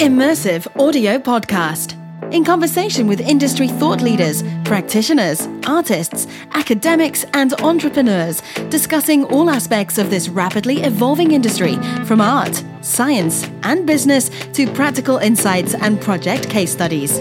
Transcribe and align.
Immersive 0.00 0.68
Audio 0.80 1.18
Podcast. 1.18 1.96
In 2.32 2.44
conversation 2.44 3.08
with 3.08 3.20
industry 3.20 3.66
thought 3.66 4.00
leaders, 4.00 4.44
practitioners, 4.64 5.48
artists, 5.66 6.28
academics, 6.52 7.24
and 7.34 7.52
entrepreneurs, 7.62 8.40
discussing 8.68 9.24
all 9.24 9.50
aspects 9.50 9.98
of 9.98 10.08
this 10.08 10.28
rapidly 10.28 10.82
evolving 10.82 11.32
industry 11.32 11.74
from 12.04 12.20
art, 12.20 12.62
science, 12.80 13.44
and 13.64 13.88
business 13.88 14.28
to 14.52 14.70
practical 14.72 15.18
insights 15.18 15.74
and 15.74 16.00
project 16.00 16.48
case 16.48 16.70
studies. 16.70 17.20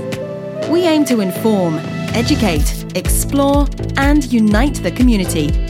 We 0.70 0.82
aim 0.84 1.04
to 1.06 1.22
inform, 1.22 1.80
educate, 2.14 2.96
explore, 2.96 3.68
and 3.98 4.32
unite 4.32 4.76
the 4.84 4.92
community 4.92 5.67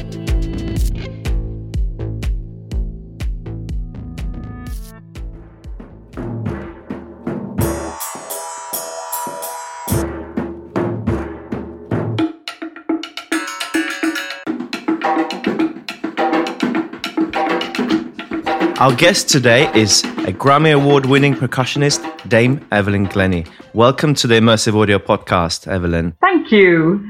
Our 18.87 18.95
guest 18.95 19.27
today 19.27 19.69
is 19.77 20.01
a 20.05 20.31
Grammy 20.31 20.73
Award 20.73 21.05
winning 21.05 21.33
percussionist, 21.33 21.99
Dame 22.29 22.65
Evelyn 22.71 23.03
Glennie. 23.03 23.43
Welcome 23.73 24.13
to 24.13 24.27
the 24.27 24.35
Immersive 24.35 24.81
Audio 24.81 24.97
Podcast, 24.97 25.67
Evelyn. 25.67 26.15
Thank 26.21 26.53
you. 26.53 27.05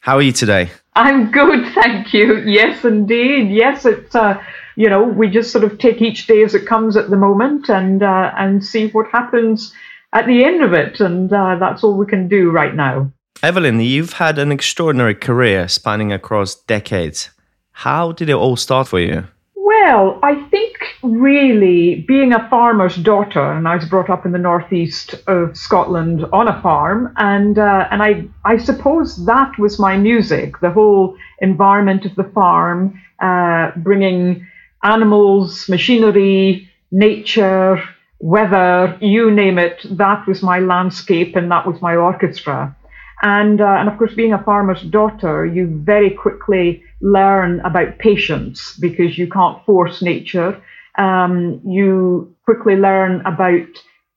How 0.00 0.16
are 0.16 0.22
you 0.22 0.32
today? 0.32 0.72
I'm 0.96 1.30
good, 1.30 1.72
thank 1.72 2.12
you. 2.12 2.38
Yes, 2.38 2.84
indeed. 2.84 3.52
Yes, 3.52 3.86
it's, 3.86 4.12
uh, 4.16 4.42
you 4.74 4.90
know, 4.90 5.04
we 5.04 5.30
just 5.30 5.52
sort 5.52 5.62
of 5.62 5.78
take 5.78 6.02
each 6.02 6.26
day 6.26 6.42
as 6.42 6.52
it 6.56 6.66
comes 6.66 6.96
at 6.96 7.10
the 7.10 7.16
moment 7.16 7.70
and, 7.70 8.02
uh, 8.02 8.32
and 8.36 8.64
see 8.64 8.88
what 8.88 9.08
happens 9.12 9.72
at 10.12 10.26
the 10.26 10.44
end 10.44 10.64
of 10.64 10.72
it. 10.72 10.98
And 10.98 11.32
uh, 11.32 11.58
that's 11.60 11.84
all 11.84 11.96
we 11.96 12.06
can 12.06 12.26
do 12.26 12.50
right 12.50 12.74
now. 12.74 13.12
Evelyn, 13.40 13.78
you've 13.78 14.14
had 14.14 14.36
an 14.40 14.50
extraordinary 14.50 15.14
career 15.14 15.68
spanning 15.68 16.12
across 16.12 16.56
decades. 16.56 17.30
How 17.70 18.10
did 18.10 18.28
it 18.28 18.34
all 18.34 18.56
start 18.56 18.88
for 18.88 18.98
you? 18.98 19.28
Well, 19.54 20.18
I 20.24 20.34
think 20.50 20.69
really 21.02 22.04
being 22.06 22.32
a 22.32 22.48
farmer's 22.48 22.96
daughter, 22.96 23.52
and 23.52 23.66
I 23.66 23.76
was 23.76 23.84
brought 23.86 24.10
up 24.10 24.26
in 24.26 24.32
the 24.32 24.38
northeast 24.38 25.14
of 25.26 25.56
Scotland 25.56 26.24
on 26.32 26.48
a 26.48 26.60
farm, 26.62 27.12
and 27.16 27.58
uh, 27.58 27.88
and 27.90 28.02
I 28.02 28.24
I 28.44 28.56
suppose 28.58 29.24
that 29.26 29.58
was 29.58 29.78
my 29.78 29.96
music, 29.96 30.60
the 30.60 30.70
whole 30.70 31.16
environment 31.40 32.04
of 32.04 32.14
the 32.16 32.30
farm, 32.34 33.00
uh, 33.20 33.72
bringing 33.76 34.46
animals, 34.82 35.68
machinery, 35.68 36.68
nature, 36.90 37.82
weather, 38.20 38.96
you 39.00 39.30
name 39.30 39.58
it. 39.58 39.84
That 39.90 40.26
was 40.26 40.42
my 40.42 40.58
landscape, 40.58 41.36
and 41.36 41.50
that 41.50 41.66
was 41.66 41.80
my 41.80 41.96
orchestra. 41.96 42.76
And, 43.22 43.60
uh, 43.60 43.76
and 43.78 43.88
of 43.88 43.98
course, 43.98 44.14
being 44.14 44.32
a 44.32 44.42
farmer's 44.42 44.82
daughter, 44.82 45.44
you 45.44 45.66
very 45.84 46.10
quickly 46.10 46.82
learn 47.02 47.60
about 47.60 47.98
patience 47.98 48.76
because 48.80 49.18
you 49.18 49.28
can't 49.28 49.64
force 49.66 50.00
nature. 50.00 50.60
Um, 50.98 51.60
you 51.64 52.36
quickly 52.44 52.76
learn 52.76 53.20
about 53.24 53.68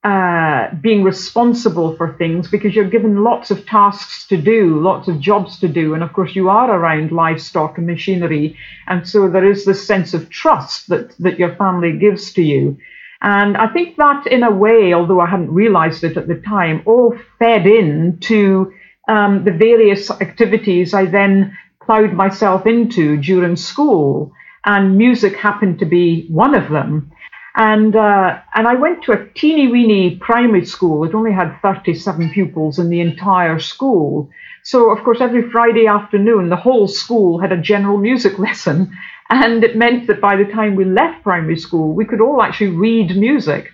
uh, 0.04 0.74
being 0.82 1.02
responsible 1.02 1.96
for 1.96 2.12
things 2.18 2.46
because 2.46 2.74
you're 2.74 2.90
given 2.90 3.24
lots 3.24 3.50
of 3.50 3.64
tasks 3.64 4.26
to 4.28 4.36
do, 4.36 4.78
lots 4.80 5.08
of 5.08 5.18
jobs 5.18 5.58
to 5.60 5.68
do. 5.68 5.94
And 5.94 6.02
of 6.02 6.12
course, 6.12 6.36
you 6.36 6.50
are 6.50 6.70
around 6.70 7.10
livestock 7.10 7.78
and 7.78 7.86
machinery. 7.86 8.58
And 8.86 9.08
so 9.08 9.30
there 9.30 9.50
is 9.50 9.64
this 9.64 9.86
sense 9.86 10.12
of 10.12 10.28
trust 10.28 10.88
that, 10.88 11.16
that 11.20 11.38
your 11.38 11.56
family 11.56 11.96
gives 11.96 12.34
to 12.34 12.42
you. 12.42 12.76
And 13.22 13.56
I 13.56 13.68
think 13.68 13.96
that, 13.96 14.26
in 14.26 14.42
a 14.42 14.50
way, 14.50 14.92
although 14.92 15.20
I 15.20 15.30
hadn't 15.30 15.54
realized 15.54 16.04
it 16.04 16.18
at 16.18 16.28
the 16.28 16.34
time, 16.34 16.82
all 16.84 17.16
fed 17.38 17.66
into 17.66 18.74
um, 19.08 19.44
the 19.44 19.52
various 19.52 20.10
activities 20.10 20.92
I 20.92 21.06
then 21.06 21.56
ploughed 21.82 22.12
myself 22.12 22.66
into 22.66 23.16
during 23.16 23.56
school, 23.56 24.32
and 24.64 24.96
music 24.96 25.36
happened 25.36 25.78
to 25.78 25.86
be 25.86 26.26
one 26.28 26.54
of 26.54 26.70
them. 26.70 27.12
And 27.56 27.94
uh, 27.94 28.40
and 28.54 28.66
I 28.66 28.74
went 28.74 29.04
to 29.04 29.12
a 29.12 29.28
teeny 29.34 29.68
weeny 29.68 30.16
primary 30.16 30.64
school. 30.66 31.04
It 31.04 31.14
only 31.14 31.32
had 31.32 31.56
37 31.62 32.30
pupils 32.30 32.80
in 32.80 32.90
the 32.90 33.00
entire 33.00 33.60
school. 33.60 34.28
So 34.64 34.90
of 34.90 35.04
course, 35.04 35.20
every 35.20 35.48
Friday 35.50 35.86
afternoon, 35.86 36.48
the 36.48 36.56
whole 36.56 36.88
school 36.88 37.38
had 37.38 37.52
a 37.52 37.60
general 37.60 37.98
music 37.98 38.38
lesson, 38.46 38.96
and 39.30 39.62
it 39.62 39.76
meant 39.76 40.08
that 40.08 40.20
by 40.20 40.34
the 40.34 40.46
time 40.46 40.74
we 40.74 40.84
left 40.84 41.22
primary 41.22 41.58
school, 41.58 41.94
we 41.94 42.06
could 42.06 42.20
all 42.20 42.42
actually 42.42 42.70
read 42.70 43.16
music. 43.16 43.70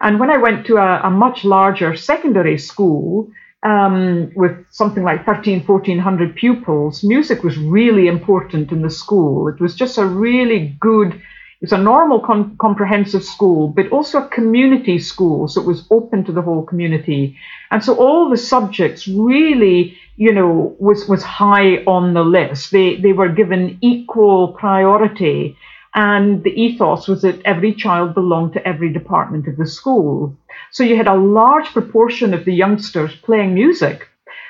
And 0.00 0.18
when 0.18 0.30
I 0.30 0.38
went 0.38 0.66
to 0.66 0.78
a, 0.78 1.02
a 1.04 1.10
much 1.10 1.44
larger 1.44 1.94
secondary 1.94 2.58
school, 2.58 3.30
um, 3.62 4.32
with 4.34 4.56
something 4.70 5.04
like 5.04 5.24
13, 5.24 5.64
1400 5.64 6.34
pupils, 6.34 7.04
music 7.04 7.44
was 7.44 7.56
really 7.58 8.08
important 8.08 8.72
in 8.72 8.82
the 8.82 8.90
school. 8.90 9.48
It 9.48 9.60
was 9.60 9.74
just 9.74 9.98
a 9.98 10.04
really 10.04 10.76
good, 10.80 11.14
it 11.14 11.20
was 11.60 11.72
a 11.72 11.78
normal 11.78 12.20
com- 12.20 12.56
comprehensive 12.60 13.22
school, 13.22 13.68
but 13.68 13.88
also 13.90 14.18
a 14.18 14.28
community 14.28 14.98
school. 14.98 15.46
So 15.46 15.60
it 15.60 15.66
was 15.66 15.86
open 15.90 16.24
to 16.24 16.32
the 16.32 16.42
whole 16.42 16.64
community. 16.64 17.36
And 17.70 17.84
so 17.84 17.94
all 17.94 18.28
the 18.28 18.36
subjects 18.36 19.06
really, 19.06 19.96
you 20.16 20.32
know, 20.32 20.74
was, 20.80 21.08
was 21.08 21.22
high 21.22 21.76
on 21.84 22.14
the 22.14 22.24
list. 22.24 22.72
They, 22.72 22.96
they 22.96 23.12
were 23.12 23.28
given 23.28 23.78
equal 23.80 24.48
priority. 24.54 25.56
And 25.94 26.42
the 26.42 26.50
ethos 26.50 27.06
was 27.06 27.22
that 27.22 27.42
every 27.44 27.74
child 27.74 28.14
belonged 28.14 28.54
to 28.54 28.66
every 28.66 28.92
department 28.92 29.46
of 29.46 29.56
the 29.56 29.66
school. 29.66 30.36
So 30.70 30.84
you 30.84 30.96
had 30.96 31.08
a 31.08 31.14
large 31.14 31.66
proportion 31.66 32.32
of 32.32 32.44
the 32.44 32.54
youngsters 32.54 33.14
playing 33.16 33.54
music. 33.54 34.08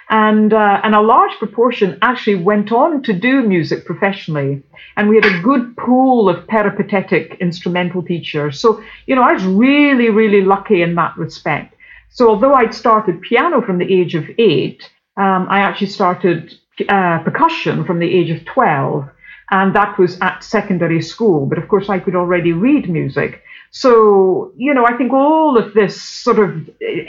And, 0.08 0.52
uh, 0.52 0.80
and 0.84 0.94
a 0.94 1.00
large 1.00 1.32
proportion 1.38 1.98
actually 2.02 2.36
went 2.36 2.70
on 2.70 3.02
to 3.04 3.12
do 3.12 3.42
music 3.42 3.84
professionally. 3.86 4.62
And 4.96 5.08
we 5.08 5.16
had 5.16 5.24
a 5.24 5.40
good 5.40 5.76
pool 5.76 6.28
of 6.28 6.46
peripatetic 6.46 7.38
instrumental 7.40 8.02
teachers. 8.02 8.60
So, 8.60 8.82
you 9.06 9.16
know, 9.16 9.22
I 9.22 9.32
was 9.32 9.44
really, 9.44 10.10
really 10.10 10.42
lucky 10.42 10.82
in 10.82 10.94
that 10.96 11.16
respect. 11.16 11.74
So, 12.10 12.28
although 12.28 12.52
I'd 12.52 12.74
started 12.74 13.22
piano 13.22 13.62
from 13.62 13.78
the 13.78 13.90
age 13.90 14.14
of 14.14 14.26
eight, 14.36 14.90
um, 15.16 15.46
I 15.48 15.60
actually 15.60 15.86
started 15.88 16.54
uh, 16.88 17.20
percussion 17.20 17.84
from 17.84 17.98
the 17.98 18.12
age 18.12 18.30
of 18.30 18.44
12 18.44 19.08
and 19.50 19.74
that 19.74 19.98
was 19.98 20.18
at 20.20 20.42
secondary 20.42 21.02
school. 21.02 21.46
But 21.46 21.58
of 21.58 21.68
course, 21.68 21.88
I 21.88 21.98
could 21.98 22.16
already 22.16 22.52
read 22.52 22.88
music. 22.88 23.42
So, 23.70 24.52
you 24.56 24.74
know, 24.74 24.86
I 24.86 24.96
think 24.96 25.12
all 25.12 25.56
of 25.56 25.72
this 25.74 26.00
sort 26.00 26.38
of 26.38 26.68
eh, 26.80 27.06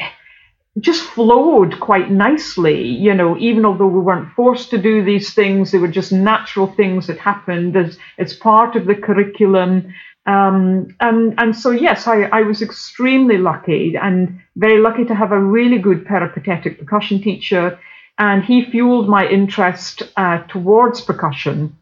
just 0.80 1.04
flowed 1.04 1.80
quite 1.80 2.10
nicely, 2.10 2.84
you 2.88 3.14
know, 3.14 3.38
even 3.38 3.64
although 3.64 3.88
we 3.88 4.00
weren't 4.00 4.34
forced 4.34 4.72
to 4.72 4.78
do 4.78 5.04
these 5.04 5.34
things, 5.34 5.72
they 5.72 5.78
were 5.78 5.88
just 5.88 6.12
natural 6.12 6.68
things 6.68 7.08
that 7.08 7.20
happened 7.20 7.78
as, 7.78 7.98
as 8.18 8.34
part 8.34 8.76
of 8.76 8.86
the 8.86 8.96
curriculum. 8.96 9.94
Um, 10.26 10.88
and, 11.00 11.36
and 11.38 11.56
so, 11.56 11.70
yes, 11.70 12.08
I, 12.08 12.24
I 12.24 12.42
was 12.42 12.62
extremely 12.62 13.38
lucky 13.38 13.96
and 14.02 14.40
very 14.56 14.80
lucky 14.80 15.06
to 15.06 15.16
have 15.16 15.32
a 15.32 15.40
really 15.40 15.78
good 15.78 16.06
peripatetic 16.06 16.80
percussion 16.80 17.22
teacher. 17.22 17.78
And 18.18 18.44
he 18.44 18.66
fueled 18.66 19.10
my 19.10 19.28
interest 19.28 20.04
uh, 20.18 20.40
towards 20.44 21.02
percussion. 21.02 21.78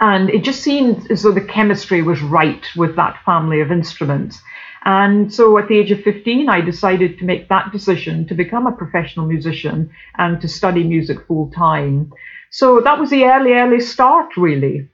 And 0.00 0.30
it 0.30 0.44
just 0.44 0.62
seemed 0.62 1.10
as 1.10 1.22
though 1.22 1.32
the 1.32 1.40
chemistry 1.40 2.02
was 2.02 2.20
right 2.22 2.64
with 2.76 2.94
that 2.96 3.22
family 3.24 3.60
of 3.60 3.72
instruments. 3.72 4.40
And 4.84 5.32
so 5.34 5.58
at 5.58 5.68
the 5.68 5.76
age 5.76 5.90
of 5.90 6.02
15, 6.02 6.48
I 6.48 6.60
decided 6.60 7.18
to 7.18 7.24
make 7.24 7.48
that 7.48 7.72
decision 7.72 8.26
to 8.28 8.34
become 8.34 8.66
a 8.66 8.72
professional 8.72 9.26
musician 9.26 9.90
and 10.16 10.40
to 10.40 10.48
study 10.48 10.84
music 10.84 11.26
full 11.26 11.50
time. 11.50 12.12
So 12.50 12.80
that 12.80 12.98
was 12.98 13.10
the 13.10 13.24
early, 13.24 13.52
early 13.52 13.80
start, 13.80 14.36
really. 14.36 14.88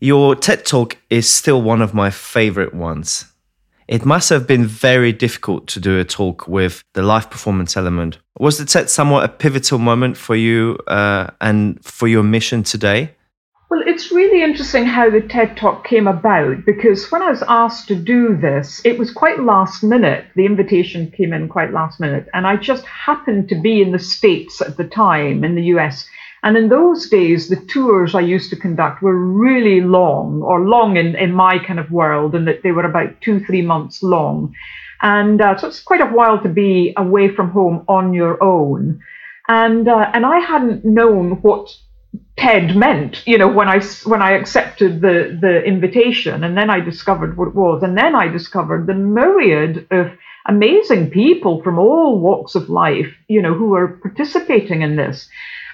Your 0.00 0.34
TED 0.34 0.64
Talk 0.64 0.98
is 1.10 1.30
still 1.30 1.62
one 1.62 1.82
of 1.82 1.94
my 1.94 2.10
favorite 2.10 2.74
ones. 2.74 3.26
It 3.86 4.04
must 4.04 4.30
have 4.30 4.46
been 4.46 4.66
very 4.66 5.12
difficult 5.12 5.66
to 5.68 5.80
do 5.80 5.98
a 5.98 6.04
talk 6.04 6.48
with 6.48 6.82
the 6.94 7.02
live 7.02 7.30
performance 7.30 7.76
element. 7.76 8.18
Was 8.38 8.56
the 8.56 8.64
TED 8.64 8.88
somewhat 8.88 9.24
a 9.24 9.28
pivotal 9.28 9.78
moment 9.78 10.16
for 10.16 10.34
you 10.34 10.78
uh, 10.86 11.28
and 11.40 11.82
for 11.84 12.08
your 12.08 12.22
mission 12.22 12.62
today? 12.62 13.13
Well, 13.74 13.82
it's 13.88 14.12
really 14.12 14.40
interesting 14.40 14.84
how 14.84 15.10
the 15.10 15.20
TED 15.20 15.56
Talk 15.56 15.84
came 15.84 16.06
about 16.06 16.64
because 16.64 17.10
when 17.10 17.22
I 17.22 17.30
was 17.30 17.42
asked 17.48 17.88
to 17.88 17.96
do 17.96 18.36
this, 18.36 18.80
it 18.84 18.96
was 19.00 19.10
quite 19.10 19.40
last 19.40 19.82
minute. 19.82 20.26
The 20.36 20.46
invitation 20.46 21.10
came 21.10 21.32
in 21.32 21.48
quite 21.48 21.72
last 21.72 21.98
minute, 21.98 22.28
and 22.32 22.46
I 22.46 22.54
just 22.54 22.84
happened 22.86 23.48
to 23.48 23.60
be 23.60 23.82
in 23.82 23.90
the 23.90 23.98
States 23.98 24.62
at 24.62 24.76
the 24.76 24.84
time, 24.84 25.42
in 25.42 25.56
the 25.56 25.74
US. 25.74 26.08
And 26.44 26.56
in 26.56 26.68
those 26.68 27.08
days, 27.08 27.48
the 27.48 27.56
tours 27.56 28.14
I 28.14 28.20
used 28.20 28.48
to 28.50 28.56
conduct 28.56 29.02
were 29.02 29.18
really 29.18 29.80
long, 29.80 30.40
or 30.42 30.60
long 30.60 30.96
in, 30.96 31.16
in 31.16 31.32
my 31.32 31.58
kind 31.58 31.80
of 31.80 31.90
world, 31.90 32.36
and 32.36 32.46
that 32.46 32.62
they 32.62 32.70
were 32.70 32.84
about 32.84 33.20
two, 33.22 33.40
three 33.40 33.62
months 33.62 34.04
long. 34.04 34.54
And 35.02 35.40
uh, 35.40 35.58
so 35.58 35.66
it's 35.66 35.82
quite 35.82 36.00
a 36.00 36.14
while 36.14 36.40
to 36.44 36.48
be 36.48 36.94
away 36.96 37.34
from 37.34 37.50
home 37.50 37.84
on 37.88 38.14
your 38.14 38.40
own. 38.40 39.00
And, 39.48 39.88
uh, 39.88 40.12
and 40.14 40.24
I 40.24 40.38
hadn't 40.38 40.84
known 40.84 41.42
what 41.42 41.76
TED 42.36 42.76
meant, 42.76 43.26
you 43.26 43.38
know, 43.38 43.48
when 43.48 43.68
I 43.68 43.80
when 44.04 44.22
I 44.22 44.32
accepted 44.32 45.00
the 45.00 45.38
the 45.40 45.62
invitation, 45.64 46.44
and 46.44 46.56
then 46.56 46.70
I 46.70 46.80
discovered 46.80 47.36
what 47.36 47.48
it 47.48 47.54
was, 47.54 47.82
and 47.82 47.96
then 47.96 48.14
I 48.14 48.28
discovered 48.28 48.86
the 48.86 48.94
myriad 48.94 49.86
of 49.90 50.12
amazing 50.46 51.10
people 51.10 51.62
from 51.62 51.78
all 51.78 52.18
walks 52.18 52.54
of 52.54 52.68
life, 52.68 53.12
you 53.28 53.40
know, 53.40 53.54
who 53.54 53.74
are 53.74 53.98
participating 54.02 54.82
in 54.82 54.96
this. 54.96 55.28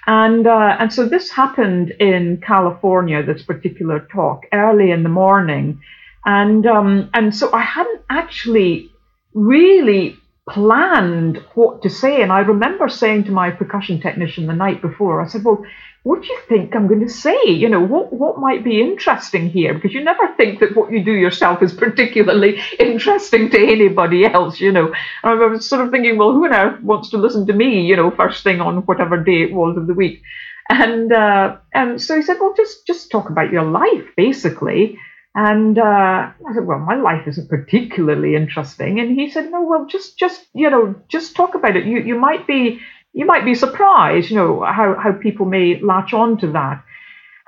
And 0.07 0.47
uh, 0.47 0.77
and 0.79 0.93
so 0.93 1.09
this 1.09 1.31
happened 1.31 1.91
in 1.99 2.43
California. 2.47 3.23
This 3.23 3.43
particular 3.43 4.07
talk 4.13 4.45
early 4.53 4.91
in 4.91 5.03
the 5.03 5.09
morning, 5.09 5.81
and 6.25 6.67
um, 6.67 7.11
and 7.15 7.35
so 7.35 7.53
I 7.53 7.63
hadn't 7.63 8.03
actually 8.09 8.91
really 9.35 10.17
planned 10.49 11.37
what 11.55 11.83
to 11.83 11.91
say. 11.91 12.23
And 12.23 12.33
I 12.33 12.41
remember 12.41 12.89
saying 12.89 13.25
to 13.25 13.31
my 13.31 13.51
percussion 13.51 14.01
technician 14.01 14.47
the 14.47 14.55
night 14.55 14.81
before, 14.83 15.21
I 15.21 15.29
said, 15.29 15.45
"Well, 15.45 15.65
what 16.02 16.23
do 16.23 16.29
you 16.29 16.38
think 16.49 16.75
I'm 16.75 16.88
going 16.88 17.06
to 17.06 17.12
say? 17.12 17.38
You 17.47 17.69
know, 17.69 17.81
what, 17.81 18.12
what 18.12 18.38
might 18.38 18.64
be 18.64 18.81
interesting 18.81 19.50
here? 19.50 19.75
Because 19.75 19.93
you 19.93 20.02
never 20.02 20.35
think 20.37 20.61
that 20.61 20.75
what 20.75 20.91
you 20.91 21.05
do 21.05 21.12
yourself 21.12 21.62
is 21.62 21.75
particularly 21.75 22.61
interesting 22.79 23.50
to 23.50 23.58
anybody 23.58 24.25
else, 24.25 24.61
you 24.61 24.73
know. 24.73 24.94
I 25.23 25.35
was 25.35 25.69
sort 25.69 25.85
of 25.85 25.91
thinking, 25.91 26.17
well, 26.17 26.32
who 26.32 26.47
on 26.47 26.55
earth 26.55 26.82
wants 26.82 27.11
to 27.11 27.19
listen 27.19 27.47
to 27.49 27.52
me, 27.52 27.82
you 27.82 27.97
know, 27.97 28.11
first 28.11 28.43
thing 28.43 28.61
on 28.61 28.79
whatever 28.87 29.23
day 29.23 29.43
it 29.43 29.52
was 29.52 29.76
of 29.76 29.87
the 29.87 29.94
week? 29.94 30.23
And 30.70 31.12
uh, 31.12 31.56
and 31.75 32.00
so 32.00 32.17
he 32.17 32.23
said, 32.23 32.38
well, 32.41 32.55
just 32.56 32.87
just 32.87 33.11
talk 33.11 33.29
about 33.29 33.53
your 33.53 33.64
life, 33.64 34.05
basically. 34.17 34.99
And 35.35 35.79
uh, 35.79 35.82
I 35.82 36.55
said, 36.55 36.67
well, 36.67 36.79
my 36.79 36.96
life 36.96 37.29
isn't 37.29 37.49
particularly 37.49 38.35
interesting. 38.35 38.99
And 38.99 39.19
he 39.19 39.31
said, 39.31 39.50
no, 39.50 39.62
well, 39.62 39.87
just 39.87 40.17
just 40.17 40.46
you 40.55 40.70
know, 40.70 40.94
just 41.08 41.37
talk 41.37 41.55
about 41.55 41.76
it. 41.76 41.85
You 41.85 42.00
you 42.00 42.19
might 42.19 42.46
be 42.46 42.81
you 43.12 43.27
might 43.27 43.45
be 43.45 43.55
surprised, 43.55 44.31
you 44.31 44.37
know, 44.37 44.62
how, 44.62 44.97
how 45.03 45.12
people 45.12 45.47
may 45.47 45.81
latch 45.81 46.12
on 46.12 46.39
to 46.39 46.53
that. 46.53 46.85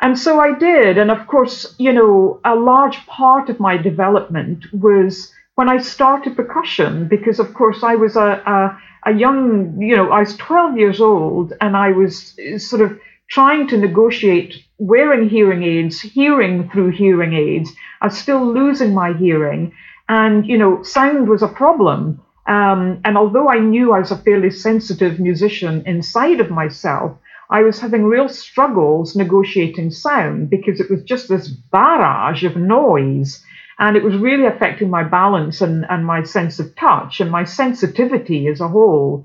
And 0.00 0.18
so 0.18 0.40
I 0.40 0.58
did. 0.58 0.98
And 0.98 1.10
of 1.10 1.26
course, 1.28 1.74
you 1.78 1.92
know, 1.92 2.40
a 2.44 2.56
large 2.56 3.06
part 3.06 3.48
of 3.48 3.60
my 3.60 3.76
development 3.76 4.64
was 4.72 5.32
when 5.54 5.68
I 5.68 5.78
started 5.78 6.34
percussion, 6.34 7.06
because 7.08 7.38
of 7.38 7.54
course 7.54 7.84
I 7.84 7.94
was 7.94 8.16
a, 8.16 8.42
a, 8.44 9.10
a 9.10 9.14
young, 9.14 9.80
you 9.80 9.94
know, 9.94 10.10
I 10.10 10.20
was 10.20 10.36
12 10.36 10.76
years 10.76 11.00
old 11.00 11.52
and 11.60 11.76
I 11.76 11.92
was 11.92 12.36
sort 12.58 12.82
of 12.82 12.98
trying 13.30 13.68
to 13.68 13.76
negotiate 13.78 14.64
wearing 14.78 15.28
hearing 15.28 15.62
aids, 15.62 16.00
hearing 16.00 16.68
through 16.70 16.90
hearing 16.90 17.34
aids. 17.34 17.72
I 18.00 18.06
was 18.06 18.18
still 18.18 18.44
losing 18.44 18.94
my 18.94 19.12
hearing. 19.12 19.72
And, 20.08 20.46
you 20.46 20.58
know, 20.58 20.82
sound 20.82 21.28
was 21.28 21.42
a 21.42 21.48
problem. 21.48 22.20
Um, 22.46 23.00
and 23.04 23.16
although 23.16 23.48
I 23.48 23.58
knew 23.58 23.92
I 23.92 24.00
was 24.00 24.10
a 24.10 24.16
fairly 24.16 24.50
sensitive 24.50 25.20
musician 25.20 25.82
inside 25.86 26.40
of 26.40 26.50
myself, 26.50 27.16
I 27.50 27.62
was 27.62 27.80
having 27.80 28.04
real 28.04 28.28
struggles 28.28 29.14
negotiating 29.14 29.90
sound 29.90 30.48
because 30.48 30.80
it 30.80 30.90
was 30.90 31.02
just 31.02 31.28
this 31.28 31.48
barrage 31.48 32.44
of 32.44 32.56
noise. 32.56 33.44
And 33.78 33.96
it 33.96 34.02
was 34.02 34.16
really 34.16 34.46
affecting 34.46 34.90
my 34.90 35.02
balance 35.02 35.60
and, 35.60 35.84
and 35.88 36.06
my 36.06 36.22
sense 36.22 36.58
of 36.58 36.74
touch 36.76 37.20
and 37.20 37.30
my 37.30 37.44
sensitivity 37.44 38.46
as 38.48 38.60
a 38.60 38.68
whole. 38.68 39.24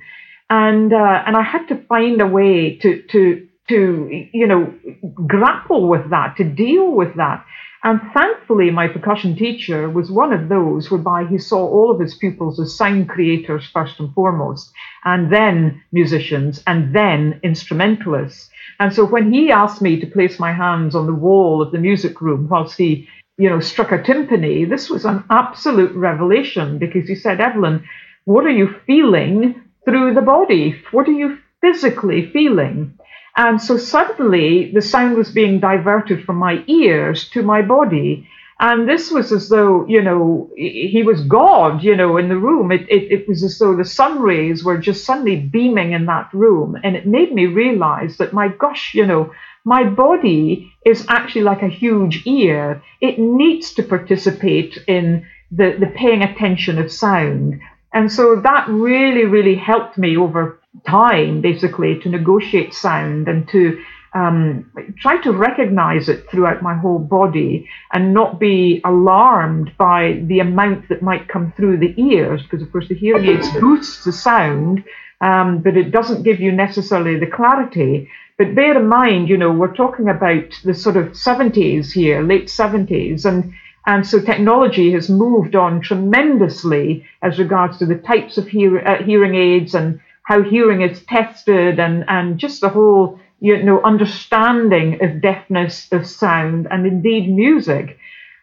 And 0.50 0.94
uh, 0.94 1.24
and 1.26 1.36
I 1.36 1.42
had 1.42 1.68
to 1.68 1.76
find 1.76 2.22
a 2.22 2.28
way 2.28 2.78
to 2.78 3.02
to 3.02 3.48
to 3.70 4.28
you 4.34 4.48
know 4.48 4.74
grapple 5.26 5.88
with 5.88 6.10
that, 6.10 6.38
to 6.38 6.44
deal 6.44 6.92
with 6.92 7.16
that. 7.16 7.46
And 7.84 8.02
thankfully, 8.14 8.72
my 8.72 8.88
percussion 8.88 9.36
teacher 9.36 9.90
was 9.90 10.12
one 10.12 10.34
of 10.34 10.50
those 10.50 10.90
whereby 10.90 11.26
he 11.26 11.38
saw 11.38 11.68
all 11.68 11.92
of 11.92 12.00
his 12.00 12.16
pupils 12.16 12.60
as 12.60 12.76
sound 12.76 13.08
creators 13.10 13.70
first 13.72 14.00
and 14.00 14.14
foremost, 14.14 14.72
and 15.06 15.32
then 15.32 15.82
musicians, 15.92 16.64
and 16.66 16.94
then 16.96 17.40
instrumentalists. 17.44 18.50
And 18.80 18.94
so 18.94 19.06
when 19.06 19.32
he 19.32 19.52
asked 19.52 19.82
me 19.82 20.00
to 20.00 20.08
place 20.08 20.40
my 20.40 20.52
hands 20.52 20.96
on 20.96 21.06
the 21.06 21.14
wall 21.14 21.62
of 21.62 21.72
the 21.72 21.80
music 21.80 22.20
room 22.22 22.48
whilst 22.50 22.78
he, 22.78 23.08
you 23.38 23.50
know, 23.50 23.60
struck 23.60 23.92
a 23.92 24.00
timpani, 24.00 24.68
this 24.68 24.90
was 24.90 25.06
an 25.06 25.24
absolute 25.30 25.96
revelation 25.96 26.80
because 26.80 27.08
he 27.08 27.16
said, 27.16 27.40
Evelyn, 27.40 27.84
what 28.26 28.46
are 28.46 28.52
you 28.52 28.76
feeling 28.86 29.62
through 29.86 30.14
the 30.14 30.22
body? 30.22 30.76
What 30.92 31.08
are 31.08 31.14
you 31.14 31.38
physically 31.62 32.30
feeling? 32.32 32.98
And 33.38 33.62
so 33.62 33.78
suddenly 33.78 34.72
the 34.74 34.82
sound 34.82 35.16
was 35.16 35.30
being 35.32 35.60
diverted 35.60 36.26
from 36.26 36.38
my 36.38 36.64
ears 36.68 37.30
to 37.30 37.44
my 37.44 37.62
body. 37.62 38.28
And 38.60 38.90
this 38.90 39.12
was 39.12 39.32
as 39.32 39.48
though, 39.50 39.86
you 39.88 40.02
know, 40.02 40.50
he 40.56 41.04
was 41.06 41.22
God, 41.22 41.84
you 41.84 41.96
know, 41.96 42.18
in 42.18 42.30
the 42.30 42.40
room. 42.40 42.72
It, 42.72 42.90
it, 42.90 43.12
it 43.12 43.28
was 43.28 43.44
as 43.44 43.60
though 43.60 43.76
the 43.76 43.86
sun 43.86 44.20
rays 44.20 44.64
were 44.64 44.80
just 44.80 45.06
suddenly 45.06 45.36
beaming 45.36 45.92
in 45.92 46.08
that 46.08 46.34
room. 46.34 46.76
And 46.84 46.96
it 46.96 47.06
made 47.06 47.32
me 47.32 47.46
realize 47.46 48.18
that, 48.18 48.34
my 48.34 48.48
gosh, 48.48 48.96
you 48.96 49.06
know, 49.06 49.32
my 49.64 49.84
body 49.84 50.74
is 50.84 51.06
actually 51.08 51.44
like 51.44 51.62
a 51.62 51.68
huge 51.68 52.26
ear. 52.26 52.82
It 53.02 53.20
needs 53.20 53.76
to 53.76 53.84
participate 53.84 54.80
in 54.88 55.28
the, 55.52 55.78
the 55.80 55.94
paying 55.96 56.24
attention 56.24 56.80
of 56.80 56.92
sound. 56.92 57.62
And 57.94 58.12
so 58.12 58.42
that 58.42 58.68
really, 58.68 59.26
really 59.26 59.56
helped 59.56 59.98
me 60.00 60.18
over 60.18 60.60
time, 60.86 61.42
basically, 61.42 62.00
to 62.00 62.10
negotiate 62.10 62.74
sound 62.74 63.28
and 63.28 63.48
to 63.50 63.82
um, 64.14 64.72
try 65.00 65.22
to 65.22 65.32
recognize 65.32 66.10
it 66.10 66.30
throughout 66.30 66.62
my 66.62 66.76
whole 66.76 67.00
body 67.00 67.70
and 67.94 68.14
not 68.14 68.40
be 68.40 68.82
alarmed 68.84 69.72
by 69.78 70.22
the 70.24 70.40
amount 70.40 70.90
that 70.90 71.02
might 71.02 71.28
come 71.28 71.54
through 71.56 71.78
the 71.78 71.94
ears, 72.02 72.42
because 72.44 72.62
of 72.62 72.72
course 72.72 72.88
the 72.88 72.96
hearing 72.96 73.26
aids 73.26 73.50
boosts 73.60 74.06
the 74.06 74.12
sound, 74.12 74.84
um, 75.22 75.60
but 75.60 75.78
it 75.78 75.92
doesn't 75.92 76.24
give 76.24 76.40
you 76.40 76.52
necessarily 76.52 77.20
the 77.20 77.28
clarity. 77.28 78.10
But 78.38 78.56
bear 78.56 78.80
in 78.80 78.88
mind, 78.88 79.30
you 79.30 79.38
know, 79.38 79.52
we're 79.52 79.76
talking 79.76 80.10
about 80.10 80.54
the 80.64 80.74
sort 80.74 80.96
of 80.96 81.08
70s 81.10 81.92
here, 81.92 82.22
late 82.22 82.48
70s, 82.48 83.26
and 83.26 83.54
and 83.88 84.06
so 84.06 84.20
technology 84.20 84.92
has 84.92 85.10
moved 85.10 85.56
on 85.56 85.80
tremendously 85.80 87.06
as 87.22 87.40
regards 87.40 87.78
to 87.78 87.86
the 87.86 87.96
types 87.96 88.38
of 88.38 88.46
hear, 88.46 88.80
uh, 88.80 89.02
hearing 89.02 89.34
aids 89.36 89.74
and 89.74 90.02
how 90.28 90.44
hearing 90.44 90.82
is 90.82 91.02
tested 91.06 91.80
and, 91.80 92.04
and 92.10 92.38
just 92.38 92.60
the 92.60 92.68
whole 92.68 93.18
you 93.40 93.64
know 93.64 93.82
understanding 93.84 95.02
of 95.02 95.22
deafness 95.22 95.88
of 95.94 96.06
sound 96.06 96.68
and 96.70 96.86
indeed 96.86 97.34
music. 97.34 97.98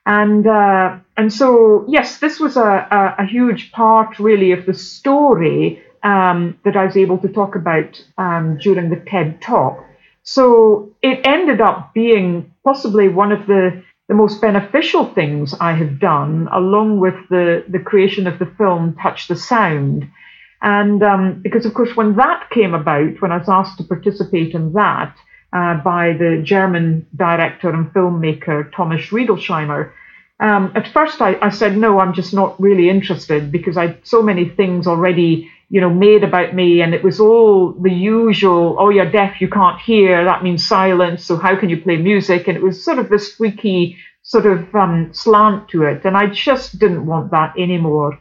And 0.07 0.47
uh, 0.47 0.97
and 1.19 1.31
so 1.31 1.85
yes 1.87 2.19
this 2.21 2.41
was 2.41 2.57
a, 2.57 2.89
a, 2.91 3.23
a, 3.25 3.27
huge 3.27 3.71
part 3.73 4.19
really 4.19 4.53
of 4.53 4.65
the 4.65 4.73
story 4.73 5.83
um, 6.03 6.59
that 6.65 6.75
I 6.75 6.87
was 6.87 6.97
able 6.97 7.19
to 7.19 7.29
talk 7.29 7.55
about 7.55 8.03
um, 8.17 8.57
during 8.57 8.89
the 8.89 9.03
TED 9.11 9.43
talk. 9.43 9.85
So 10.23 10.91
it 11.03 11.21
ended 11.27 11.61
up 11.61 11.93
being 11.93 12.55
possibly 12.65 13.09
one 13.09 13.31
of 13.31 13.47
the 13.47 13.83
the 14.09 14.15
most 14.15 14.41
beneficial 14.41 15.13
things 15.13 15.55
I 15.61 15.73
have 15.73 16.01
done 16.01 16.49
along 16.51 17.01
with 17.01 17.17
the 17.29 17.63
the 17.69 17.79
creation 17.79 18.27
of 18.27 18.39
the 18.39 18.51
film 18.57 18.97
Touch 19.03 19.29
the 19.29 19.37
Sound 19.37 20.11
and 20.65 21.03
um, 21.03 21.41
because, 21.43 21.67
of 21.67 21.75
course, 21.75 21.95
when 21.95 22.17
that 22.17 22.49
came 22.49 22.73
about, 22.73 23.21
when 23.21 23.31
I 23.31 23.37
was 23.37 23.51
asked 23.51 23.77
to 23.79 23.85
participate 23.85 24.55
in 24.55 24.73
that 24.73 25.15
uh, 25.53 25.75
by 25.83 26.15
the 26.15 26.41
German 26.43 27.07
director 27.15 27.69
and 27.69 27.93
filmmaker 27.93 28.73
Thomas 28.73 29.03
Riedelsheimer, 29.11 29.93
um, 30.41 30.73
at 30.75 30.91
first 30.91 31.21
I, 31.21 31.37
I, 31.43 31.51
said, 31.51 31.77
no, 31.77 32.01
I'm 32.01 32.15
just 32.15 32.33
not 32.33 32.59
really 32.59 32.89
interested 32.89 33.53
because 33.53 33.77
I 33.77 33.89
had 33.89 34.07
so 34.07 34.23
many 34.23 34.49
things 34.49 34.87
already, 34.87 35.51
you 35.69 35.83
know, 35.83 35.91
made 35.91 36.25
about 36.25 36.55
me. 36.55 36.81
And 36.81 36.95
it 36.95 37.05
was 37.05 37.21
all 37.21 37.73
the 37.73 37.93
usual, 37.93 38.77
oh, 38.79 38.89
you're 38.89 39.11
deaf, 39.11 39.43
you 39.43 39.49
can't 39.49 39.79
hear, 39.83 40.25
that 40.25 40.43
means 40.43 40.67
silence. 40.67 41.27
So 41.27 41.37
how 41.37 41.61
can 41.61 41.69
you 41.69 41.83
play 41.83 41.99
music? 41.99 42.49
And 42.49 42.57
it 42.57 42.63
was 42.63 42.83
sort 42.83 42.99
of 42.99 43.11
this 43.11 43.35
squeaky 43.35 43.99
sort 44.23 44.47
of 44.47 44.75
um, 44.75 45.13
slant 45.13 45.69
to 45.69 45.83
it. 45.83 46.07
And 46.07 46.17
I 46.17 46.29
just 46.29 46.79
didn't 46.79 47.05
want 47.05 47.33
that 47.33 47.53
anymore. 47.59 48.19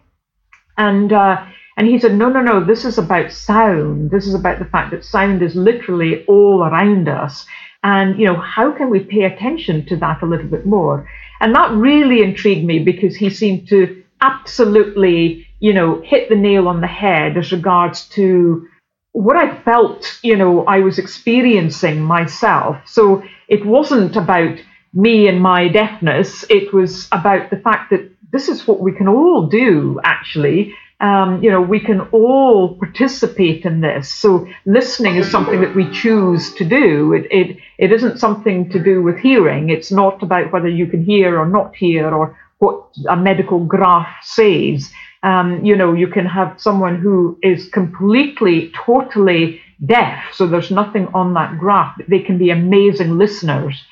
And 0.77 1.13
uh, 1.13 1.45
and 1.75 1.87
he 1.87 1.99
said, 1.99 2.15
no, 2.15 2.29
no, 2.29 2.41
no, 2.41 2.63
this 2.63 2.85
is 2.85 2.97
about 2.97 3.31
sound. 3.31 4.11
This 4.11 4.27
is 4.27 4.35
about 4.35 4.59
the 4.59 4.65
fact 4.65 4.91
that 4.91 5.03
sound 5.03 5.41
is 5.41 5.55
literally 5.55 6.23
all 6.25 6.63
around 6.63 7.09
us. 7.09 7.45
And, 7.83 8.17
you 8.19 8.25
know, 8.25 8.39
how 8.39 8.71
can 8.71 8.89
we 8.89 8.99
pay 8.99 9.23
attention 9.23 9.85
to 9.87 9.97
that 9.97 10.21
a 10.21 10.25
little 10.25 10.47
bit 10.47 10.65
more? 10.65 11.09
And 11.39 11.55
that 11.55 11.71
really 11.71 12.21
intrigued 12.21 12.65
me 12.65 12.79
because 12.79 13.15
he 13.15 13.29
seemed 13.29 13.67
to 13.69 14.03
absolutely, 14.21 15.47
you 15.59 15.73
know, 15.73 16.01
hit 16.01 16.29
the 16.29 16.35
nail 16.35 16.67
on 16.67 16.79
the 16.79 16.87
head 16.87 17.37
as 17.37 17.51
regards 17.51 18.07
to 18.09 18.67
what 19.11 19.35
I 19.35 19.55
felt, 19.63 20.19
you 20.21 20.37
know, 20.37 20.63
I 20.65 20.79
was 20.79 20.99
experiencing 20.99 22.01
myself. 22.01 22.77
So 22.85 23.23
it 23.47 23.65
wasn't 23.65 24.15
about 24.15 24.57
me 24.93 25.27
and 25.27 25.41
my 25.41 25.67
deafness. 25.67 26.45
It 26.49 26.71
was 26.71 27.07
about 27.11 27.49
the 27.49 27.57
fact 27.57 27.89
that 27.89 28.09
this 28.31 28.47
is 28.47 28.67
what 28.67 28.79
we 28.79 28.91
can 28.91 29.07
all 29.07 29.47
do, 29.47 29.99
actually 30.03 30.75
um, 31.03 31.43
you 31.43 31.51
know, 31.51 31.61
we 31.61 31.81
can 31.81 31.99
all 32.11 32.77
participate 32.77 33.65
in 33.65 33.81
this. 33.81 34.11
So 34.11 34.47
listening 34.65 35.17
is 35.17 35.29
something 35.29 35.59
that 35.59 35.75
we 35.75 35.91
choose 35.91 36.53
to 36.55 36.63
do. 36.63 37.11
It, 37.11 37.27
it, 37.29 37.57
it 37.77 37.91
isn't 37.91 38.19
something 38.19 38.69
to 38.69 38.81
do 38.81 39.03
with 39.03 39.17
hearing. 39.19 39.69
It's 39.69 39.91
not 39.91 40.23
about 40.23 40.53
whether 40.53 40.69
you 40.69 40.87
can 40.87 41.03
hear 41.03 41.37
or 41.37 41.45
not 41.45 41.75
hear 41.75 42.09
or 42.09 42.39
what 42.59 42.85
a 43.09 43.17
medical 43.17 43.59
graph 43.65 44.15
says. 44.23 44.89
Um, 45.23 45.63
you 45.65 45.75
know, 45.75 45.91
you 45.93 46.07
can 46.07 46.25
have 46.25 46.61
someone 46.61 46.99
who 46.99 47.37
is 47.43 47.67
completely, 47.67 48.71
totally 48.73 49.59
deaf, 49.85 50.23
so 50.31 50.47
there's 50.47 50.71
nothing 50.71 51.07
on 51.13 51.33
that 51.33 51.59
graph. 51.59 51.99
They 52.07 52.19
can 52.19 52.37
be 52.37 52.49
amazing 52.49 53.17
listeners. 53.17 53.83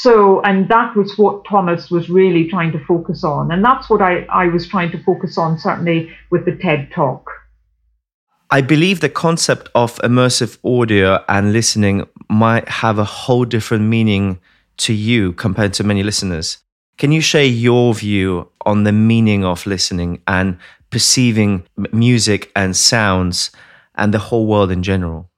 So, 0.00 0.40
and 0.42 0.68
that 0.68 0.94
was 0.94 1.18
what 1.18 1.44
Thomas 1.44 1.90
was 1.90 2.08
really 2.08 2.48
trying 2.48 2.70
to 2.70 2.78
focus 2.84 3.24
on. 3.24 3.50
And 3.50 3.64
that's 3.64 3.90
what 3.90 4.00
I, 4.00 4.20
I 4.30 4.46
was 4.46 4.68
trying 4.68 4.92
to 4.92 5.02
focus 5.02 5.36
on, 5.36 5.58
certainly 5.58 6.10
with 6.30 6.44
the 6.44 6.54
TED 6.54 6.92
talk. 6.92 7.28
I 8.48 8.60
believe 8.60 9.00
the 9.00 9.08
concept 9.08 9.68
of 9.74 9.96
immersive 9.96 10.56
audio 10.64 11.24
and 11.28 11.52
listening 11.52 12.06
might 12.30 12.68
have 12.68 13.00
a 13.00 13.04
whole 13.04 13.44
different 13.44 13.84
meaning 13.86 14.38
to 14.78 14.92
you 14.94 15.32
compared 15.32 15.72
to 15.74 15.84
many 15.84 16.04
listeners. 16.04 16.58
Can 16.96 17.10
you 17.10 17.20
share 17.20 17.44
your 17.44 17.92
view 17.92 18.48
on 18.64 18.84
the 18.84 18.92
meaning 18.92 19.44
of 19.44 19.66
listening 19.66 20.22
and 20.28 20.58
perceiving 20.90 21.66
music 21.92 22.52
and 22.54 22.76
sounds 22.76 23.50
and 23.96 24.14
the 24.14 24.20
whole 24.20 24.46
world 24.46 24.70
in 24.70 24.84
general? 24.84 25.28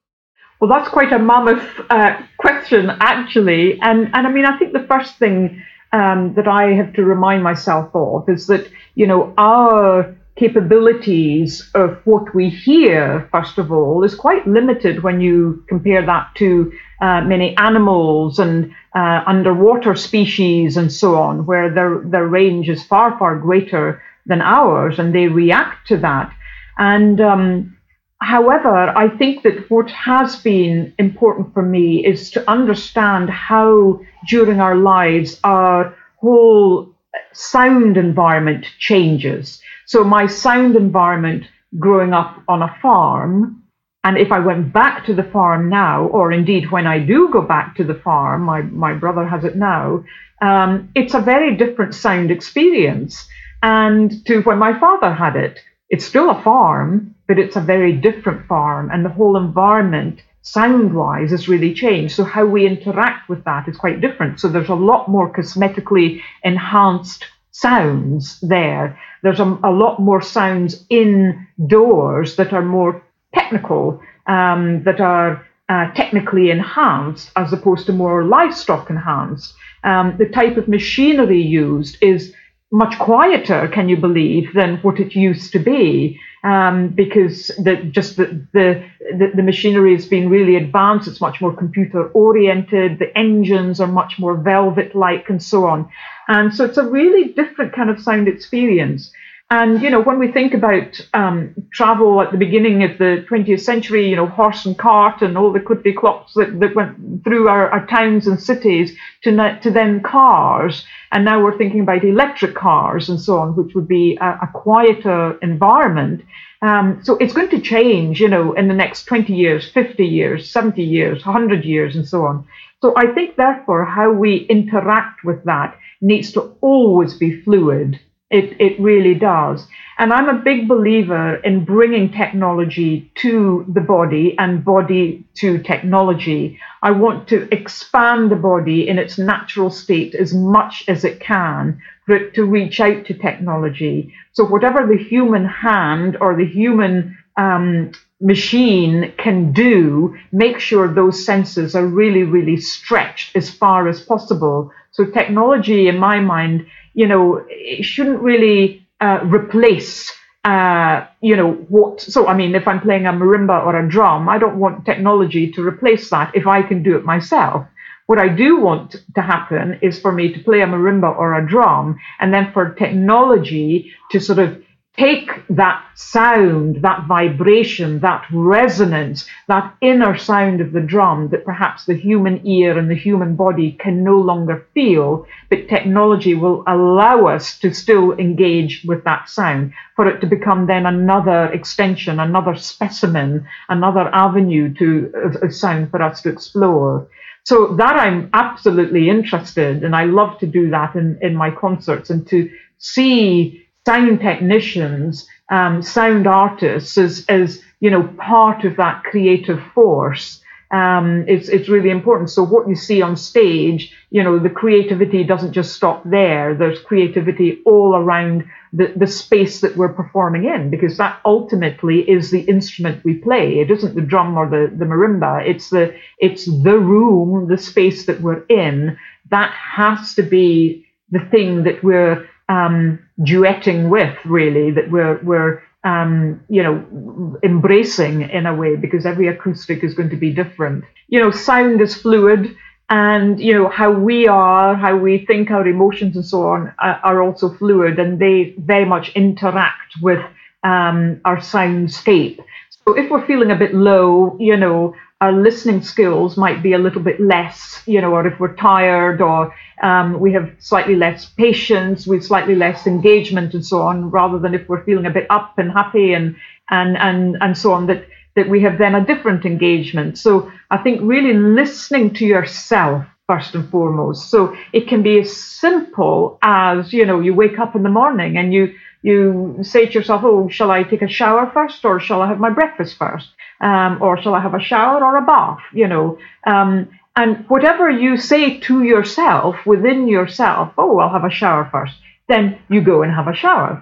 Well, 0.61 0.69
that's 0.69 0.91
quite 0.91 1.11
a 1.11 1.19
mammoth 1.19 1.67
uh, 1.89 2.21
question, 2.39 2.91
actually. 3.01 3.81
And, 3.81 4.11
and 4.13 4.27
I 4.27 4.31
mean, 4.31 4.45
I 4.45 4.59
think 4.59 4.75
the 4.75 4.87
first 4.87 5.17
thing 5.17 5.63
um, 5.93 6.35
that 6.35 6.47
I 6.47 6.73
have 6.75 6.93
to 6.95 7.03
remind 7.03 7.43
myself 7.43 7.91
of 7.95 8.29
is 8.29 8.47
that, 8.49 8.71
you 8.95 9.07
know, 9.07 9.33
our 9.39 10.15
capabilities 10.37 11.69
of 11.75 11.99
what 12.05 12.35
we 12.35 12.49
hear, 12.49 13.29
first 13.33 13.59
of 13.59 13.73
all, 13.73 14.05
is 14.05 14.15
quite 14.15 14.47
limited 14.47 15.03
when 15.03 15.21
you 15.21 15.65
compare 15.69 16.05
that 16.05 16.31
to 16.37 16.73
uh, 17.01 17.23
many 17.23 17.57
animals 17.57 18.39
and 18.39 18.73
uh, 18.95 19.23
underwater 19.27 19.95
species 19.95 20.77
and 20.77 20.93
so 20.93 21.17
on, 21.17 21.47
where 21.47 21.73
their, 21.73 22.03
their 22.05 22.27
range 22.27 22.69
is 22.69 22.83
far, 22.85 23.19
far 23.19 23.39
greater 23.39 24.03
than 24.27 24.43
ours, 24.43 24.99
and 24.99 25.15
they 25.15 25.27
react 25.27 25.89
to 25.89 25.97
that. 25.97 26.33
And 26.79 27.21
um, 27.21 27.77
however, 28.21 28.91
I 28.97 29.09
think 29.09 29.43
that 29.43 29.71
what 29.71 29.91
has 29.91 30.37
been 30.37 30.95
important 30.99 31.53
for 31.55 31.63
me 31.63 32.05
is 32.05 32.31
to 32.33 32.51
understand 32.51 33.31
how 33.31 34.01
during 34.29 34.61
our 34.61 34.77
lives 34.77 35.41
our 35.45 35.95
whole 36.17 36.95
sound 37.33 37.97
environment 37.97 38.67
changes. 38.79 39.61
So 39.87 40.05
my 40.05 40.27
sound 40.27 40.77
environment 40.77 41.45
growing 41.79 42.13
up 42.13 42.43
on 42.49 42.63
a 42.63 42.77
farm, 42.83 43.63
and 44.05 44.17
if 44.17 44.33
I 44.33 44.39
went 44.39 44.73
back 44.73 45.05
to 45.07 45.15
the 45.15 45.23
farm 45.23 45.69
now, 45.69 46.07
or 46.07 46.33
indeed 46.33 46.71
when 46.71 46.87
I 46.87 46.99
do 46.99 47.29
go 47.31 47.43
back 47.43 47.77
to 47.77 47.85
the 47.85 47.95
farm, 47.95 48.43
my, 48.43 48.63
my 48.63 48.95
brother 48.95 49.27
has 49.27 49.45
it 49.45 49.57
now, 49.57 50.05
um, 50.41 50.91
it's 50.95 51.15
a 51.15 51.21
very 51.21 51.57
different 51.57 51.95
sound 51.95 52.31
experience. 52.31 53.27
And 53.63 54.25
to 54.27 54.41
when 54.43 54.59
my 54.59 54.79
father 54.79 55.13
had 55.13 55.37
it, 55.37 55.61
it's 55.91 56.05
still 56.05 56.31
a 56.31 56.43
farm, 56.43 57.15
but 57.31 57.39
it's 57.39 57.55
a 57.55 57.61
very 57.61 57.93
different 57.93 58.45
farm, 58.49 58.91
and 58.91 59.05
the 59.05 59.09
whole 59.09 59.37
environment 59.37 60.21
sound 60.43 60.93
wise 60.93 61.31
has 61.31 61.47
really 61.47 61.73
changed. 61.73 62.13
So 62.17 62.25
how 62.25 62.45
we 62.45 62.67
interact 62.67 63.29
with 63.29 63.45
that 63.45 63.69
is 63.69 63.77
quite 63.77 64.01
different. 64.01 64.41
So 64.41 64.49
there's 64.49 64.69
a 64.69 64.75
lot 64.75 65.07
more 65.07 65.33
cosmetically 65.33 66.21
enhanced 66.43 67.25
sounds 67.53 68.41
there. 68.41 68.99
There's 69.23 69.39
a, 69.39 69.57
a 69.63 69.71
lot 69.71 70.01
more 70.01 70.21
sounds 70.21 70.85
indoors 70.91 72.35
that 72.35 72.53
are 72.53 72.65
more 72.65 73.01
technical, 73.33 74.03
um, 74.27 74.83
that 74.83 75.01
are 75.01 75.47
uh, 75.69 75.93
technically 75.93 76.51
enhanced 76.51 77.31
as 77.37 77.53
opposed 77.53 77.87
to 77.87 77.93
more 77.93 78.25
livestock 78.25 78.91
enhanced. 78.91 79.55
Um, 79.85 80.17
the 80.19 80.27
type 80.27 80.57
of 80.57 80.67
machinery 80.67 81.41
used 81.41 81.97
is 82.01 82.35
much 82.73 82.99
quieter, 82.99 83.69
can 83.69 83.89
you 83.89 83.97
believe, 83.97 84.53
than 84.53 84.79
what 84.79 84.99
it 84.99 85.15
used 85.15 85.53
to 85.53 85.61
be. 85.61 86.19
Um, 86.43 86.89
because 86.89 87.49
the, 87.59 87.77
just 87.91 88.17
the, 88.17 88.47
the, 88.55 88.83
the, 89.13 89.33
the, 89.35 89.43
machinery 89.43 89.95
has 89.95 90.07
been 90.07 90.31
really 90.31 90.57
advanced. 90.57 91.07
It's 91.07 91.21
much 91.21 91.39
more 91.43 91.55
computer 91.55 92.09
oriented. 92.13 92.99
The 92.99 93.17
engines 93.17 93.79
are 93.79 93.87
much 93.87 94.19
more 94.19 94.35
velvet 94.35 94.95
like 94.95 95.29
and 95.29 95.43
so 95.43 95.67
on. 95.67 95.91
And 96.29 96.55
so 96.55 96.65
it's 96.65 96.79
a 96.79 96.89
really 96.89 97.35
different 97.35 97.75
kind 97.75 97.91
of 97.91 98.01
sound 98.01 98.27
experience. 98.27 99.13
And, 99.53 99.83
you 99.83 99.91
know, 99.91 100.01
when 100.01 100.21
we 100.21 100.31
think 100.31 100.55
about 100.55 101.01
um, 101.13 101.57
travel 101.73 102.23
at 102.23 102.31
the 102.31 102.39
beginning 102.39 102.85
of 102.85 102.99
the 102.99 103.27
20th 103.29 103.61
century, 103.61 104.09
you 104.09 104.15
know, 104.15 104.27
horse 104.27 104.65
and 104.65 104.79
cart 104.79 105.23
and 105.23 105.37
all 105.37 105.53
the 105.53 105.59
clippy 105.59 105.95
clops 105.95 106.35
that, 106.35 106.61
that 106.61 106.77
went 106.77 107.25
through 107.25 107.49
our, 107.49 107.69
our 107.69 107.85
towns 107.89 108.29
and 108.29 108.41
cities 108.41 108.97
to, 109.23 109.59
to 109.61 109.71
then 109.73 110.05
cars. 110.05 110.85
And 111.11 111.25
now 111.25 111.43
we're 111.43 111.59
thinking 111.59 111.81
about 111.81 112.05
electric 112.05 112.55
cars 112.55 113.09
and 113.09 113.21
so 113.21 113.39
on, 113.39 113.57
which 113.57 113.75
would 113.75 113.89
be 113.89 114.17
a, 114.21 114.39
a 114.43 114.51
quieter 114.55 115.37
environment. 115.43 116.23
Um, 116.63 117.01
so 117.03 117.17
it's 117.17 117.33
going 117.33 117.51
to 117.51 117.61
change, 117.61 118.21
you 118.21 118.29
know, 118.29 118.53
in 118.53 118.69
the 118.69 118.75
next 118.75 119.07
20 119.07 119.35
years, 119.35 119.69
50 119.69 120.07
years, 120.07 120.49
70 120.49 120.81
years, 120.81 121.27
100 121.27 121.65
years, 121.65 121.97
and 121.97 122.07
so 122.07 122.25
on. 122.25 122.47
So 122.83 122.95
I 122.97 123.09
think, 123.15 123.35
therefore, 123.35 123.85
how 123.85 124.13
we 124.13 124.47
interact 124.49 125.25
with 125.25 125.43
that 125.45 125.77
needs 126.01 126.31
to 126.33 126.57
always 126.61 127.15
be 127.15 127.41
fluid. 127.43 127.99
It, 128.31 128.61
it 128.61 128.81
really 128.81 129.15
does. 129.15 129.67
And 129.99 130.13
I'm 130.13 130.29
a 130.29 130.43
big 130.43 130.69
believer 130.69 131.35
in 131.37 131.65
bringing 131.65 132.13
technology 132.13 133.11
to 133.17 133.67
the 133.69 133.81
body 133.81 134.37
and 134.39 134.65
body 134.65 135.27
to 135.35 135.59
technology. 135.59 136.59
I 136.81 136.93
want 136.93 137.29
to 137.29 137.53
expand 137.53 138.31
the 138.31 138.37
body 138.37 138.89
in 138.89 138.99
its 138.99 139.19
natural 139.19 139.69
state 139.69 140.15
as 140.15 140.33
much 140.33 140.85
as 140.89 141.05
it 141.05 141.21
can 141.21 141.83
for 142.07 142.15
it 142.15 142.35
to 142.35 142.45
reach 142.45 142.81
out 142.81 143.05
to 143.07 143.15
technology. 143.15 144.15
So, 144.33 144.45
whatever 144.45 144.87
the 144.87 144.97
human 144.97 145.45
hand 145.45 146.17
or 146.21 146.37
the 146.37 146.47
human 146.47 147.19
um, 147.37 147.93
machine 148.21 149.13
can 149.19 149.53
do, 149.53 150.17
make 150.31 150.61
sure 150.61 150.87
those 150.87 151.25
senses 151.25 151.75
are 151.75 151.87
really, 151.87 152.23
really 152.23 152.59
stretched 152.59 153.35
as 153.37 153.51
far 153.51 153.89
as 153.89 154.01
possible 154.01 154.73
so 154.93 155.05
technology, 155.05 155.89
in 155.89 155.99
my 155.99 156.21
mind, 156.21 156.67
you 156.95 157.07
know, 157.07 157.45
it 157.49 157.85
shouldn't 157.85 158.21
really 158.21 158.87
uh, 159.01 159.21
replace, 159.25 160.13
uh, 160.45 161.07
you 161.21 161.37
know, 161.37 161.53
what. 161.53 162.01
So 162.01 162.27
I 162.27 162.35
mean, 162.35 162.55
if 162.55 162.67
I'm 162.67 162.81
playing 162.81 163.07
a 163.07 163.13
marimba 163.13 163.65
or 163.65 163.79
a 163.79 163.89
drum, 163.89 164.29
I 164.29 164.39
don't 164.39 164.59
want 164.59 164.85
technology 164.85 165.51
to 165.53 165.67
replace 165.67 166.11
that 166.11 166.35
if 166.35 166.47
I 166.47 166.63
can 166.63 166.83
do 166.83 166.97
it 166.97 167.05
myself. 167.05 167.65
What 168.07 168.19
I 168.19 168.29
do 168.29 168.61
want 168.61 168.97
to 169.15 169.23
happen 169.23 169.79
is 169.83 170.01
for 170.01 170.11
me 170.11 170.33
to 170.33 170.41
play 170.43 170.63
a 170.63 170.67
marimba 170.67 171.17
or 171.17 171.39
a 171.39 171.47
drum, 171.47 171.97
and 172.19 172.35
then 172.35 172.53
for 172.53 172.75
technology 172.75 173.93
to 174.11 174.19
sort 174.19 174.41
of 174.41 174.61
take 174.99 175.31
that 175.49 175.85
sound, 175.95 176.83
that 176.83 177.07
vibration, 177.07 178.01
that 178.01 178.27
resonance, 178.33 179.27
that 179.49 179.75
inner 179.81 180.17
sound 180.19 180.61
of 180.61 180.73
the 180.73 180.81
drum 180.81 181.29
that 181.31 181.45
perhaps 181.45 181.85
the 181.85 181.95
human 181.95 182.47
ear 182.47 182.77
and 182.77 182.91
the 182.91 182.95
human 182.95 183.35
body 183.37 183.73
can 183.73 184.03
no 184.05 184.19
longer 184.19 184.67
feel, 184.75 185.27
but 185.49 185.69
technology 185.69 186.35
will 186.35 186.65
allow 186.67 187.27
us 187.27 187.59
to 187.59 187.73
still 187.73 188.13
engage 188.13 188.85
with 188.85 189.03
that 189.05 189.29
sound, 189.29 189.73
for 189.97 190.09
it 190.09 190.21
to 190.21 190.27
become 190.27 190.67
then 190.67 190.87
another 190.87 191.47
extension, 191.53 192.21
another 192.21 192.55
specimen, 192.57 193.47
another 193.69 194.11
avenue 194.13 194.75
to 194.75 195.13
of, 195.41 195.55
sound 195.55 195.91
for 195.91 196.03
us 196.03 196.21
to 196.21 196.29
explore. 196.29 197.09
So 197.45 197.75
that 197.77 197.97
I'm 197.97 198.29
absolutely 198.35 199.09
interested, 199.09 199.83
and 199.83 199.97
I 199.97 200.05
love 200.05 200.39
to 200.41 200.47
do 200.47 200.69
that 200.71 200.95
in, 200.95 201.19
in 201.23 201.35
my 201.35 201.51
concerts 201.51 202.11
and 202.11 202.27
to 202.29 202.51
see 202.79 203.67
sound 203.87 204.21
technicians, 204.21 205.27
um, 205.51 205.83
sound 205.83 206.27
artists 206.27 206.99
as, 206.99 207.25
as, 207.29 207.63
you 207.81 207.91
know, 207.91 208.05
part 208.19 208.65
of 208.65 208.77
that 208.77 209.03
creative 209.05 209.61
force. 209.75 210.41
Um, 210.71 211.25
it's, 211.27 211.49
it's 211.49 211.69
really 211.69 211.91
important. 211.91 212.31
So 212.31 212.45
what 212.45 212.69
you 212.69 212.77
see 212.77 213.03
on 213.03 213.17
stage, 213.17 213.93
you 214.11 214.23
know, 214.23 214.39
the 214.39 214.51
creativity 214.51 215.25
doesn't 215.25 215.53
just 215.53 215.75
stop 215.75 216.05
there. 216.05 216.55
There's 216.55 216.79
creativity 216.79 217.61
all 217.67 217.97
around 217.97 218.45
the, 218.73 218.93
the 218.95 219.09
space 219.09 219.63
that 219.63 219.77
we're 219.77 219.93
performing 219.93 220.45
in, 220.45 220.71
because 220.71 220.97
that 220.99 221.21
ultimately 221.25 222.09
is 222.09 222.31
the 222.31 222.43
instrument 222.43 223.03
we 223.03 223.15
play. 223.15 223.59
It 223.59 223.71
isn't 223.73 223.97
the 223.97 224.01
drum 224.01 224.37
or 224.37 224.49
the, 224.49 224.73
the 224.73 224.85
marimba. 224.85 225.45
It's 225.45 225.71
the, 225.71 225.93
it's 226.19 226.45
the 226.45 226.79
room, 226.79 227.49
the 227.49 227.59
space 227.59 228.07
that 228.07 228.21
we're 228.21 228.45
in. 228.45 228.97
That 229.31 229.53
has 229.53 230.15
to 230.15 230.23
be 230.23 230.87
the 231.11 231.19
thing 231.19 231.65
that 231.65 231.83
we're 231.83 232.29
um, 232.51 232.99
duetting 233.21 233.89
with, 233.89 234.17
really, 234.25 234.67
that 234.73 234.91
we're, 234.91 235.19
we're 235.23 235.63
um, 235.85 236.43
you 236.49 236.63
know, 236.63 237.39
embracing 237.43 238.23
in 238.23 238.45
a 238.47 238.55
way 238.55 238.77
because 238.77 239.07
every 239.07 239.29
acoustic 239.29 239.83
is 239.83 239.95
going 239.95 240.11
to 240.11 240.17
be 240.17 240.33
different. 240.33 240.85
You 241.09 241.21
know, 241.21 241.31
sound 241.31 241.81
is 241.81 241.95
fluid 241.95 242.55
and, 242.91 243.41
you 243.41 243.55
know, 243.55 243.69
how 243.69 243.91
we 243.93 244.27
are, 244.27 244.75
how 244.75 244.97
we 244.97 245.25
think, 245.25 245.51
our 245.51 245.67
emotions 245.67 246.17
and 246.17 246.27
so 246.27 246.49
on 246.49 246.75
are, 246.79 247.01
are 247.05 247.23
also 247.23 247.55
fluid 247.55 247.99
and 247.99 248.19
they 248.19 248.55
very 248.59 248.85
much 248.85 249.11
interact 249.15 249.95
with 250.03 250.23
um, 250.65 251.21
our 251.25 251.39
soundscape. 251.39 252.39
So 252.71 252.99
if 252.99 253.11
we're 253.11 253.27
feeling 253.27 253.53
a 253.53 253.57
bit 253.57 253.75
low, 253.75 254.37
you 254.41 254.57
know, 254.57 254.95
our 255.21 255.33
listening 255.33 255.83
skills 255.83 256.37
might 256.37 256.63
be 256.63 256.73
a 256.73 256.79
little 256.79 257.03
bit 257.03 257.21
less, 257.21 257.83
you 257.87 258.01
know, 258.01 258.13
or 258.15 258.27
if 258.27 258.41
we're 258.41 258.57
tired 258.57 259.21
or 259.21 259.55
um, 259.83 260.19
we 260.19 260.33
have 260.33 260.51
slightly 260.59 260.97
less 260.97 261.27
patience, 261.27 262.07
with 262.07 262.25
slightly 262.25 262.55
less 262.55 262.87
engagement 262.87 263.53
and 263.53 263.65
so 263.65 263.83
on, 263.83 264.11
rather 264.11 264.39
than 264.39 264.55
if 264.55 264.67
we're 264.69 264.85
feeling 264.85 265.07
a 265.07 265.11
bit 265.11 265.27
up 265.31 265.59
and 265.59 265.73
happy 265.73 266.15
and 266.15 266.37
and 266.71 266.97
and 266.97 267.37
and 267.41 267.57
so 267.57 267.73
on, 267.73 267.87
that 267.87 268.07
that 268.37 268.49
we 268.49 268.63
have 268.63 268.79
then 268.79 268.95
a 268.95 269.05
different 269.05 269.45
engagement. 269.45 270.17
So 270.19 270.51
I 270.71 270.79
think 270.79 271.01
really 271.03 271.35
listening 271.35 272.15
to 272.15 272.25
yourself 272.25 273.05
first 273.31 273.55
and 273.55 273.71
foremost. 273.71 274.29
So 274.29 274.57
it 274.73 274.89
can 274.89 275.03
be 275.05 275.21
as 275.21 275.31
simple 275.65 276.39
as, 276.43 276.93
you 276.93 277.05
know, 277.07 277.21
you 277.27 277.33
wake 277.33 277.59
up 277.61 277.77
in 277.77 277.85
the 277.85 277.97
morning 278.01 278.37
and 278.37 278.53
you 278.53 278.75
you 279.03 279.21
say 279.63 279.87
to 279.87 279.93
yourself, 279.99 280.23
oh, 280.25 280.49
shall 280.57 280.71
I 280.71 280.83
take 280.83 281.03
a 281.03 281.17
shower 281.19 281.45
first 281.57 281.85
or 281.85 282.01
shall 282.01 282.21
I 282.23 282.29
have 282.33 282.41
my 282.47 282.53
breakfast 282.61 282.99
first? 282.99 283.29
Um, 283.69 283.93
or 284.05 284.21
shall 284.21 284.35
I 284.35 284.41
have 284.47 284.57
a 284.61 284.67
shower 284.71 284.99
or 285.07 285.17
a 285.17 285.25
bath? 285.33 285.63
You 285.73 285.89
know, 285.93 286.19
um, 286.53 286.71
and 287.15 287.31
whatever 287.55 287.87
you 288.05 288.17
say 288.17 288.43
to 288.67 288.83
yourself 288.83 289.55
within 289.65 290.01
yourself, 290.17 290.67
oh, 290.77 290.99
I'll 290.99 291.17
have 291.19 291.31
a 291.31 291.39
shower 291.41 291.69
first, 291.71 291.95
then 292.29 292.59
you 292.69 292.81
go 292.93 293.03
and 293.05 293.13
have 293.19 293.29
a 293.29 293.41
shower. 293.45 293.73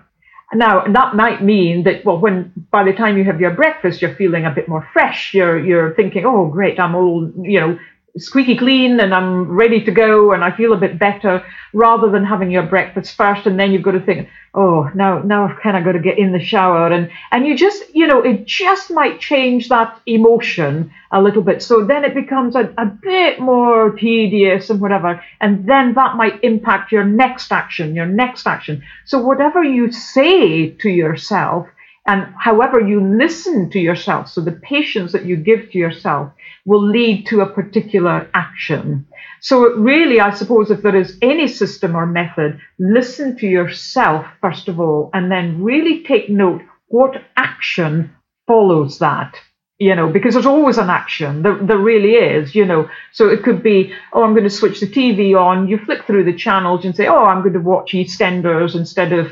Now 0.52 0.74
that 0.98 1.10
might 1.22 1.40
mean 1.42 1.84
that 1.84 2.04
well, 2.04 2.20
when 2.24 2.36
by 2.70 2.82
the 2.84 2.92
time 3.00 3.16
you 3.18 3.24
have 3.30 3.40
your 3.44 3.54
breakfast, 3.62 4.00
you're 4.00 4.18
feeling 4.22 4.44
a 4.44 4.56
bit 4.58 4.68
more 4.68 4.84
fresh. 4.94 5.20
You're 5.36 5.58
you're 5.68 5.94
thinking, 5.94 6.24
oh 6.26 6.42
great, 6.56 6.78
I'm 6.78 6.94
all 6.94 7.18
you 7.54 7.60
know 7.62 7.78
squeaky 8.18 8.56
clean 8.56 9.00
and 9.00 9.14
I'm 9.14 9.50
ready 9.50 9.84
to 9.84 9.90
go 9.90 10.32
and 10.32 10.44
I 10.44 10.56
feel 10.56 10.72
a 10.72 10.76
bit 10.76 10.98
better 10.98 11.44
rather 11.72 12.10
than 12.10 12.24
having 12.24 12.50
your 12.50 12.64
breakfast 12.64 13.16
first 13.16 13.46
and 13.46 13.58
then 13.58 13.72
you've 13.72 13.82
got 13.82 13.92
to 13.92 14.00
think, 14.00 14.28
oh, 14.54 14.90
now 14.94 15.20
now 15.20 15.46
I've 15.46 15.60
kind 15.60 15.76
of 15.76 15.84
got 15.84 15.92
to 15.92 16.00
get 16.00 16.18
in 16.18 16.32
the 16.32 16.42
shower 16.42 16.92
and 16.92 17.10
and 17.30 17.46
you 17.46 17.56
just 17.56 17.94
you 17.94 18.06
know 18.06 18.22
it 18.22 18.46
just 18.46 18.90
might 18.90 19.20
change 19.20 19.68
that 19.68 20.00
emotion 20.06 20.92
a 21.10 21.22
little 21.22 21.42
bit. 21.42 21.62
So 21.62 21.84
then 21.84 22.04
it 22.04 22.14
becomes 22.14 22.54
a, 22.56 22.72
a 22.76 22.86
bit 22.86 23.40
more 23.40 23.90
tedious 23.92 24.70
and 24.70 24.80
whatever, 24.80 25.22
and 25.40 25.66
then 25.66 25.94
that 25.94 26.16
might 26.16 26.42
impact 26.42 26.92
your 26.92 27.04
next 27.04 27.52
action, 27.52 27.94
your 27.94 28.06
next 28.06 28.46
action. 28.46 28.82
So 29.04 29.18
whatever 29.18 29.62
you 29.62 29.92
say 29.92 30.70
to 30.70 30.90
yourself 30.90 31.68
and 32.08 32.32
however 32.38 32.80
you 32.80 33.00
listen 33.04 33.68
to 33.70 33.78
yourself, 33.78 34.28
so 34.28 34.40
the 34.40 34.52
patience 34.52 35.12
that 35.12 35.26
you 35.26 35.36
give 35.36 35.70
to 35.70 35.78
yourself 35.78 36.32
will 36.64 36.82
lead 36.82 37.26
to 37.26 37.42
a 37.42 37.52
particular 37.52 38.30
action. 38.32 39.06
So, 39.42 39.74
really, 39.74 40.18
I 40.18 40.30
suppose 40.30 40.70
if 40.70 40.80
there 40.82 40.96
is 40.96 41.18
any 41.20 41.46
system 41.46 41.94
or 41.94 42.06
method, 42.06 42.58
listen 42.78 43.36
to 43.38 43.46
yourself 43.46 44.24
first 44.40 44.68
of 44.68 44.80
all, 44.80 45.10
and 45.12 45.30
then 45.30 45.62
really 45.62 46.02
take 46.02 46.30
note 46.30 46.62
what 46.86 47.22
action 47.36 48.10
follows 48.46 48.98
that 49.00 49.36
you 49.78 49.94
know, 49.94 50.08
because 50.08 50.34
there's 50.34 50.46
always 50.46 50.76
an 50.76 50.90
action. 50.90 51.42
There, 51.42 51.56
there 51.56 51.78
really 51.78 52.14
is, 52.14 52.54
you 52.54 52.64
know. 52.64 52.88
So 53.12 53.28
it 53.28 53.44
could 53.44 53.62
be, 53.62 53.92
oh, 54.12 54.24
I'm 54.24 54.32
going 54.32 54.44
to 54.44 54.50
switch 54.50 54.80
the 54.80 54.86
TV 54.86 55.40
on. 55.40 55.68
You 55.68 55.78
flick 55.78 56.04
through 56.04 56.24
the 56.24 56.36
channels 56.36 56.84
and 56.84 56.96
say, 56.96 57.06
oh, 57.06 57.24
I'm 57.24 57.42
going 57.42 57.52
to 57.52 57.60
watch 57.60 57.92
EastEnders 57.92 58.74
instead 58.74 59.12
of, 59.12 59.30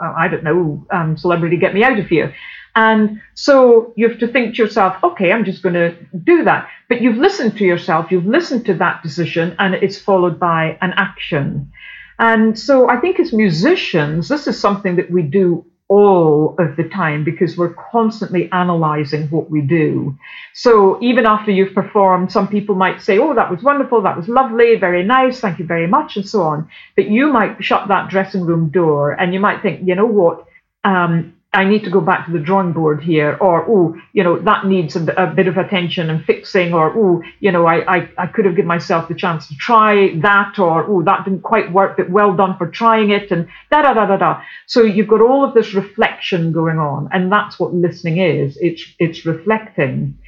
I 0.00 0.28
don't 0.28 0.44
know, 0.44 0.86
um, 0.92 1.16
Celebrity 1.16 1.56
Get 1.56 1.74
Me 1.74 1.82
Out 1.82 1.98
of 1.98 2.06
Here. 2.06 2.32
And 2.76 3.20
so 3.34 3.92
you 3.96 4.08
have 4.08 4.20
to 4.20 4.28
think 4.28 4.54
to 4.54 4.62
yourself, 4.62 5.02
okay, 5.02 5.32
I'm 5.32 5.44
just 5.44 5.64
going 5.64 5.74
to 5.74 5.96
do 6.22 6.44
that. 6.44 6.68
But 6.88 7.00
you've 7.00 7.16
listened 7.16 7.58
to 7.58 7.64
yourself, 7.64 8.12
you've 8.12 8.26
listened 8.26 8.66
to 8.66 8.74
that 8.74 9.02
decision, 9.02 9.56
and 9.58 9.74
it's 9.74 9.98
followed 9.98 10.38
by 10.38 10.78
an 10.80 10.92
action. 10.96 11.72
And 12.20 12.56
so 12.56 12.88
I 12.88 13.00
think 13.00 13.18
as 13.18 13.32
musicians, 13.32 14.28
this 14.28 14.46
is 14.46 14.60
something 14.60 14.94
that 14.94 15.10
we 15.10 15.22
do 15.22 15.64
all 15.88 16.54
of 16.58 16.76
the 16.76 16.84
time 16.84 17.24
because 17.24 17.56
we're 17.56 17.74
constantly 17.90 18.50
analyzing 18.52 19.26
what 19.28 19.50
we 19.50 19.62
do. 19.62 20.16
So 20.52 21.02
even 21.02 21.24
after 21.24 21.50
you've 21.50 21.74
performed, 21.74 22.30
some 22.30 22.46
people 22.46 22.74
might 22.74 23.00
say, 23.00 23.18
Oh, 23.18 23.34
that 23.34 23.50
was 23.50 23.62
wonderful, 23.62 24.02
that 24.02 24.16
was 24.16 24.28
lovely, 24.28 24.76
very 24.76 25.02
nice, 25.02 25.40
thank 25.40 25.58
you 25.58 25.64
very 25.64 25.86
much, 25.86 26.16
and 26.16 26.28
so 26.28 26.42
on. 26.42 26.68
But 26.94 27.08
you 27.08 27.32
might 27.32 27.64
shut 27.64 27.88
that 27.88 28.10
dressing 28.10 28.42
room 28.42 28.68
door 28.68 29.12
and 29.12 29.32
you 29.32 29.40
might 29.40 29.62
think, 29.62 29.86
you 29.86 29.94
know 29.94 30.06
what? 30.06 30.46
Um, 30.84 31.34
I 31.50 31.64
need 31.64 31.84
to 31.84 31.90
go 31.90 32.02
back 32.02 32.26
to 32.26 32.32
the 32.32 32.38
drawing 32.38 32.74
board 32.74 33.02
here, 33.02 33.36
or 33.40 33.64
oh, 33.66 33.96
you 34.12 34.22
know, 34.22 34.38
that 34.38 34.66
needs 34.66 34.96
a, 34.96 35.04
a 35.14 35.26
bit 35.28 35.48
of 35.48 35.56
attention 35.56 36.10
and 36.10 36.22
fixing, 36.22 36.74
or 36.74 36.92
oh, 36.94 37.22
you 37.40 37.50
know, 37.50 37.64
I, 37.64 37.96
I, 37.96 38.08
I 38.18 38.26
could 38.26 38.44
have 38.44 38.54
given 38.54 38.68
myself 38.68 39.08
the 39.08 39.14
chance 39.14 39.48
to 39.48 39.56
try 39.56 40.14
that, 40.20 40.58
or 40.58 40.84
oh, 40.86 41.02
that 41.04 41.24
didn't 41.24 41.40
quite 41.40 41.72
work, 41.72 41.96
but 41.96 42.10
well 42.10 42.36
done 42.36 42.58
for 42.58 42.68
trying 42.68 43.10
it, 43.10 43.30
and 43.30 43.48
da 43.70 43.80
da 43.80 43.94
da 43.94 44.04
da 44.06 44.16
da. 44.18 44.42
So 44.66 44.82
you've 44.82 45.08
got 45.08 45.22
all 45.22 45.42
of 45.42 45.54
this 45.54 45.72
reflection 45.72 46.52
going 46.52 46.78
on, 46.78 47.08
and 47.12 47.32
that's 47.32 47.58
what 47.58 47.72
listening 47.72 48.18
is. 48.18 48.58
It's 48.60 48.84
it's 48.98 49.24
reflecting. 49.24 50.18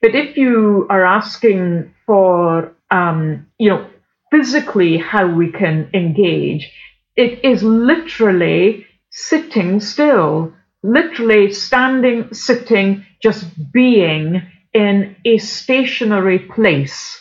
But 0.00 0.14
if 0.14 0.38
you 0.38 0.86
are 0.88 1.04
asking 1.04 1.92
for, 2.06 2.72
um, 2.90 3.46
you 3.58 3.68
know, 3.68 3.86
physically 4.30 4.96
how 4.96 5.26
we 5.26 5.52
can 5.52 5.90
engage, 5.92 6.72
it 7.16 7.44
is 7.44 7.62
literally 7.62 8.86
sitting 9.10 9.80
still 9.80 10.54
literally 10.82 11.52
standing, 11.52 12.32
sitting, 12.32 13.04
just 13.20 13.44
being 13.72 14.42
in 14.72 15.16
a 15.24 15.38
stationary 15.38 16.38
place 16.38 17.20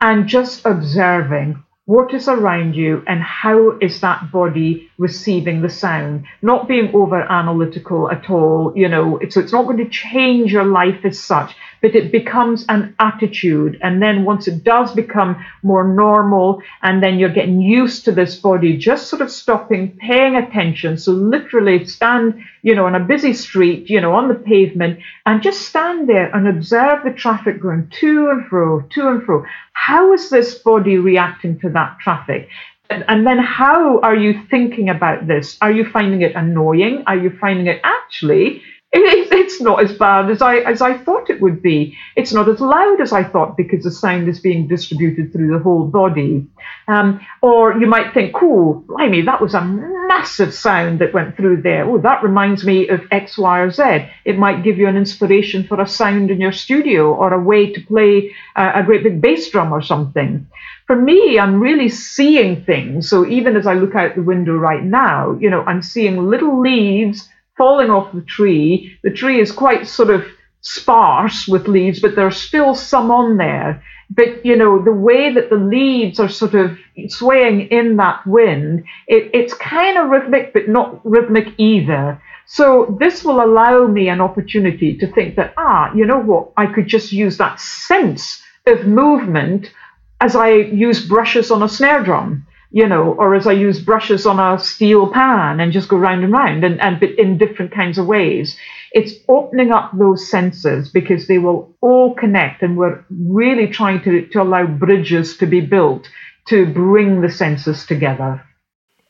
and 0.00 0.28
just 0.28 0.64
observing 0.66 1.62
what 1.86 2.12
is 2.12 2.28
around 2.28 2.74
you 2.74 3.02
and 3.06 3.22
how 3.22 3.78
is 3.78 4.00
that 4.00 4.30
body 4.32 4.90
receiving 4.98 5.62
the 5.62 5.68
sound. 5.68 6.26
Not 6.42 6.66
being 6.66 6.92
over 6.94 7.20
analytical 7.20 8.10
at 8.10 8.28
all 8.28 8.72
you 8.76 8.88
know 8.88 9.20
so 9.30 9.40
it's 9.40 9.52
not 9.52 9.64
going 9.64 9.78
to 9.78 9.88
change 9.88 10.52
your 10.52 10.64
life 10.64 11.04
as 11.04 11.18
such 11.18 11.54
but 11.82 11.94
it 11.94 12.12
becomes 12.12 12.64
an 12.68 12.94
attitude. 12.98 13.78
And 13.82 14.02
then 14.02 14.24
once 14.24 14.48
it 14.48 14.64
does 14.64 14.92
become 14.92 15.44
more 15.62 15.86
normal, 15.86 16.62
and 16.82 17.02
then 17.02 17.18
you're 17.18 17.32
getting 17.32 17.60
used 17.60 18.04
to 18.04 18.12
this 18.12 18.36
body, 18.36 18.76
just 18.76 19.08
sort 19.08 19.22
of 19.22 19.30
stopping, 19.30 19.96
paying 19.98 20.36
attention. 20.36 20.98
So 20.98 21.12
literally 21.12 21.84
stand, 21.86 22.42
you 22.62 22.74
know, 22.74 22.86
on 22.86 22.94
a 22.94 23.00
busy 23.00 23.32
street, 23.32 23.88
you 23.90 24.00
know, 24.00 24.14
on 24.14 24.28
the 24.28 24.34
pavement, 24.34 25.00
and 25.24 25.42
just 25.42 25.62
stand 25.62 26.08
there 26.08 26.34
and 26.34 26.48
observe 26.48 27.04
the 27.04 27.12
traffic 27.12 27.60
going 27.60 27.90
to 28.00 28.30
and 28.30 28.46
fro, 28.46 28.82
to 28.94 29.08
and 29.08 29.22
fro. 29.22 29.44
How 29.72 30.12
is 30.12 30.30
this 30.30 30.54
body 30.54 30.96
reacting 30.96 31.58
to 31.60 31.70
that 31.70 31.98
traffic? 32.00 32.48
And 32.88 33.26
then 33.26 33.38
how 33.38 33.98
are 34.00 34.14
you 34.14 34.44
thinking 34.48 34.90
about 34.90 35.26
this? 35.26 35.58
Are 35.60 35.72
you 35.72 35.84
finding 35.90 36.22
it 36.22 36.36
annoying? 36.36 37.02
Are 37.08 37.16
you 37.16 37.36
finding 37.40 37.66
it 37.66 37.80
actually 37.82 38.62
it, 39.04 39.32
it's 39.32 39.60
not 39.60 39.82
as 39.82 39.92
bad 39.92 40.30
as 40.30 40.42
I 40.42 40.56
as 40.58 40.80
I 40.82 40.96
thought 40.98 41.30
it 41.30 41.40
would 41.40 41.62
be. 41.62 41.96
It's 42.16 42.32
not 42.32 42.48
as 42.48 42.60
loud 42.60 43.00
as 43.00 43.12
I 43.12 43.24
thought 43.24 43.56
because 43.56 43.84
the 43.84 43.90
sound 43.90 44.28
is 44.28 44.40
being 44.40 44.68
distributed 44.68 45.32
through 45.32 45.52
the 45.52 45.62
whole 45.62 45.86
body. 45.86 46.46
Um, 46.88 47.20
or 47.42 47.78
you 47.78 47.86
might 47.86 48.14
think, 48.14 48.34
"Cool, 48.34 48.84
blimey, 48.86 49.22
that 49.22 49.40
was 49.40 49.54
a 49.54 49.60
massive 49.62 50.54
sound 50.54 51.00
that 51.00 51.14
went 51.14 51.36
through 51.36 51.62
there. 51.62 51.84
Oh, 51.84 51.98
that 51.98 52.22
reminds 52.22 52.64
me 52.64 52.88
of 52.88 53.02
X, 53.10 53.38
Y, 53.38 53.58
or 53.58 53.70
Z." 53.70 54.08
It 54.24 54.38
might 54.38 54.64
give 54.64 54.78
you 54.78 54.88
an 54.88 54.96
inspiration 54.96 55.64
for 55.64 55.80
a 55.80 55.86
sound 55.86 56.30
in 56.30 56.40
your 56.40 56.52
studio 56.52 57.14
or 57.14 57.32
a 57.32 57.40
way 57.40 57.72
to 57.72 57.80
play 57.80 58.32
a, 58.56 58.80
a 58.80 58.82
great 58.82 59.02
big 59.02 59.20
bass 59.20 59.50
drum 59.50 59.72
or 59.72 59.82
something 59.82 60.46
for 60.86 60.94
me, 60.94 61.38
I'm 61.38 61.60
really 61.60 61.88
seeing 61.88 62.64
things. 62.64 63.10
So 63.10 63.26
even 63.26 63.56
as 63.56 63.66
I 63.66 63.74
look 63.74 63.94
out 63.96 64.14
the 64.14 64.22
window 64.22 64.54
right 64.54 64.82
now, 64.82 65.36
you 65.40 65.50
know, 65.50 65.62
I'm 65.62 65.82
seeing 65.82 66.30
little 66.30 66.60
leaves 66.60 67.28
falling 67.56 67.90
off 67.90 68.12
the 68.12 68.22
tree. 68.22 68.98
The 69.02 69.10
tree 69.10 69.40
is 69.40 69.52
quite 69.52 69.86
sort 69.86 70.10
of 70.10 70.24
sparse 70.60 71.46
with 71.46 71.68
leaves, 71.68 72.00
but 72.00 72.16
there's 72.16 72.36
still 72.36 72.74
some 72.74 73.10
on 73.10 73.36
there. 73.36 73.82
But 74.10 74.44
you 74.44 74.56
know, 74.56 74.82
the 74.82 74.92
way 74.92 75.32
that 75.32 75.50
the 75.50 75.56
leaves 75.56 76.20
are 76.20 76.28
sort 76.28 76.54
of 76.54 76.78
swaying 77.08 77.68
in 77.68 77.96
that 77.96 78.26
wind, 78.26 78.84
it, 79.06 79.30
it's 79.32 79.54
kind 79.54 79.98
of 79.98 80.10
rhythmic, 80.10 80.52
but 80.52 80.68
not 80.68 81.00
rhythmic 81.04 81.48
either. 81.58 82.20
So 82.46 82.96
this 83.00 83.24
will 83.24 83.42
allow 83.42 83.86
me 83.88 84.08
an 84.08 84.20
opportunity 84.20 84.96
to 84.98 85.12
think 85.12 85.34
that, 85.36 85.54
ah, 85.56 85.92
you 85.94 86.06
know 86.06 86.20
what, 86.20 86.52
I 86.56 86.66
could 86.66 86.86
just 86.86 87.10
use 87.12 87.38
that 87.38 87.58
sense 87.58 88.40
of 88.66 88.86
movement 88.86 89.72
as 90.20 90.36
I 90.36 90.50
use 90.52 91.06
brushes 91.06 91.50
on 91.50 91.62
a 91.62 91.68
snare 91.68 92.02
drum 92.02 92.46
you 92.70 92.86
know, 92.86 93.14
or 93.14 93.34
as 93.34 93.46
I 93.46 93.52
use 93.52 93.80
brushes 93.80 94.26
on 94.26 94.40
a 94.40 94.58
steel 94.58 95.10
pan 95.10 95.60
and 95.60 95.72
just 95.72 95.88
go 95.88 95.96
round 95.96 96.24
and 96.24 96.32
round 96.32 96.64
and, 96.64 96.80
and 96.80 97.02
in 97.02 97.38
different 97.38 97.72
kinds 97.72 97.98
of 97.98 98.06
ways. 98.06 98.56
It's 98.92 99.14
opening 99.28 99.72
up 99.72 99.90
those 99.96 100.28
senses 100.28 100.88
because 100.88 101.26
they 101.26 101.38
will 101.38 101.74
all 101.80 102.14
connect 102.14 102.62
and 102.62 102.76
we're 102.76 103.04
really 103.10 103.68
trying 103.68 104.02
to, 104.02 104.26
to 104.28 104.42
allow 104.42 104.66
bridges 104.66 105.36
to 105.38 105.46
be 105.46 105.60
built 105.60 106.08
to 106.48 106.66
bring 106.66 107.20
the 107.20 107.30
senses 107.30 107.86
together. 107.86 108.42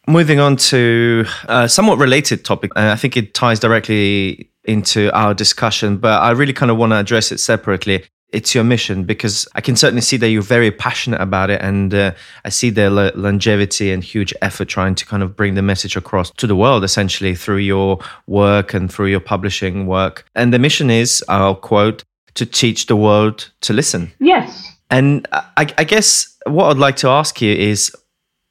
Moving 0.09 0.39
on 0.39 0.57
to 0.57 1.25
a 1.49 1.69
somewhat 1.69 1.99
related 1.99 2.45
topic, 2.45 2.71
and 2.77 2.89
I 2.89 2.97
think 2.97 3.17
it 3.17 3.35
ties 3.35 3.59
directly 3.59 4.51
into 4.65 5.13
our 5.13 5.35
discussion, 5.35 5.97
but 5.99 6.23
I 6.23 6.31
really 6.31 6.53
kind 6.53 6.71
of 6.71 6.77
want 6.77 6.93
to 6.93 6.97
address 6.97 7.33
it 7.33 7.39
separately 7.39 8.05
it's 8.37 8.55
your 8.55 8.65
mission 8.65 9.05
because 9.05 9.49
I 9.55 9.63
can 9.63 9.77
certainly 9.77 10.03
see 10.03 10.19
that 10.19 10.29
you're 10.29 10.43
very 10.43 10.71
passionate 10.71 11.23
about 11.23 11.49
it, 11.49 11.63
and 11.63 11.95
uh, 11.95 12.13
I 12.45 12.51
see 12.51 12.69
the 12.69 12.91
longevity 13.17 13.91
and 13.91 14.05
huge 14.05 14.35
effort 14.43 14.67
trying 14.69 14.95
to 14.97 15.07
kind 15.07 15.23
of 15.23 15.35
bring 15.35 15.55
the 15.55 15.63
message 15.63 15.97
across 15.97 16.31
to 16.33 16.47
the 16.47 16.55
world, 16.55 16.85
essentially 16.85 17.35
through 17.35 17.65
your 17.65 17.99
work 18.27 18.75
and 18.75 18.93
through 18.93 19.07
your 19.07 19.21
publishing 19.21 19.87
work. 19.87 20.27
And 20.35 20.53
the 20.53 20.59
mission 20.59 20.91
is, 20.91 21.25
I'll 21.29 21.55
quote, 21.55 22.05
to 22.35 22.45
teach 22.45 22.87
the 22.87 22.97
world 22.97 23.51
to 23.63 23.73
listen. 23.73 24.13
Yes. 24.21 24.71
And 24.91 25.27
I, 25.33 25.73
I 25.79 25.85
guess 25.85 26.37
what 26.45 26.67
I'd 26.67 26.77
like 26.77 26.97
to 26.97 27.09
ask 27.09 27.41
you 27.41 27.55
is. 27.55 27.91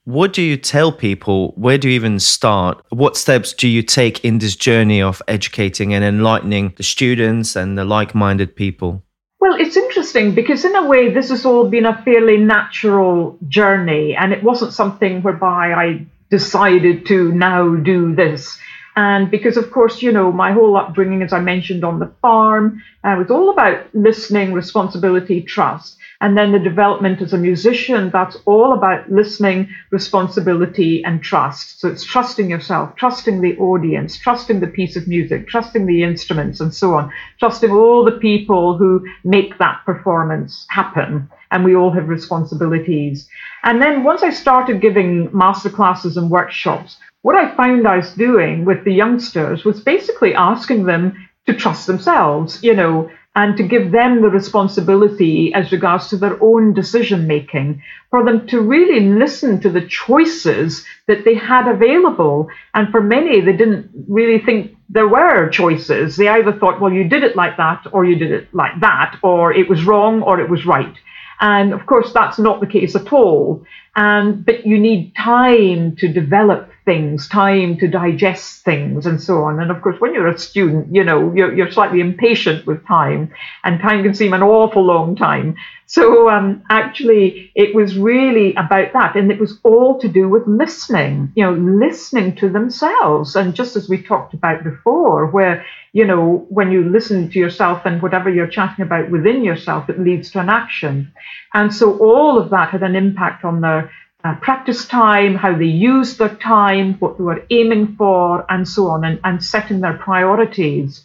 What 0.08 0.34
do 0.34 0.44
you 0.44 0.56
tell 0.56 0.92
people? 0.92 1.52
Where 1.56 1.80
do 1.80 1.90
you 1.90 1.96
even 1.96 2.20
start? 2.20 2.80
What 2.90 3.18
steps 3.18 3.54
do 3.54 3.68
you 3.68 3.82
take 3.82 4.24
in 4.24 4.38
this 4.38 4.56
journey 4.56 5.02
of 5.02 5.20
educating 5.28 5.96
and 5.96 6.06
enlightening 6.06 6.74
the 6.78 6.84
students 6.84 7.56
and 7.56 7.76
the 7.76 7.86
like 7.86 8.14
minded 8.14 8.56
people? 8.56 9.02
Well, 9.40 9.56
it's 9.60 9.78
interesting 9.78 10.34
because, 10.34 10.66
in 10.66 10.76
a 10.76 10.86
way, 10.88 11.14
this 11.14 11.30
has 11.30 11.46
all 11.46 11.70
been 11.70 11.86
a 11.86 12.02
fairly 12.04 12.38
natural 12.38 13.38
journey, 13.48 14.16
and 14.16 14.34
it 14.34 14.44
wasn't 14.44 14.74
something 14.74 15.22
whereby 15.22 15.74
I 15.74 16.06
decided 16.30 17.06
to 17.08 17.32
now 17.32 17.76
do 17.76 18.16
this. 18.16 18.58
And 18.96 19.30
because, 19.30 19.58
of 19.58 19.72
course, 19.72 20.02
you 20.02 20.12
know, 20.12 20.32
my 20.32 20.54
whole 20.54 20.78
upbringing, 20.78 21.22
as 21.22 21.34
I 21.34 21.42
mentioned 21.42 21.84
on 21.84 22.00
the 22.00 22.12
farm, 22.22 22.82
uh, 23.04 23.16
was 23.18 23.30
all 23.30 23.50
about 23.50 23.94
listening, 23.94 24.54
responsibility, 24.54 25.42
trust. 25.42 25.98
And 26.22 26.38
then 26.38 26.52
the 26.52 26.60
development 26.60 27.22
as 27.22 27.34
a 27.34 27.38
musician, 27.38 28.10
that's 28.10 28.38
all 28.46 28.74
about 28.74 29.12
listening, 29.12 29.70
responsibility, 29.92 31.04
and 31.04 31.22
trust. 31.22 31.80
So 31.82 31.90
it's 31.90 32.04
trusting 32.04 32.50
yourself, 32.50 32.96
trusting 32.96 33.42
the 33.42 33.58
audience, 33.58 34.18
trusting 34.18 34.60
the 34.60 34.68
piece 34.68 34.96
of 34.96 35.08
music, 35.08 35.48
trusting 35.48 35.86
the 35.86 36.04
instruments, 36.04 36.60
and 36.62 36.74
so 36.74 36.96
on, 36.96 37.12
trusting 37.40 37.72
all 37.72 38.06
the 38.06 38.20
people 38.20 38.78
who 38.78 39.06
make 39.24 39.58
that 39.58 39.82
performance 39.86 40.66
happen. 40.70 41.30
And 41.52 41.64
we 41.64 41.76
all 41.76 41.92
have 41.92 42.08
responsibilities. 42.08 43.28
And 43.64 43.82
then 43.82 44.04
once 44.04 44.24
I 44.24 44.30
started 44.30 44.82
giving 44.82 45.30
masterclasses 45.30 46.18
and 46.18 46.32
workshops, 46.32 46.98
what 47.22 47.36
I 47.36 47.56
found 47.56 47.88
I 47.88 47.98
was 47.98 48.12
doing 48.14 48.66
with 48.66 48.84
the 48.84 48.94
youngsters 48.94 49.66
was 49.66 49.82
basically 49.82 50.34
asking 50.36 50.86
them 50.86 51.28
to 51.48 51.54
trust 51.54 51.88
themselves, 51.88 52.64
you 52.64 52.74
know, 52.74 53.10
and 53.36 53.58
to 53.58 53.64
give 53.64 53.92
them 53.92 54.22
the 54.22 54.30
responsibility 54.30 55.54
as 55.54 55.72
regards 55.72 56.08
to 56.08 56.18
their 56.18 56.42
own 56.42 56.74
decision 56.74 57.28
making, 57.28 57.82
for 58.10 58.24
them 58.24 58.48
to 58.48 58.62
really 58.62 59.02
listen 59.02 59.60
to 59.60 59.70
the 59.70 59.86
choices 59.86 60.86
that 61.08 61.26
they 61.26 61.36
had 61.36 61.68
available. 61.68 62.48
And 62.74 62.90
for 62.90 63.02
many, 63.02 63.42
they 63.42 63.52
didn't 63.52 63.90
really 64.08 64.40
think 64.44 64.78
there 64.90 65.08
were 65.08 65.50
choices. 65.50 66.16
They 66.16 66.30
either 66.30 66.54
thought, 66.54 66.80
well, 66.80 66.94
you 66.94 67.10
did 67.10 67.24
it 67.24 67.36
like 67.36 67.58
that, 67.58 67.86
or 67.92 68.06
you 68.06 68.16
did 68.16 68.32
it 68.32 68.54
like 68.54 68.80
that, 68.80 69.20
or 69.22 69.52
it 69.54 69.70
was 69.70 69.84
wrong, 69.84 70.22
or 70.22 70.40
it 70.40 70.50
was 70.50 70.66
right. 70.66 70.96
And 71.42 71.74
of 71.74 71.86
course, 71.86 72.14
that's 72.14 72.40
not 72.40 72.62
the 72.62 72.68
case 72.68 72.96
at 72.96 73.12
all. 73.12 73.66
And 73.98 74.46
but 74.46 74.66
you 74.66 74.80
need 74.80 75.14
time 75.16 75.98
to 75.98 76.08
develop 76.08 76.70
things, 76.86 77.28
time 77.28 77.78
to 77.78 77.88
digest 77.88 78.64
things, 78.64 79.06
and 79.06 79.22
so 79.22 79.44
on. 79.44 79.60
And 79.60 79.72
of 79.72 79.82
course, 79.82 80.00
when 80.00 80.14
you're 80.14 80.28
a 80.28 80.38
student, 80.38 80.94
you 80.94 81.04
know, 81.04 81.34
you're, 81.34 81.56
you're 81.56 81.72
slightly 81.72 82.00
impatient 82.00 82.66
with 82.66 82.86
time, 82.88 83.34
and 83.64 83.82
time 83.82 84.04
can 84.04 84.14
seem 84.14 84.34
an 84.34 84.44
awful 84.44 84.84
long 84.84 85.16
time. 85.16 85.56
So 85.88 86.30
um, 86.30 86.64
actually, 86.70 87.52
it 87.56 87.76
was 87.76 87.98
really 87.98 88.54
about 88.56 88.94
that, 88.94 89.16
and 89.16 89.32
it 89.32 89.40
was 89.40 89.60
all 89.64 90.00
to 90.00 90.08
do 90.08 90.30
with 90.30 90.44
listening, 90.48 91.32
you 91.36 91.44
know, 91.44 91.54
listening 91.54 92.36
to 92.38 92.50
themselves. 92.50 93.36
And 93.36 93.56
just 93.56 93.76
as 93.76 93.90
we 93.90 94.02
talked 94.02 94.34
about 94.34 94.64
before, 94.64 95.28
where 95.28 95.66
you 95.96 96.06
know, 96.06 96.46
when 96.50 96.74
you 96.74 96.84
listen 96.84 97.30
to 97.30 97.40
yourself 97.40 97.86
and 97.86 98.02
whatever 98.02 98.30
you're 98.30 98.50
chatting 98.50 98.84
about 98.84 99.10
within 99.10 99.46
yourself, 99.46 99.90
it 99.90 99.98
leads 99.98 100.30
to 100.30 100.42
an 100.42 100.50
action. 100.50 101.10
And 101.54 101.74
so 101.74 101.98
all 102.00 102.38
of 102.38 102.50
that 102.50 102.72
had 102.72 102.84
an 102.84 102.98
impact 102.98 103.46
on 103.46 103.62
their 103.62 103.90
uh, 104.26 104.36
practice 104.42 104.88
time, 104.88 105.36
how 105.36 105.56
they 105.56 105.66
use 105.66 106.18
their 106.18 106.36
time, 106.36 106.96
what 106.96 107.18
they 107.18 107.24
were 107.24 107.46
aiming 107.52 107.96
for, 107.96 108.44
and 108.50 108.68
so 108.68 108.88
on, 108.88 109.06
and, 109.06 109.20
and 109.24 109.44
setting 109.44 109.82
their 109.82 109.98
priorities. 109.98 111.04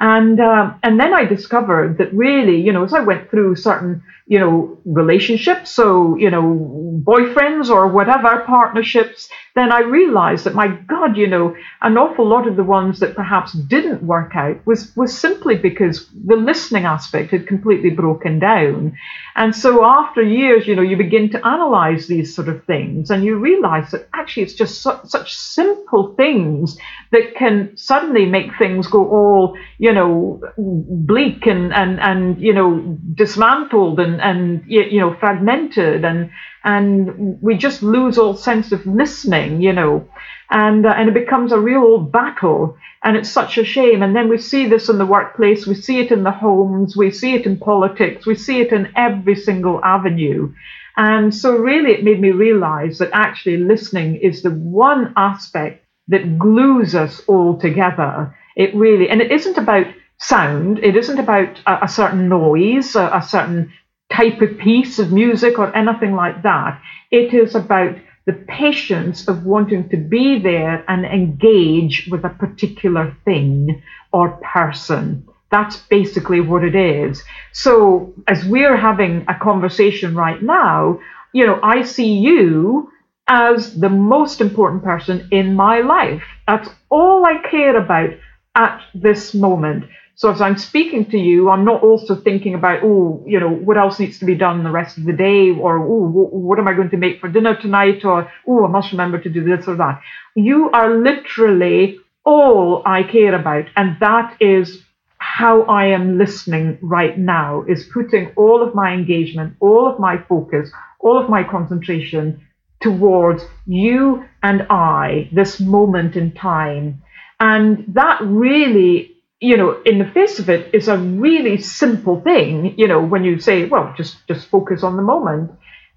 And 0.00 0.40
uh, 0.40 0.74
and 0.82 0.98
then 0.98 1.12
I 1.12 1.24
discovered 1.24 1.98
that 1.98 2.12
really, 2.14 2.60
you 2.60 2.72
know, 2.72 2.84
as 2.84 2.94
I 2.94 3.00
went 3.00 3.30
through 3.30 3.56
certain 3.56 4.02
you 4.30 4.38
know, 4.38 4.78
relationships, 4.84 5.72
so, 5.72 6.14
you 6.14 6.30
know, 6.30 7.02
boyfriends 7.04 7.68
or 7.68 7.88
whatever, 7.88 8.44
partnerships, 8.46 9.28
then 9.56 9.72
I 9.72 9.80
realized 9.80 10.44
that, 10.44 10.54
my 10.54 10.68
God, 10.68 11.16
you 11.16 11.26
know, 11.26 11.56
an 11.82 11.98
awful 11.98 12.28
lot 12.28 12.46
of 12.46 12.54
the 12.54 12.62
ones 12.62 13.00
that 13.00 13.16
perhaps 13.16 13.54
didn't 13.54 14.04
work 14.04 14.36
out 14.36 14.64
was, 14.64 14.94
was 14.94 15.18
simply 15.18 15.56
because 15.56 16.08
the 16.12 16.36
listening 16.36 16.84
aspect 16.84 17.32
had 17.32 17.48
completely 17.48 17.90
broken 17.90 18.38
down. 18.38 18.96
And 19.34 19.56
so 19.56 19.84
after 19.84 20.22
years, 20.22 20.64
you 20.64 20.76
know, 20.76 20.82
you 20.82 20.96
begin 20.96 21.30
to 21.30 21.44
analyze 21.44 22.06
these 22.06 22.32
sort 22.32 22.48
of 22.48 22.64
things 22.66 23.10
and 23.10 23.24
you 23.24 23.36
realize 23.36 23.90
that 23.90 24.08
actually 24.14 24.44
it's 24.44 24.54
just 24.54 24.80
su- 24.80 25.00
such 25.06 25.34
simple 25.34 26.14
things 26.14 26.78
that 27.10 27.34
can 27.34 27.76
suddenly 27.76 28.26
make 28.26 28.56
things 28.58 28.86
go 28.86 29.08
all, 29.08 29.58
you 29.90 29.94
know, 29.96 30.40
bleak 30.56 31.46
and, 31.46 31.74
and, 31.74 31.98
and 31.98 32.40
you 32.40 32.54
know, 32.54 32.96
dismantled 33.14 33.98
and, 33.98 34.20
and 34.20 34.62
you 34.68 35.00
know 35.00 35.16
fragmented 35.18 36.04
and 36.04 36.30
and 36.62 37.42
we 37.42 37.56
just 37.56 37.82
lose 37.82 38.18
all 38.18 38.36
sense 38.36 38.70
of 38.70 38.86
listening 38.86 39.60
you 39.60 39.72
know. 39.72 40.08
And 40.50 40.86
uh, 40.86 40.94
and 40.96 41.08
it 41.08 41.14
becomes 41.14 41.50
a 41.50 41.58
real 41.58 41.82
old 41.82 42.12
battle 42.12 42.76
and 43.02 43.16
it's 43.16 43.30
such 43.30 43.58
a 43.58 43.64
shame. 43.64 44.02
And 44.02 44.14
then 44.14 44.28
we 44.28 44.38
see 44.38 44.68
this 44.68 44.88
in 44.88 44.98
the 44.98 45.06
workplace 45.06 45.66
we 45.66 45.74
see 45.74 45.98
it 45.98 46.12
in 46.12 46.22
the 46.22 46.30
homes 46.30 46.96
we 46.96 47.10
see 47.10 47.34
it 47.34 47.46
in 47.46 47.58
politics 47.58 48.26
we 48.26 48.36
see 48.36 48.60
it 48.60 48.72
in 48.72 48.92
every 48.94 49.34
single 49.34 49.84
avenue. 49.84 50.52
And 50.96 51.34
so 51.34 51.56
really 51.56 51.92
it 51.94 52.04
made 52.04 52.20
me 52.20 52.30
realize 52.30 52.98
that 52.98 53.10
actually 53.12 53.56
listening 53.56 54.16
is 54.16 54.42
the 54.42 54.50
one 54.52 55.12
aspect 55.16 55.84
that 56.08 56.38
glues 56.38 56.94
us 56.94 57.22
all 57.26 57.58
together 57.58 58.36
it 58.60 58.74
really 58.74 59.08
and 59.08 59.20
it 59.20 59.32
isn't 59.32 59.58
about 59.58 59.86
sound 60.18 60.78
it 60.90 60.96
isn't 60.96 61.18
about 61.18 61.58
a, 61.66 61.84
a 61.84 61.88
certain 61.88 62.28
noise 62.28 62.94
a, 62.94 63.10
a 63.14 63.22
certain 63.22 63.72
type 64.10 64.40
of 64.42 64.58
piece 64.58 64.98
of 64.98 65.12
music 65.12 65.58
or 65.58 65.74
anything 65.74 66.14
like 66.14 66.42
that. 66.42 66.80
It 67.10 67.32
is 67.32 67.54
about 67.54 67.96
the 68.26 68.32
patience 68.32 69.26
of 69.28 69.44
wanting 69.44 69.88
to 69.88 69.96
be 69.96 70.38
there 70.38 70.84
and 70.88 71.06
engage 71.06 72.08
with 72.10 72.24
a 72.24 72.28
particular 72.28 73.16
thing 73.24 73.82
or 74.12 74.40
person. 74.52 75.26
That's 75.50 75.76
basically 75.76 76.40
what 76.40 76.64
it 76.64 76.74
is. 76.74 77.22
So, 77.52 78.12
as 78.28 78.44
we're 78.44 78.76
having 78.76 79.24
a 79.26 79.34
conversation 79.34 80.14
right 80.14 80.40
now, 80.42 81.00
you 81.32 81.46
know, 81.46 81.58
I 81.62 81.82
see 81.82 82.18
you 82.18 82.90
as 83.26 83.78
the 83.78 83.88
most 83.88 84.40
important 84.40 84.84
person 84.84 85.28
in 85.30 85.54
my 85.54 85.80
life. 85.80 86.22
That's 86.46 86.68
all 86.88 87.24
I 87.24 87.38
care 87.48 87.76
about 87.76 88.10
at 88.54 88.82
this 88.94 89.34
moment. 89.34 89.84
So 90.16 90.30
as 90.30 90.42
I'm 90.42 90.58
speaking 90.58 91.06
to 91.12 91.18
you, 91.18 91.48
I'm 91.48 91.64
not 91.64 91.82
also 91.82 92.14
thinking 92.14 92.54
about, 92.54 92.80
oh, 92.82 93.24
you 93.26 93.40
know, 93.40 93.48
what 93.48 93.78
else 93.78 93.98
needs 93.98 94.18
to 94.18 94.26
be 94.26 94.34
done 94.34 94.64
the 94.64 94.70
rest 94.70 94.98
of 94.98 95.04
the 95.04 95.14
day, 95.14 95.50
or 95.50 95.78
oh, 95.78 96.08
what 96.08 96.58
am 96.58 96.68
I 96.68 96.74
going 96.74 96.90
to 96.90 96.98
make 96.98 97.20
for 97.20 97.28
dinner 97.28 97.56
tonight, 97.58 98.04
or 98.04 98.30
oh, 98.46 98.64
I 98.66 98.68
must 98.68 98.92
remember 98.92 99.18
to 99.18 99.30
do 99.30 99.42
this 99.42 99.66
or 99.66 99.76
that. 99.76 100.02
You 100.34 100.70
are 100.72 100.94
literally 100.94 102.00
all 102.24 102.82
I 102.84 103.02
care 103.02 103.34
about, 103.34 103.64
and 103.76 103.96
that 104.00 104.36
is 104.40 104.82
how 105.16 105.62
I 105.62 105.86
am 105.86 106.18
listening 106.18 106.78
right 106.82 107.16
now. 107.18 107.64
Is 107.66 107.88
putting 107.90 108.32
all 108.36 108.62
of 108.62 108.74
my 108.74 108.92
engagement, 108.92 109.56
all 109.60 109.90
of 109.90 109.98
my 109.98 110.18
focus, 110.28 110.70
all 110.98 111.18
of 111.18 111.30
my 111.30 111.44
concentration 111.44 112.46
towards 112.80 113.42
you 113.66 114.24
and 114.42 114.66
I, 114.68 115.28
this 115.32 115.60
moment 115.60 116.16
in 116.16 116.32
time. 116.32 117.02
And 117.40 117.84
that 117.94 118.20
really 118.20 119.20
you 119.40 119.56
know, 119.56 119.80
in 119.86 119.98
the 119.98 120.04
face 120.04 120.38
of 120.38 120.50
it, 120.50 120.74
is 120.74 120.86
a 120.86 120.98
really 120.98 121.56
simple 121.56 122.20
thing. 122.20 122.74
You 122.78 122.86
know, 122.86 123.02
when 123.02 123.24
you 123.24 123.40
say, 123.40 123.64
well, 123.64 123.92
just 123.96 124.26
just 124.28 124.46
focus 124.48 124.82
on 124.82 124.96
the 124.96 125.02
moment, 125.02 125.50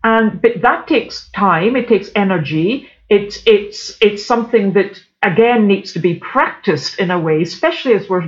and 0.03 0.41
but 0.41 0.61
that 0.61 0.87
takes 0.87 1.29
time. 1.31 1.75
It 1.75 1.89
takes 1.89 2.09
energy. 2.15 2.89
It's 3.09 3.43
it's 3.45 3.97
it's 4.01 4.25
something 4.25 4.73
that 4.73 4.97
again 5.21 5.67
needs 5.67 5.93
to 5.93 5.99
be 5.99 6.15
practiced 6.15 6.99
in 6.99 7.11
a 7.11 7.19
way, 7.19 7.41
especially 7.41 7.93
as 7.95 8.07
we're 8.07 8.27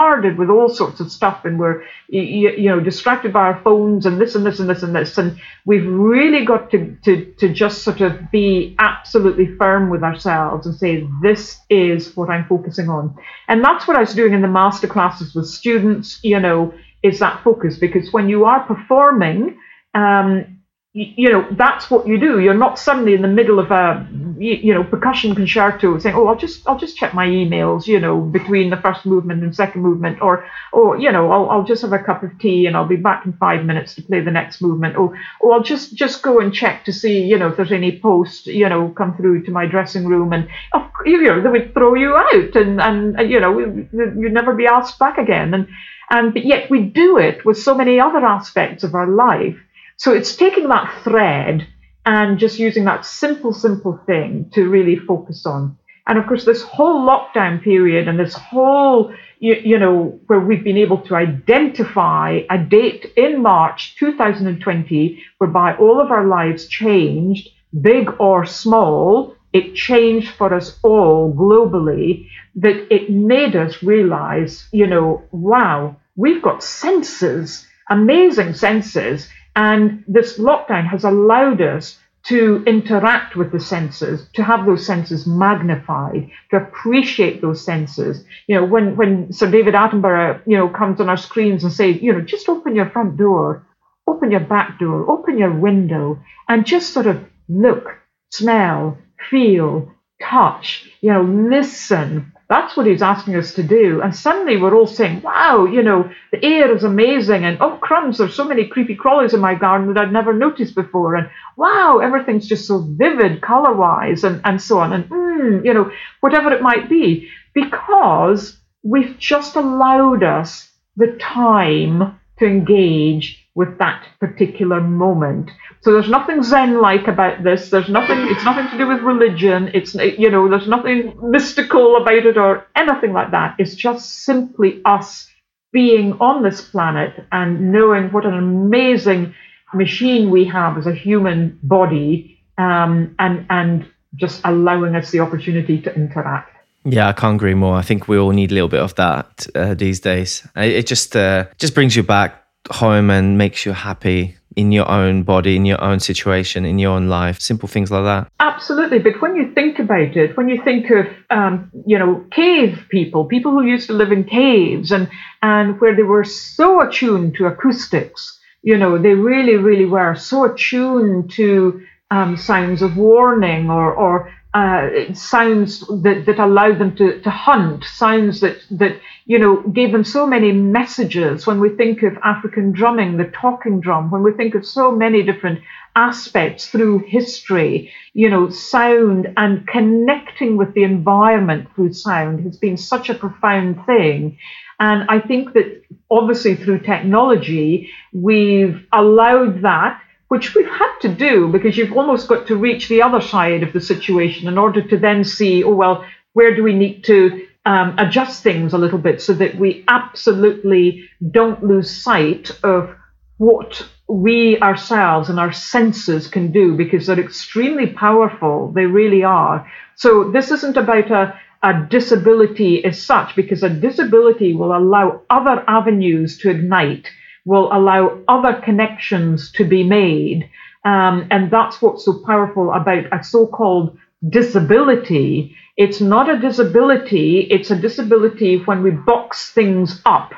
bombarded 0.00 0.38
with 0.38 0.50
all 0.50 0.68
sorts 0.68 1.00
of 1.00 1.10
stuff 1.10 1.44
and 1.44 1.58
we're 1.58 1.82
you, 2.08 2.22
you, 2.22 2.68
know 2.68 2.80
distracted 2.80 3.32
by 3.32 3.40
our 3.40 3.60
phones 3.62 4.06
and 4.06 4.20
this 4.20 4.34
and 4.34 4.44
this 4.44 4.58
and 4.58 4.68
this 4.68 4.82
and 4.82 4.94
this 4.94 5.18
and 5.18 5.38
we've 5.66 5.86
really 5.86 6.44
got 6.44 6.70
to, 6.70 6.96
to 7.04 7.24
to 7.38 7.52
just 7.52 7.82
sort 7.82 8.00
of 8.00 8.30
be 8.30 8.74
absolutely 8.78 9.54
firm 9.56 9.90
with 9.90 10.02
ourselves 10.02 10.66
and 10.66 10.74
say 10.74 11.06
this 11.22 11.58
is 11.68 12.16
what 12.16 12.30
I'm 12.30 12.46
focusing 12.46 12.88
on. 12.88 13.14
And 13.48 13.64
that's 13.64 13.86
what 13.86 13.96
I 13.96 14.00
was 14.00 14.14
doing 14.14 14.32
in 14.32 14.42
the 14.42 14.48
master 14.48 14.88
classes 14.88 15.34
with 15.34 15.46
students 15.46 16.20
you 16.22 16.40
know 16.40 16.72
is 17.02 17.18
that 17.18 17.42
focus 17.42 17.78
because 17.78 18.12
when 18.12 18.28
you 18.28 18.44
are 18.44 18.60
performing 18.64 19.58
um, 19.94 20.59
you 20.92 21.30
know 21.30 21.46
that's 21.52 21.88
what 21.88 22.08
you 22.08 22.18
do. 22.18 22.40
You're 22.40 22.54
not 22.54 22.78
suddenly 22.78 23.14
in 23.14 23.22
the 23.22 23.28
middle 23.28 23.60
of 23.60 23.70
a 23.70 24.08
you 24.38 24.74
know 24.74 24.82
percussion 24.82 25.34
concerto 25.34 25.98
saying 25.98 26.16
oh 26.16 26.26
i'll 26.26 26.36
just 26.36 26.66
i'll 26.66 26.78
just 26.78 26.96
check 26.96 27.12
my 27.12 27.26
emails 27.26 27.86
you 27.86 28.00
know 28.00 28.20
between 28.22 28.70
the 28.70 28.76
first 28.78 29.04
movement 29.04 29.42
and 29.42 29.54
second 29.54 29.82
movement 29.82 30.20
or 30.22 30.46
or 30.72 30.98
you 30.98 31.12
know 31.12 31.30
i'll, 31.30 31.50
I'll 31.50 31.64
just 31.64 31.82
have 31.82 31.92
a 31.92 31.98
cup 31.98 32.22
of 32.22 32.36
tea 32.38 32.64
and 32.66 32.74
i'll 32.74 32.88
be 32.88 32.96
back 32.96 33.26
in 33.26 33.34
five 33.34 33.66
minutes 33.66 33.94
to 33.96 34.02
play 34.02 34.20
the 34.20 34.30
next 34.30 34.62
movement. 34.62 34.96
Or 34.96 35.16
or 35.40 35.52
i'll 35.52 35.62
just 35.62 35.94
just 35.94 36.22
go 36.22 36.40
and 36.40 36.52
check 36.52 36.84
to 36.86 36.92
see 36.92 37.22
you 37.22 37.38
know 37.38 37.48
if 37.48 37.56
there's 37.56 37.70
any 37.70 38.00
post 38.00 38.46
you 38.46 38.68
know 38.68 38.88
come 38.88 39.16
through 39.16 39.44
to 39.44 39.50
my 39.50 39.66
dressing 39.66 40.06
room 40.06 40.32
and 40.32 40.48
oh, 40.72 40.90
you 41.04 41.22
know 41.22 41.42
they 41.42 41.50
would 41.50 41.74
throw 41.74 41.94
you 41.94 42.16
out 42.16 42.56
and 42.56 42.80
and 42.80 43.18
uh, 43.18 43.22
you 43.22 43.38
know 43.38 43.58
you'd 43.58 44.32
never 44.32 44.54
be 44.54 44.66
asked 44.66 44.98
back 44.98 45.18
again. 45.18 45.54
And 45.54 45.68
and 46.10 46.34
but 46.34 46.44
yet 46.44 46.70
we 46.70 46.82
do 46.82 47.18
it 47.18 47.44
with 47.44 47.58
so 47.58 47.74
many 47.74 48.00
other 48.00 48.24
aspects 48.24 48.82
of 48.82 48.94
our 48.94 49.06
life 49.06 49.56
so 50.00 50.14
it's 50.14 50.34
taking 50.34 50.68
that 50.68 51.02
thread 51.04 51.68
and 52.06 52.38
just 52.38 52.58
using 52.58 52.86
that 52.86 53.04
simple, 53.04 53.52
simple 53.52 54.00
thing 54.06 54.50
to 54.54 54.66
really 54.66 54.96
focus 54.96 55.44
on. 55.44 55.76
And 56.06 56.18
of 56.18 56.26
course, 56.26 56.46
this 56.46 56.62
whole 56.62 57.06
lockdown 57.06 57.62
period 57.62 58.08
and 58.08 58.18
this 58.18 58.32
whole, 58.32 59.12
you, 59.40 59.56
you 59.56 59.78
know, 59.78 60.18
where 60.26 60.40
we've 60.40 60.64
been 60.64 60.78
able 60.78 61.02
to 61.02 61.16
identify 61.16 62.40
a 62.48 62.56
date 62.56 63.12
in 63.18 63.42
March 63.42 63.94
2020 63.98 65.22
whereby 65.36 65.76
all 65.76 66.00
of 66.00 66.10
our 66.10 66.26
lives 66.26 66.66
changed, 66.66 67.50
big 67.78 68.08
or 68.18 68.46
small, 68.46 69.34
it 69.52 69.74
changed 69.74 70.30
for 70.30 70.54
us 70.54 70.78
all 70.82 71.30
globally, 71.34 72.26
that 72.54 72.90
it 72.90 73.10
made 73.10 73.54
us 73.54 73.82
realize, 73.82 74.66
you 74.72 74.86
know, 74.86 75.22
wow, 75.30 75.94
we've 76.16 76.40
got 76.40 76.62
senses, 76.64 77.66
amazing 77.90 78.54
senses, 78.54 79.28
and 79.56 80.04
this 80.06 80.38
lockdown 80.38 80.86
has 80.86 81.04
allowed 81.04 81.60
us 81.60 81.98
to 82.22 82.62
interact 82.66 83.34
with 83.34 83.50
the 83.50 83.60
senses, 83.60 84.28
to 84.34 84.44
have 84.44 84.66
those 84.66 84.86
senses 84.86 85.26
magnified, 85.26 86.30
to 86.50 86.58
appreciate 86.58 87.40
those 87.40 87.64
senses. 87.64 88.24
You 88.46 88.56
know, 88.56 88.64
when, 88.66 88.96
when 88.96 89.32
Sir 89.32 89.50
David 89.50 89.74
Attenborough, 89.74 90.42
you 90.46 90.56
know, 90.56 90.68
comes 90.68 91.00
on 91.00 91.08
our 91.08 91.16
screens 91.16 91.64
and 91.64 91.72
says, 91.72 92.00
you 92.02 92.12
know, 92.12 92.20
just 92.20 92.48
open 92.48 92.76
your 92.76 92.90
front 92.90 93.16
door, 93.16 93.66
open 94.06 94.30
your 94.30 94.40
back 94.40 94.78
door, 94.78 95.10
open 95.10 95.38
your 95.38 95.52
window, 95.52 96.18
and 96.48 96.66
just 96.66 96.92
sort 96.92 97.06
of 97.06 97.24
look, 97.48 97.96
smell, 98.30 98.98
feel, 99.30 99.90
touch, 100.20 100.90
you 101.00 101.12
know, 101.12 101.22
listen. 101.22 102.32
That's 102.48 102.76
what 102.76 102.86
he's 102.86 103.02
asking 103.02 103.36
us 103.36 103.54
to 103.54 103.62
do. 103.62 104.02
And 104.02 104.14
suddenly 104.14 104.56
we're 104.56 104.74
all 104.74 104.86
saying, 104.86 105.22
wow, 105.22 105.66
you 105.66 105.82
know, 105.84 106.10
the 106.32 106.44
air 106.44 106.74
is 106.74 106.82
amazing. 106.82 107.44
And 107.44 107.58
oh, 107.60 107.78
crumbs, 107.80 108.18
there's 108.18 108.34
so 108.34 108.44
many 108.44 108.66
creepy 108.66 108.96
crawlies 108.96 109.34
in 109.34 109.40
my 109.40 109.54
garden 109.54 109.94
that 109.94 110.00
I'd 110.00 110.12
never 110.12 110.32
noticed 110.32 110.74
before. 110.74 111.14
And 111.14 111.30
wow, 111.56 112.00
everything's 112.02 112.48
just 112.48 112.66
so 112.66 112.80
vivid 112.80 113.40
color 113.40 113.72
wise 113.72 114.24
and, 114.24 114.40
and 114.44 114.60
so 114.60 114.80
on. 114.80 114.92
And, 114.92 115.08
mm, 115.08 115.64
you 115.64 115.72
know, 115.72 115.92
whatever 116.20 116.52
it 116.52 116.62
might 116.62 116.90
be. 116.90 117.28
Because 117.54 118.58
we've 118.82 119.16
just 119.18 119.54
allowed 119.54 120.24
us 120.24 120.68
the 120.96 121.16
time 121.20 122.18
to 122.40 122.46
engage 122.46 123.48
with 123.60 123.76
that 123.76 124.06
particular 124.20 124.80
moment. 124.80 125.50
So 125.82 125.92
there's 125.92 126.08
nothing 126.08 126.42
Zen-like 126.42 127.06
about 127.08 127.44
this. 127.44 127.68
There's 127.68 127.90
nothing. 127.90 128.18
It's 128.30 128.42
nothing 128.42 128.70
to 128.70 128.78
do 128.78 128.88
with 128.88 129.02
religion. 129.02 129.70
It's 129.74 129.94
you 129.94 130.30
know. 130.30 130.48
There's 130.48 130.66
nothing 130.66 131.14
mystical 131.22 131.96
about 132.00 132.24
it 132.24 132.38
or 132.38 132.66
anything 132.74 133.12
like 133.12 133.32
that. 133.32 133.56
It's 133.58 133.74
just 133.74 134.24
simply 134.24 134.80
us 134.86 135.28
being 135.72 136.14
on 136.14 136.42
this 136.42 136.62
planet 136.62 137.12
and 137.30 137.70
knowing 137.70 138.10
what 138.12 138.24
an 138.24 138.32
amazing 138.32 139.34
machine 139.74 140.30
we 140.30 140.46
have 140.46 140.78
as 140.78 140.86
a 140.86 140.94
human 140.94 141.58
body, 141.62 142.40
um, 142.56 143.14
and 143.18 143.44
and 143.50 143.86
just 144.16 144.40
allowing 144.44 144.96
us 144.96 145.10
the 145.10 145.20
opportunity 145.20 145.82
to 145.82 145.94
interact. 145.94 146.56
Yeah, 146.84 147.08
I 147.08 147.12
can't 147.12 147.36
agree 147.36 147.52
more. 147.54 147.76
I 147.76 147.82
think 147.82 148.08
we 148.08 148.16
all 148.16 148.30
need 148.30 148.52
a 148.52 148.54
little 148.54 148.70
bit 148.70 148.80
of 148.80 148.94
that 148.94 149.46
uh, 149.54 149.74
these 149.74 150.00
days. 150.00 150.48
It 150.56 150.86
just 150.86 151.14
uh, 151.14 151.44
just 151.58 151.74
brings 151.74 151.94
you 151.94 152.02
back 152.02 152.39
home 152.68 153.10
and 153.10 153.38
makes 153.38 153.64
you 153.64 153.72
happy 153.72 154.36
in 154.56 154.72
your 154.72 154.90
own 154.90 155.22
body, 155.22 155.56
in 155.56 155.64
your 155.64 155.82
own 155.82 156.00
situation, 156.00 156.64
in 156.64 156.78
your 156.78 156.92
own 156.92 157.08
life. 157.08 157.40
Simple 157.40 157.68
things 157.68 157.90
like 157.90 158.04
that. 158.04 158.30
Absolutely. 158.40 158.98
But 158.98 159.20
when 159.22 159.36
you 159.36 159.52
think 159.54 159.78
about 159.78 160.16
it, 160.16 160.36
when 160.36 160.48
you 160.48 160.62
think 160.62 160.90
of, 160.90 161.06
um, 161.30 161.70
you 161.86 161.98
know, 161.98 162.24
cave 162.32 162.86
people, 162.90 163.24
people 163.24 163.52
who 163.52 163.64
used 163.64 163.86
to 163.86 163.92
live 163.92 164.12
in 164.12 164.24
caves 164.24 164.90
and, 164.90 165.08
and 165.42 165.80
where 165.80 165.94
they 165.94 166.02
were 166.02 166.24
so 166.24 166.80
attuned 166.80 167.36
to 167.36 167.46
acoustics, 167.46 168.38
you 168.62 168.76
know, 168.76 168.98
they 168.98 169.14
really, 169.14 169.56
really 169.56 169.86
were 169.86 170.14
so 170.14 170.44
attuned 170.44 171.30
to 171.32 171.80
um, 172.10 172.36
sounds 172.36 172.82
of 172.82 172.96
warning 172.96 173.70
or, 173.70 173.92
or 173.92 174.32
uh, 174.52 175.14
sounds 175.14 175.80
that, 176.02 176.24
that 176.26 176.40
allowed 176.40 176.78
them 176.80 176.96
to, 176.96 177.20
to 177.20 177.30
hunt, 177.30 177.84
sounds 177.84 178.40
that, 178.40 178.56
that, 178.70 179.00
you 179.24 179.38
know, 179.38 179.62
gave 179.62 179.92
them 179.92 180.02
so 180.02 180.26
many 180.26 180.50
messages. 180.50 181.46
When 181.46 181.60
we 181.60 181.68
think 181.68 182.02
of 182.02 182.18
African 182.24 182.72
drumming, 182.72 183.16
the 183.16 183.30
talking 183.32 183.80
drum, 183.80 184.10
when 184.10 184.24
we 184.24 184.32
think 184.32 184.56
of 184.56 184.66
so 184.66 184.90
many 184.90 185.22
different 185.22 185.60
aspects 185.94 186.66
through 186.66 187.04
history, 187.06 187.92
you 188.12 188.28
know, 188.28 188.50
sound 188.50 189.32
and 189.36 189.66
connecting 189.68 190.56
with 190.56 190.74
the 190.74 190.82
environment 190.82 191.68
through 191.74 191.92
sound 191.92 192.44
has 192.44 192.56
been 192.56 192.76
such 192.76 193.08
a 193.08 193.14
profound 193.14 193.86
thing. 193.86 194.36
And 194.80 195.04
I 195.08 195.20
think 195.20 195.52
that 195.52 195.82
obviously 196.10 196.56
through 196.56 196.80
technology, 196.80 197.90
we've 198.12 198.84
allowed 198.92 199.62
that 199.62 200.00
which 200.30 200.54
we've 200.54 200.70
had 200.70 200.96
to 201.00 201.08
do 201.08 201.48
because 201.48 201.76
you've 201.76 201.96
almost 201.96 202.28
got 202.28 202.46
to 202.46 202.54
reach 202.54 202.88
the 202.88 203.02
other 203.02 203.20
side 203.20 203.64
of 203.64 203.72
the 203.72 203.80
situation 203.80 204.46
in 204.46 204.58
order 204.58 204.80
to 204.80 204.96
then 204.96 205.24
see, 205.24 205.64
oh, 205.64 205.74
well, 205.74 206.04
where 206.34 206.54
do 206.54 206.62
we 206.62 206.72
need 206.72 207.02
to 207.02 207.48
um, 207.66 207.98
adjust 207.98 208.40
things 208.40 208.72
a 208.72 208.78
little 208.78 209.00
bit 209.00 209.20
so 209.20 209.34
that 209.34 209.56
we 209.56 209.84
absolutely 209.88 211.08
don't 211.32 211.64
lose 211.64 211.90
sight 211.90 212.52
of 212.62 212.94
what 213.38 213.84
we 214.08 214.56
ourselves 214.60 215.30
and 215.30 215.40
our 215.40 215.52
senses 215.52 216.28
can 216.28 216.52
do 216.52 216.76
because 216.76 217.08
they're 217.08 217.18
extremely 217.18 217.88
powerful. 217.88 218.70
They 218.70 218.86
really 218.86 219.24
are. 219.24 219.68
So 219.96 220.30
this 220.30 220.52
isn't 220.52 220.76
about 220.76 221.10
a, 221.10 221.40
a 221.60 221.88
disability 221.90 222.84
as 222.84 223.02
such 223.02 223.34
because 223.34 223.64
a 223.64 223.68
disability 223.68 224.54
will 224.54 224.76
allow 224.76 225.22
other 225.28 225.64
avenues 225.66 226.38
to 226.38 226.50
ignite 226.50 227.08
will 227.44 227.68
allow 227.72 228.18
other 228.28 228.60
connections 228.60 229.50
to 229.52 229.64
be 229.64 229.82
made. 229.82 230.48
Um, 230.84 231.26
and 231.30 231.50
that's 231.50 231.80
what's 231.82 232.04
so 232.04 232.22
powerful 232.24 232.72
about 232.72 233.04
a 233.12 233.22
so 233.22 233.46
called 233.46 233.98
disability. 234.28 235.56
It's 235.76 236.00
not 236.00 236.28
a 236.28 236.38
disability, 236.38 237.40
it's 237.50 237.70
a 237.70 237.76
disability 237.76 238.62
when 238.64 238.82
we 238.82 238.90
box 238.90 239.50
things 239.50 240.00
up. 240.04 240.32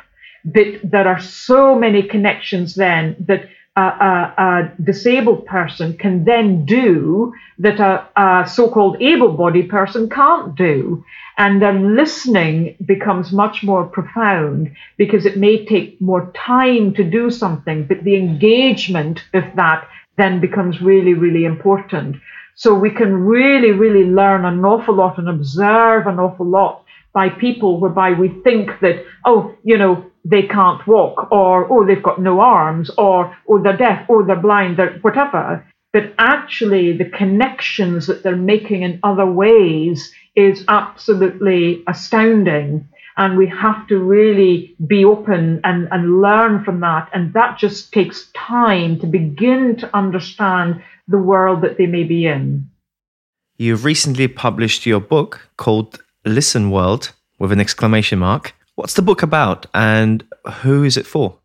But 0.45 0.81
there 0.83 1.07
are 1.07 1.21
so 1.21 1.77
many 1.79 2.03
connections 2.03 2.75
then 2.75 3.17
that 3.29 3.49
a, 3.77 3.81
a, 3.81 4.35
a 4.39 4.83
disabled 4.83 5.47
person 5.47 5.97
can 5.97 6.25
then 6.25 6.67
do 6.67 7.33
that 7.59 7.81
a, 7.81 8.07
a 8.21 8.47
so 8.47 8.71
called 8.71 9.01
able 9.01 9.33
bodied 9.33 9.71
person 9.71 10.11
can't 10.11 10.55
do. 10.55 11.03
And 11.39 11.63
then 11.63 11.97
listening 11.97 12.77
becomes 12.85 13.33
much 13.33 13.63
more 13.63 13.85
profound 13.85 14.71
because 14.99 15.25
it 15.25 15.39
may 15.39 15.65
take 15.65 15.99
more 16.01 16.31
time 16.35 16.93
to 16.95 17.05
do 17.05 17.31
something, 17.31 17.87
but 17.87 18.05
the 18.05 18.17
engagement 18.17 19.25
of 19.33 19.45
that 19.57 19.89
then 20.19 20.41
becomes 20.41 20.83
really, 20.83 21.15
really 21.15 21.47
important. 21.47 22.17
So 22.55 22.75
we 22.75 22.91
can 22.91 23.15
really, 23.15 23.71
really 23.71 24.05
learn 24.05 24.45
an 24.45 24.63
awful 24.65 24.95
lot 24.95 25.19
and 25.19 25.29
observe 25.29 26.07
an 26.07 26.19
awful 26.19 26.47
lot 26.47 26.82
by 27.15 27.29
people 27.29 27.81
whereby 27.81 28.13
we 28.13 28.29
think 28.43 28.71
that, 28.81 29.05
oh, 29.25 29.55
you 29.63 29.77
know, 29.77 30.05
they 30.25 30.43
can't 30.43 30.87
walk, 30.87 31.31
or 31.33 31.71
oh, 31.71 31.87
they've 31.87 32.03
got 32.03 32.21
no 32.21 32.41
arms, 32.41 32.91
or 32.97 33.37
oh, 33.49 33.63
they're 33.63 33.77
deaf, 33.77 34.09
or 34.09 34.25
they're 34.25 34.37
blind, 34.37 34.77
they're 34.77 34.99
whatever. 35.01 35.67
But 35.93 36.15
actually, 36.19 36.97
the 36.97 37.11
connections 37.11 38.07
that 38.07 38.23
they're 38.23 38.37
making 38.37 38.83
in 38.83 39.01
other 39.03 39.27
ways 39.27 40.13
is 40.35 40.65
absolutely 40.69 41.83
astounding. 41.87 42.89
And 43.19 43.37
we 43.37 43.47
have 43.49 43.87
to 43.89 43.99
really 43.99 44.75
be 44.87 45.05
open 45.05 45.61
and, 45.65 45.89
and 45.91 46.23
learn 46.23 46.65
from 46.65 46.81
that. 46.81 47.11
And 47.13 47.35
that 47.35 47.59
just 47.59 47.93
takes 47.93 48.31
time 48.35 48.99
to 49.01 49.07
begin 49.07 49.77
to 49.79 49.95
understand 49.95 50.83
the 51.09 51.19
world 51.19 51.61
that 51.61 51.77
they 51.77 51.87
may 51.87 52.05
be 52.05 52.27
in. 52.27 52.71
You've 53.59 53.85
recently 53.85 54.29
published 54.29 54.87
your 54.87 55.01
book 55.01 55.51
called 55.59 56.02
Listen 56.25 56.71
World 56.71 57.13
with 57.39 57.53
an 57.53 57.61
exclamation 57.61 58.19
mark. 58.19 58.55
What's 58.75 58.95
the 58.95 59.03
book 59.03 59.23
about 59.23 59.67
and 59.75 60.25
who 60.63 60.85
is 60.85 60.97
it 60.97 61.07
for? 61.07 61.39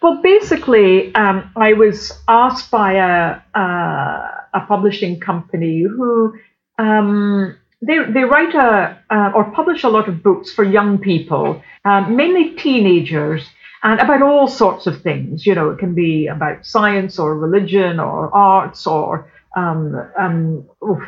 Well, 0.00 0.20
basically, 0.22 1.14
um, 1.14 1.50
I 1.56 1.72
was 1.72 2.12
asked 2.28 2.70
by 2.70 2.94
a, 2.94 3.40
a, 3.54 4.46
a 4.54 4.60
publishing 4.66 5.18
company 5.18 5.82
who 5.82 6.34
um, 6.78 7.56
they, 7.82 7.98
they 8.04 8.24
write 8.24 8.54
a, 8.54 8.98
uh, 9.10 9.32
or 9.34 9.50
publish 9.52 9.82
a 9.82 9.88
lot 9.88 10.08
of 10.08 10.22
books 10.22 10.52
for 10.52 10.64
young 10.64 10.98
people, 10.98 11.62
um, 11.84 12.16
mainly 12.16 12.50
teenagers, 12.50 13.48
and 13.82 14.00
about 14.00 14.22
all 14.22 14.46
sorts 14.48 14.86
of 14.86 15.02
things. 15.02 15.46
You 15.46 15.54
know, 15.54 15.70
it 15.70 15.78
can 15.78 15.94
be 15.94 16.26
about 16.26 16.66
science 16.66 17.18
or 17.18 17.36
religion 17.36 17.98
or 17.98 18.34
arts 18.34 18.86
or 18.86 19.30
um, 19.56 19.94
um, 20.18 20.68
oof, 20.84 21.02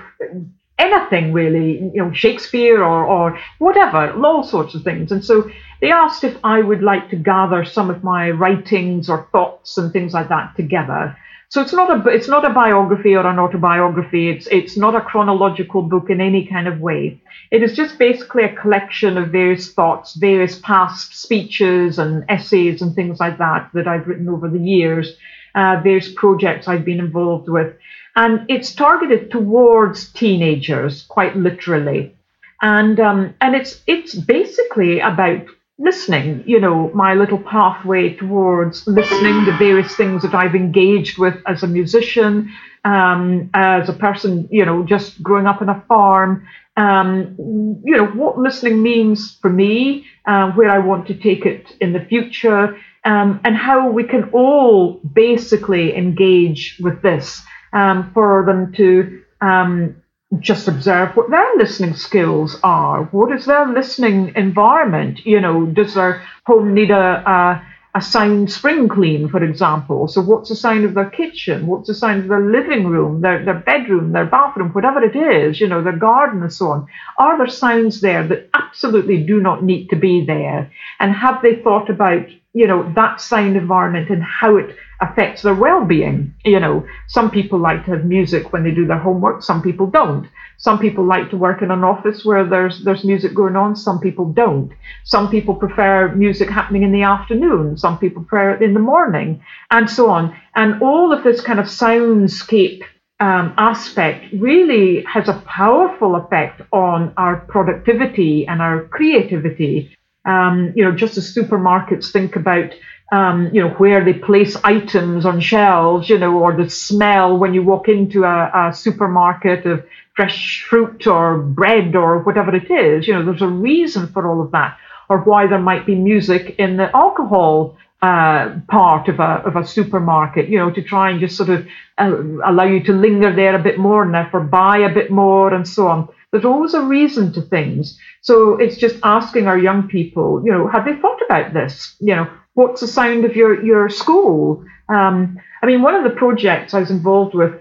anything 0.81 1.33
really, 1.33 1.79
you 1.95 2.03
know, 2.03 2.13
Shakespeare 2.13 2.83
or, 2.83 3.05
or 3.05 3.39
whatever, 3.59 4.13
all 4.25 4.43
sorts 4.43 4.75
of 4.75 4.83
things. 4.83 5.13
And 5.13 5.25
so 5.25 5.51
they 5.81 5.91
asked 5.91 6.25
if 6.25 6.37
I 6.43 6.61
would 6.61 6.83
like 6.83 7.11
to 7.11 7.17
gather 7.17 7.65
some 7.65 7.91
of 7.91 8.03
my 8.03 8.31
writings 8.31 9.09
or 9.09 9.29
thoughts 9.33 9.79
and 9.79 9.93
things 9.93 10.15
like 10.15 10.29
that 10.29 10.57
together. 10.57 11.17
So 11.51 11.61
it's 11.61 11.73
not 11.73 11.91
a 11.91 12.09
it's 12.09 12.29
not 12.29 12.45
a 12.45 12.55
biography 12.55 13.17
or 13.17 13.27
an 13.27 13.41
autobiography. 13.41 14.31
It's 14.31 14.47
it's 14.53 14.77
not 14.77 14.95
a 14.95 15.01
chronological 15.01 15.83
book 15.83 16.09
in 16.09 16.21
any 16.21 16.47
kind 16.47 16.69
of 16.69 16.79
way. 16.79 17.21
It 17.51 17.65
is 17.65 17.75
just 17.75 17.99
basically 17.99 18.45
a 18.45 18.55
collection 18.55 19.19
of 19.19 19.31
various 19.31 19.73
thoughts, 19.73 20.15
various 20.15 20.61
past 20.61 21.21
speeches 21.21 21.99
and 21.99 22.25
essays 22.29 22.83
and 22.83 22.95
things 22.95 23.19
like 23.19 23.39
that 23.39 23.69
that 23.75 23.89
I've 23.89 24.07
written 24.07 24.29
over 24.29 24.49
the 24.49 24.61
years, 24.61 25.17
uh, 25.57 25.81
various 25.83 26.13
projects 26.15 26.69
I've 26.69 26.85
been 26.85 27.01
involved 27.01 27.49
with. 27.49 27.75
And 28.21 28.47
it's 28.49 28.75
targeted 28.75 29.33
towards 29.33 30.13
teenagers, 30.13 31.03
quite 31.17 31.37
literally. 31.37 32.15
and 32.63 33.01
um, 33.01 33.35
and 33.41 33.55
it's 33.57 33.83
it's 33.87 34.15
basically 34.15 35.01
about 35.01 35.43
listening. 35.79 36.45
You 36.47 36.61
know, 36.61 36.91
my 36.95 37.15
little 37.15 37.39
pathway 37.39 38.15
towards 38.15 38.87
listening 38.87 39.45
the 39.47 39.57
various 39.59 39.97
things 39.97 40.23
that 40.23 40.35
I've 40.35 40.55
engaged 40.57 41.19
with 41.19 41.37
as 41.47 41.63
a 41.65 41.69
musician, 41.69 42.53
um, 42.85 43.51
as 43.55 43.89
a 43.89 43.95
person. 43.95 44.49
You 44.51 44.67
know, 44.67 44.85
just 44.85 45.23
growing 45.23 45.47
up 45.47 45.63
on 45.63 45.71
a 45.71 45.81
farm. 45.89 46.47
Um, 46.77 47.37
you 47.85 47.97
know 47.97 48.07
what 48.07 48.39
listening 48.39 48.83
means 48.83 49.39
for 49.43 49.51
me, 49.51 50.07
uh, 50.27 50.53
where 50.53 50.71
I 50.71 50.79
want 50.79 51.07
to 51.09 51.15
take 51.15 51.47
it 51.47 51.65
in 51.81 51.93
the 51.93 52.05
future, 52.13 52.77
um, 53.05 53.41
and 53.45 53.57
how 53.57 53.91
we 53.91 54.05
can 54.05 54.31
all 54.33 55.01
basically 55.15 55.97
engage 55.97 56.79
with 56.81 57.03
this 57.03 57.43
um, 57.73 58.11
for 58.13 58.45
them 58.47 58.73
to 58.75 59.23
um, 59.41 59.97
just 60.39 60.69
observe 60.69 61.17
what 61.17 61.31
their 61.31 61.57
listening 61.57 61.95
skills 61.95 62.59
are. 62.63 63.05
What 63.07 63.33
is 63.33 63.47
their 63.47 63.67
listening 63.67 64.33
environment? 64.37 65.27
You 65.27 65.41
know, 65.41 65.67
does 65.67 65.95
their 65.95 66.23
home 66.47 66.73
need 66.73 66.91
a, 66.91 67.29
a, 67.29 67.67
a 67.97 68.01
sound 68.01 68.51
spring 68.53 68.89
clean, 68.89 69.29
for 69.29 69.43
example? 69.43 70.07
So, 70.07 70.21
what's 70.21 70.49
the 70.49 70.55
sound 70.55 70.85
of 70.85 70.95
their 70.95 71.11
kitchen? 71.11 71.67
What's 71.67 71.89
the 71.89 71.95
sound 71.95 72.23
of 72.23 72.29
their 72.29 72.49
living 72.49 72.87
room, 72.87 73.23
their, 73.23 73.45
their 73.45 73.59
bedroom, 73.59 74.13
their 74.13 74.27
bathroom, 74.27 74.71
whatever 74.71 75.03
it 75.03 75.17
is, 75.17 75.61
you 75.61 75.67
know, 75.67 75.83
their 75.83 75.97
garden 75.97 76.43
and 76.43 76.53
so 76.53 76.69
on? 76.69 76.87
Are 77.19 77.37
there 77.37 77.49
sounds 77.49 78.01
there 78.01 78.27
that 78.29 78.51
absolutely 78.55 79.25
do 79.25 79.41
not 79.41 79.65
need 79.65 79.89
to 79.89 79.97
be 79.97 80.25
there? 80.25 80.71
And 81.01 81.13
have 81.13 81.43
they 81.43 81.57
thought 81.57 81.91
about, 81.91 82.27
you 82.53 82.69
know, 82.69 82.93
that 82.95 83.21
sound 83.21 83.57
environment 83.57 84.11
and 84.11 84.23
how 84.23 84.57
it 84.59 84.77
affects 85.01 85.43
their 85.43 85.55
well-being. 85.55 86.35
You 86.45 86.61
know, 86.61 86.87
some 87.09 87.31
people 87.31 87.59
like 87.59 87.85
to 87.85 87.93
have 87.93 88.05
music 88.05 88.53
when 88.53 88.65
they 88.65 88.71
do 88.71 88.87
their 88.87 88.99
homework, 88.99 89.43
some 89.43 89.63
people 89.63 89.87
don't. 89.87 90.29
Some 90.59 90.79
people 90.79 91.05
like 91.05 91.31
to 91.31 91.39
work 91.39 91.63
in 91.63 91.71
an 91.71 91.85
office 91.85 92.25
where 92.25 92.45
there's 92.45 92.85
there's 92.85 93.03
music 93.03 93.35
going 93.35 93.57
on, 93.57 93.77
some 93.77 93.99
people 93.99 94.27
don't. 94.33 94.71
Some 95.05 95.31
people 95.31 95.55
prefer 95.55 96.15
music 96.15 96.51
happening 96.51 96.83
in 96.83 96.93
the 96.93 97.03
afternoon, 97.03 97.79
some 97.79 97.99
people 97.99 98.23
prefer 98.25 98.51
it 98.51 98.63
in 98.63 98.75
the 98.75 98.81
morning, 98.81 99.43
and 99.71 99.89
so 99.89 100.11
on. 100.11 100.37
And 100.55 100.83
all 100.83 101.13
of 101.13 101.25
this 101.25 101.41
kind 101.41 101.59
of 101.59 101.67
soundscape 101.67 102.83
um, 103.21 103.55
aspect 103.57 104.27
really 104.33 105.03
has 105.05 105.29
a 105.29 105.43
powerful 105.47 106.17
effect 106.17 106.63
on 106.73 107.13
our 107.17 107.37
productivity 107.37 108.47
and 108.47 108.61
our 108.61 108.85
creativity. 108.85 109.97
Um, 110.27 110.73
you 110.77 110.85
know, 110.85 110.93
just 110.93 111.17
as 111.17 111.35
supermarkets 111.35 112.13
think 112.13 112.37
about 112.37 112.75
um, 113.13 113.51
you 113.53 113.61
know, 113.61 113.71
where 113.71 114.05
they 114.05 114.13
place 114.13 114.57
items 114.63 115.27
on 115.27 115.41
shelves, 115.41 116.09
you 116.09 116.19
know, 116.19 116.39
or 116.39 116.57
the 116.57 116.71
smell 116.71 117.37
when 117.37 117.55
you 117.55 117.63
walk 117.63 117.89
into 117.89 118.25
a, 118.25 118.69
a, 118.69 118.73
supermarket 118.73 119.67
of 119.67 119.85
fresh 120.15 120.65
fruit 120.69 121.07
or 121.07 121.39
bread 121.39 121.97
or 121.97 122.21
whatever 122.21 122.55
it 122.55 122.71
is. 122.71 123.09
You 123.09 123.15
know, 123.15 123.25
there's 123.25 123.43
a 123.43 123.49
reason 123.49 124.07
for 124.09 124.29
all 124.29 124.41
of 124.41 124.53
that, 124.53 124.79
or 125.09 125.19
why 125.19 125.49
there 125.49 125.59
might 125.59 125.87
be 125.87 125.97
music 125.97 126.55
in 126.59 126.77
the 126.77 126.95
alcohol 126.95 127.77
uh, 128.01 128.55
part 128.69 129.09
of 129.09 129.19
a 129.19 129.43
of 129.45 129.57
a 129.57 129.67
supermarket. 129.67 130.49
You 130.49 130.59
know, 130.59 130.71
to 130.71 130.83
try 130.83 131.11
and 131.11 131.19
just 131.19 131.37
sort 131.37 131.49
of 131.49 131.67
uh, 131.99 132.17
allow 132.45 132.65
you 132.65 132.83
to 132.85 132.93
linger 132.93 133.35
there 133.35 133.57
a 133.57 133.63
bit 133.63 133.79
more 133.79 134.05
and 134.05 134.15
therefore 134.15 134.41
buy 134.41 134.79
a 134.79 134.95
bit 134.95 135.11
more 135.11 135.53
and 135.53 135.67
so 135.67 135.89
on. 135.89 136.09
There's 136.31 136.45
always 136.45 136.75
a 136.75 136.83
reason 136.83 137.33
to 137.33 137.43
things. 137.43 137.99
So 138.21 138.57
it's 138.57 138.77
just 138.77 138.97
asking 139.03 139.49
our 139.49 139.59
young 139.59 139.89
people, 139.89 140.43
you 140.45 140.53
know, 140.53 140.69
have 140.69 140.85
they 140.85 140.95
thought 140.95 141.19
about 141.27 141.53
this? 141.53 141.97
You 141.99 142.15
know, 142.15 142.31
what's 142.61 142.83
the 142.83 142.87
sound 142.87 143.25
of 143.25 143.35
your, 143.35 143.65
your 143.65 143.89
school? 143.89 144.63
Um, 144.89 145.39
I 145.63 145.67
mean, 145.67 145.81
one 145.81 145.95
of 145.95 146.05
the 146.05 146.19
projects 146.19 146.75
I 146.75 146.81
was 146.81 146.91
involved 146.91 147.35
with 147.35 147.55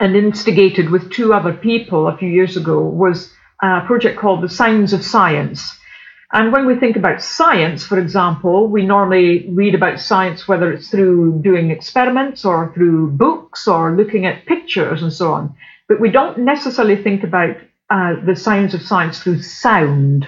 and 0.00 0.16
instigated 0.16 0.90
with 0.90 1.12
two 1.12 1.34
other 1.34 1.52
people 1.52 2.08
a 2.08 2.16
few 2.16 2.28
years 2.28 2.56
ago 2.56 2.80
was 2.80 3.30
a 3.62 3.82
project 3.86 4.18
called 4.18 4.42
The 4.42 4.48
Sounds 4.48 4.94
of 4.94 5.04
Science. 5.04 5.78
And 6.32 6.52
when 6.52 6.66
we 6.66 6.74
think 6.74 6.96
about 6.96 7.22
science, 7.22 7.84
for 7.84 7.98
example, 7.98 8.66
we 8.66 8.84
normally 8.84 9.46
read 9.50 9.74
about 9.74 10.00
science 10.00 10.48
whether 10.48 10.72
it's 10.72 10.88
through 10.88 11.42
doing 11.42 11.70
experiments 11.70 12.44
or 12.44 12.72
through 12.74 13.10
books 13.10 13.68
or 13.68 13.94
looking 13.94 14.24
at 14.26 14.46
pictures 14.46 15.02
and 15.02 15.12
so 15.12 15.32
on. 15.32 15.54
But 15.86 16.00
we 16.00 16.10
don't 16.10 16.38
necessarily 16.38 17.00
think 17.00 17.24
about 17.24 17.56
uh, 17.90 18.14
the 18.24 18.34
sounds 18.34 18.72
of 18.74 18.82
science 18.82 19.22
through 19.22 19.42
sound. 19.42 20.26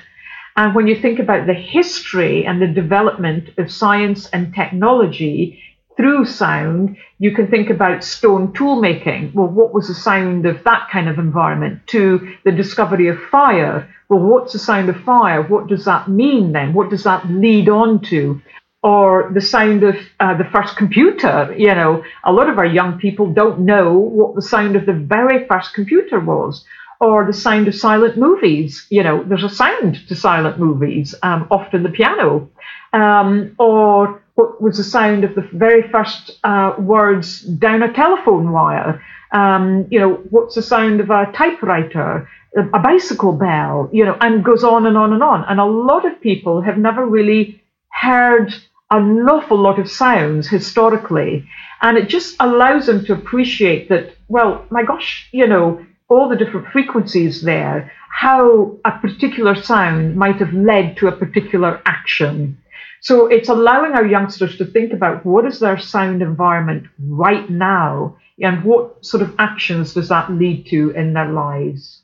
And 0.57 0.75
when 0.75 0.87
you 0.87 0.97
think 0.97 1.19
about 1.19 1.47
the 1.47 1.55
history 1.55 2.47
and 2.47 2.61
the 2.61 2.67
development 2.67 3.51
of 3.59 3.71
science 3.71 4.27
and 4.31 4.55
technology 4.55 5.63
through 5.99 6.25
sound, 6.25 6.97
you 7.19 7.35
can 7.35 7.49
think 7.49 7.69
about 7.69 8.03
stone 8.03 8.55
tool 8.55 8.81
making. 8.81 9.33
Well, 9.35 9.49
what 9.49 9.75
was 9.75 9.89
the 9.89 9.95
sound 9.95 10.47
of 10.47 10.65
that 10.65 10.89
kind 10.91 11.09
of 11.09 11.19
environment? 11.19 11.87
To 11.89 12.37
the 12.45 12.53
discovery 12.53 13.09
of 13.09 13.19
fire. 13.31 13.95
Well, 14.09 14.21
what's 14.21 14.55
the 14.55 14.59
sound 14.59 14.89
of 14.89 14.97
fire? 15.03 15.43
What 15.43 15.67
does 15.67 15.85
that 15.85 16.09
mean 16.09 16.53
then? 16.53 16.73
What 16.73 16.91
does 16.91 17.05
that 17.05 17.29
lead 17.29 17.69
on 17.69 18.01
to? 18.05 18.41
Or 18.83 19.31
the 19.35 19.41
sound 19.41 19.83
of 19.83 19.97
uh, 20.21 20.39
the 20.39 20.49
first 20.53 20.77
computer. 20.77 21.55
You 21.59 21.75
know, 21.75 22.03
a 22.25 22.33
lot 22.33 22.49
of 22.49 22.57
our 22.57 22.67
young 22.67 22.99
people 22.99 23.33
don't 23.33 23.61
know 23.61 23.93
what 23.93 24.35
the 24.35 24.43
sound 24.43 24.77
of 24.77 24.87
the 24.87 24.93
very 24.95 25.47
first 25.47 25.75
computer 25.75 26.19
was 26.19 26.65
or 27.01 27.27
the 27.27 27.33
sound 27.33 27.69
of 27.69 27.75
silent 27.75 28.17
movies. 28.17 28.87
You 28.91 29.03
know, 29.03 29.23
there's 29.25 29.45
a 29.45 29.49
sound 29.49 30.07
to 30.09 30.15
silent 30.15 30.59
movies, 30.59 31.15
um, 31.23 31.47
often 31.51 31.83
the 31.83 31.91
piano, 31.91 32.51
um, 32.93 33.55
or 33.59 34.23
what 34.35 34.61
was 34.61 34.77
the 34.77 34.85
sound 34.85 35.25
of 35.25 35.35
the 35.35 35.49
very 35.53 35.89
first 35.91 36.39
uh, 36.45 36.75
words 36.79 37.41
down 37.41 37.83
a 37.83 37.93
telephone 37.93 38.53
wire. 38.53 39.03
Um, 39.33 39.87
you 39.91 39.99
know, 39.99 40.15
what's 40.31 40.55
the 40.55 40.63
sound 40.63 41.01
of 41.01 41.11
a 41.11 41.31
typewriter, 41.33 42.29
a 42.57 42.79
bicycle 42.79 43.33
bell, 43.33 43.91
you 43.93 44.05
know, 44.05 44.17
and 44.21 44.45
goes 44.45 44.63
on 44.63 44.87
and 44.87 44.97
on 44.97 45.13
and 45.13 45.23
on. 45.23 45.45
And 45.45 45.61
a 45.61 45.65
lot 45.65 46.07
of 46.07 46.21
people 46.21 46.63
have 46.63 46.79
never 46.79 47.05
really 47.05 47.63
heard 47.91 48.55
an 48.91 49.29
awful 49.29 49.59
lot 49.59 49.79
of 49.79 49.91
sounds 49.91 50.49
historically. 50.49 51.47
And 51.83 51.99
it 51.99 52.09
just 52.09 52.37
allows 52.41 52.87
them 52.87 53.05
to 53.07 53.13
appreciate 53.13 53.89
that, 53.89 54.15
well, 54.29 54.65
my 54.71 54.85
gosh, 54.85 55.29
you 55.33 55.47
know, 55.47 55.85
all 56.09 56.29
the 56.29 56.37
different 56.37 56.69
frequencies 56.69 57.43
there, 57.43 57.93
how 58.11 58.77
a 58.85 58.93
particular 58.99 59.55
sound 59.55 60.17
might 60.17 60.37
have 60.37 60.53
led 60.53 60.97
to 60.99 61.09
a 61.09 61.13
particular 61.13 61.83
action. 61.85 62.59
So 63.01 63.27
it's 63.27 63.49
allowing 63.49 63.93
our 63.93 64.07
youngsters 64.07 64.57
to 64.59 64.65
think 64.65 64.93
about 64.93 65.25
what 65.27 65.45
is 65.45 65.61
their 65.61 65.79
sound 65.79 66.23
environment 66.23 66.87
right 66.99 67.49
now 67.51 68.17
and 68.41 68.65
what 68.65 69.05
sort 69.05 69.23
of 69.23 69.35
actions 69.39 69.95
does 69.95 70.09
that 70.09 70.31
lead 70.31 70.67
to 70.69 70.91
in 70.91 71.13
their 71.13 71.31
lives. 71.31 72.03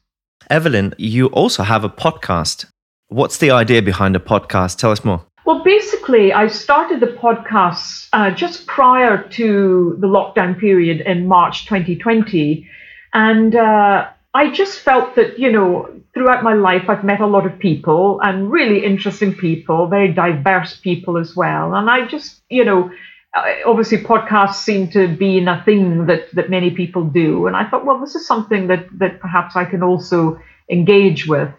Evelyn, 0.50 0.94
you 0.98 1.26
also 1.28 1.62
have 1.62 1.84
a 1.84 1.88
podcast. 1.88 2.66
What's 3.08 3.38
the 3.38 3.50
idea 3.50 3.82
behind 3.82 4.14
the 4.14 4.20
podcast? 4.20 4.78
Tell 4.78 4.90
us 4.90 5.04
more. 5.04 5.24
Well, 5.44 5.64
basically, 5.64 6.32
I 6.32 6.46
started 6.46 7.00
the 7.00 7.06
podcast 7.06 8.08
uh, 8.12 8.30
just 8.30 8.66
prior 8.66 9.28
to 9.30 9.96
the 9.98 10.06
lockdown 10.06 10.58
period 10.58 11.00
in 11.00 11.26
March 11.26 11.66
2020 11.66 12.68
and 13.12 13.54
uh, 13.54 14.08
I 14.34 14.50
just 14.50 14.80
felt 14.80 15.14
that, 15.16 15.38
you 15.38 15.50
know, 15.50 15.88
throughout 16.14 16.42
my 16.42 16.54
life, 16.54 16.88
I've 16.88 17.04
met 17.04 17.20
a 17.20 17.26
lot 17.26 17.46
of 17.46 17.58
people 17.58 18.20
and 18.22 18.50
really 18.50 18.84
interesting 18.84 19.34
people, 19.34 19.86
very 19.86 20.12
diverse 20.12 20.76
people 20.76 21.18
as 21.18 21.36
well. 21.36 21.74
And 21.74 21.90
I 21.90 22.06
just, 22.06 22.40
you 22.48 22.64
know, 22.64 22.90
uh, 23.34 23.42
obviously 23.66 23.98
podcasts 23.98 24.56
seem 24.56 24.88
to 24.90 25.08
be 25.08 25.38
in 25.38 25.48
a 25.48 25.62
thing 25.64 26.06
that, 26.06 26.34
that 26.34 26.50
many 26.50 26.70
people 26.70 27.04
do. 27.04 27.46
And 27.46 27.56
I 27.56 27.68
thought, 27.68 27.84
well, 27.84 28.00
this 28.00 28.14
is 28.14 28.26
something 28.26 28.68
that, 28.68 28.86
that 28.98 29.20
perhaps 29.20 29.56
I 29.56 29.64
can 29.64 29.82
also 29.82 30.40
engage 30.70 31.26
with. 31.26 31.50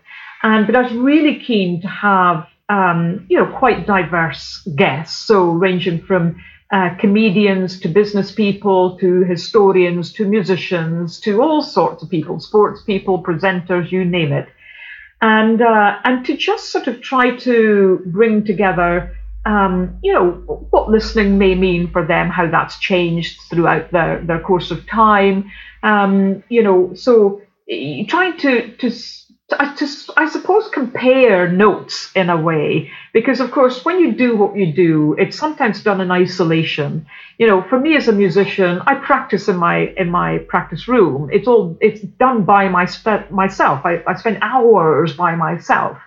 And 0.43 0.67
but 0.67 0.75
I 0.75 0.81
was 0.81 0.93
really 0.93 1.39
keen 1.39 1.81
to 1.81 1.87
have 1.87 2.47
um, 2.69 3.25
you 3.29 3.37
know 3.37 3.45
quite 3.57 3.87
diverse 3.87 4.61
guests, 4.75 5.25
so 5.25 5.45
ranging 5.45 6.01
from 6.01 6.43
uh, 6.73 6.95
comedians 6.95 7.79
to 7.79 7.87
business 7.87 8.31
people 8.31 8.97
to 8.97 9.23
historians 9.25 10.11
to 10.11 10.25
musicians 10.25 11.19
to 11.19 11.39
all 11.39 11.61
sorts 11.61 12.01
of 12.01 12.09
people, 12.09 12.39
sports 12.39 12.81
people, 12.81 13.21
presenters, 13.21 13.91
you 13.91 14.03
name 14.03 14.33
it. 14.33 14.49
And, 15.21 15.61
uh, 15.61 15.99
and 16.03 16.25
to 16.25 16.35
just 16.35 16.71
sort 16.71 16.87
of 16.87 16.99
try 16.99 17.37
to 17.37 18.01
bring 18.07 18.43
together, 18.43 19.15
um, 19.45 19.99
you 20.01 20.13
know, 20.13 20.31
what 20.71 20.89
listening 20.89 21.37
may 21.37 21.53
mean 21.53 21.91
for 21.91 22.07
them, 22.07 22.29
how 22.29 22.49
that's 22.49 22.79
changed 22.79 23.39
throughout 23.51 23.91
their, 23.91 24.21
their 24.25 24.39
course 24.39 24.71
of 24.71 24.87
time. 24.87 25.51
Um, 25.83 26.43
you 26.49 26.63
know, 26.63 26.95
so 26.95 27.39
trying 28.07 28.35
to, 28.39 28.75
to 28.77 28.89
I 29.59 29.75
I 30.17 30.29
suppose, 30.29 30.67
compare 30.69 31.49
notes 31.51 32.11
in 32.15 32.29
a 32.29 32.39
way, 32.39 32.91
because 33.13 33.39
of 33.39 33.51
course, 33.51 33.83
when 33.85 33.99
you 33.99 34.11
do 34.13 34.35
what 34.35 34.55
you 34.55 34.73
do, 34.73 35.15
it's 35.17 35.37
sometimes 35.37 35.83
done 35.83 36.01
in 36.01 36.11
isolation. 36.11 37.05
You 37.37 37.47
know, 37.47 37.61
for 37.63 37.79
me 37.79 37.95
as 37.95 38.07
a 38.07 38.13
musician, 38.13 38.81
I 38.85 38.95
practice 38.95 39.47
in 39.47 39.57
my 39.57 39.93
in 39.97 40.09
my 40.09 40.39
practice 40.47 40.87
room. 40.87 41.29
It's 41.31 41.47
all 41.47 41.77
it's 41.81 42.01
done 42.01 42.43
by 42.43 42.69
my 42.69 42.87
myself. 43.29 43.85
I, 43.85 44.03
I 44.07 44.15
spend 44.15 44.39
hours 44.41 45.13
by 45.13 45.35
myself, 45.35 45.97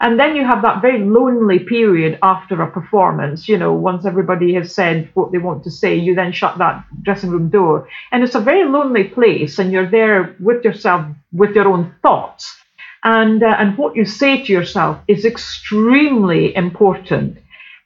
and 0.00 0.18
then 0.18 0.36
you 0.36 0.44
have 0.44 0.62
that 0.62 0.80
very 0.82 1.00
lonely 1.00 1.60
period 1.60 2.18
after 2.22 2.62
a 2.62 2.70
performance. 2.70 3.48
You 3.48 3.58
know, 3.58 3.72
once 3.72 4.06
everybody 4.06 4.54
has 4.54 4.74
said 4.74 5.10
what 5.14 5.32
they 5.32 5.38
want 5.38 5.64
to 5.64 5.70
say, 5.70 5.96
you 5.96 6.14
then 6.14 6.32
shut 6.32 6.58
that 6.58 6.84
dressing 7.02 7.30
room 7.30 7.50
door, 7.50 7.88
and 8.12 8.22
it's 8.22 8.34
a 8.34 8.40
very 8.40 8.68
lonely 8.68 9.04
place, 9.04 9.58
and 9.58 9.72
you're 9.72 9.90
there 9.90 10.36
with 10.40 10.64
yourself, 10.64 11.06
with 11.32 11.54
your 11.54 11.68
own 11.68 11.94
thoughts 12.02 12.59
And, 13.02 13.42
uh, 13.42 13.56
and 13.58 13.78
what 13.78 13.96
you 13.96 14.04
say 14.04 14.44
to 14.44 14.52
yourself 14.52 14.98
is 15.08 15.24
extremely 15.24 16.54
important. 16.54 17.38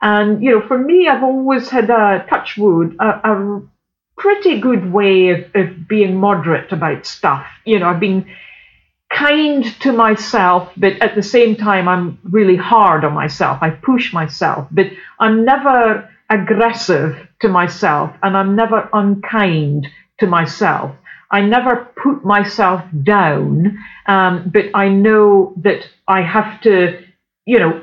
And, 0.03 0.43
you 0.43 0.51
know, 0.51 0.67
for 0.67 0.79
me, 0.79 1.09
I've 1.09 1.23
always 1.23 1.69
had 1.69 1.89
a 1.91 2.27
touch 2.29 2.57
wood, 2.57 2.97
a, 3.01 3.07
a 3.07 3.63
pretty 4.19 4.61
good 4.61 4.93
way 4.93 5.31
of, 5.31 5.45
of 5.55 5.89
being 5.89 6.17
moderate 6.17 6.73
about 6.73 7.07
stuff. 7.07 7.47
You 7.65 7.79
know, 7.79 7.87
I've 7.87 8.01
been 8.01 8.27
kind 9.13 9.65
to 9.81 9.93
myself, 9.93 10.73
but 10.77 11.01
at 11.01 11.15
the 11.15 11.23
same 11.23 11.57
time, 11.57 11.89
I'm 11.89 12.19
really 12.25 12.57
hard 12.57 13.05
on 13.05 13.13
myself. 13.13 13.59
I 13.63 13.71
push 13.71 14.13
myself, 14.13 14.69
but 14.71 14.87
I'm 15.21 15.45
never 15.45 16.11
aggressive 16.31 17.29
to 17.41 17.49
myself 17.49 18.15
and 18.23 18.37
I'm 18.37 18.57
never 18.57 18.89
unkind 18.93 19.89
to 20.21 20.27
myself. 20.27 20.97
I 21.31 21.43
never 21.43 21.93
put 22.03 22.25
myself 22.25 22.83
down, 23.03 23.79
um, 24.07 24.51
but 24.53 24.67
I 24.75 24.89
know 24.89 25.55
that 25.59 25.89
I 26.07 26.23
have 26.23 26.61
to, 26.63 27.03
you 27.47 27.59
know, 27.59 27.83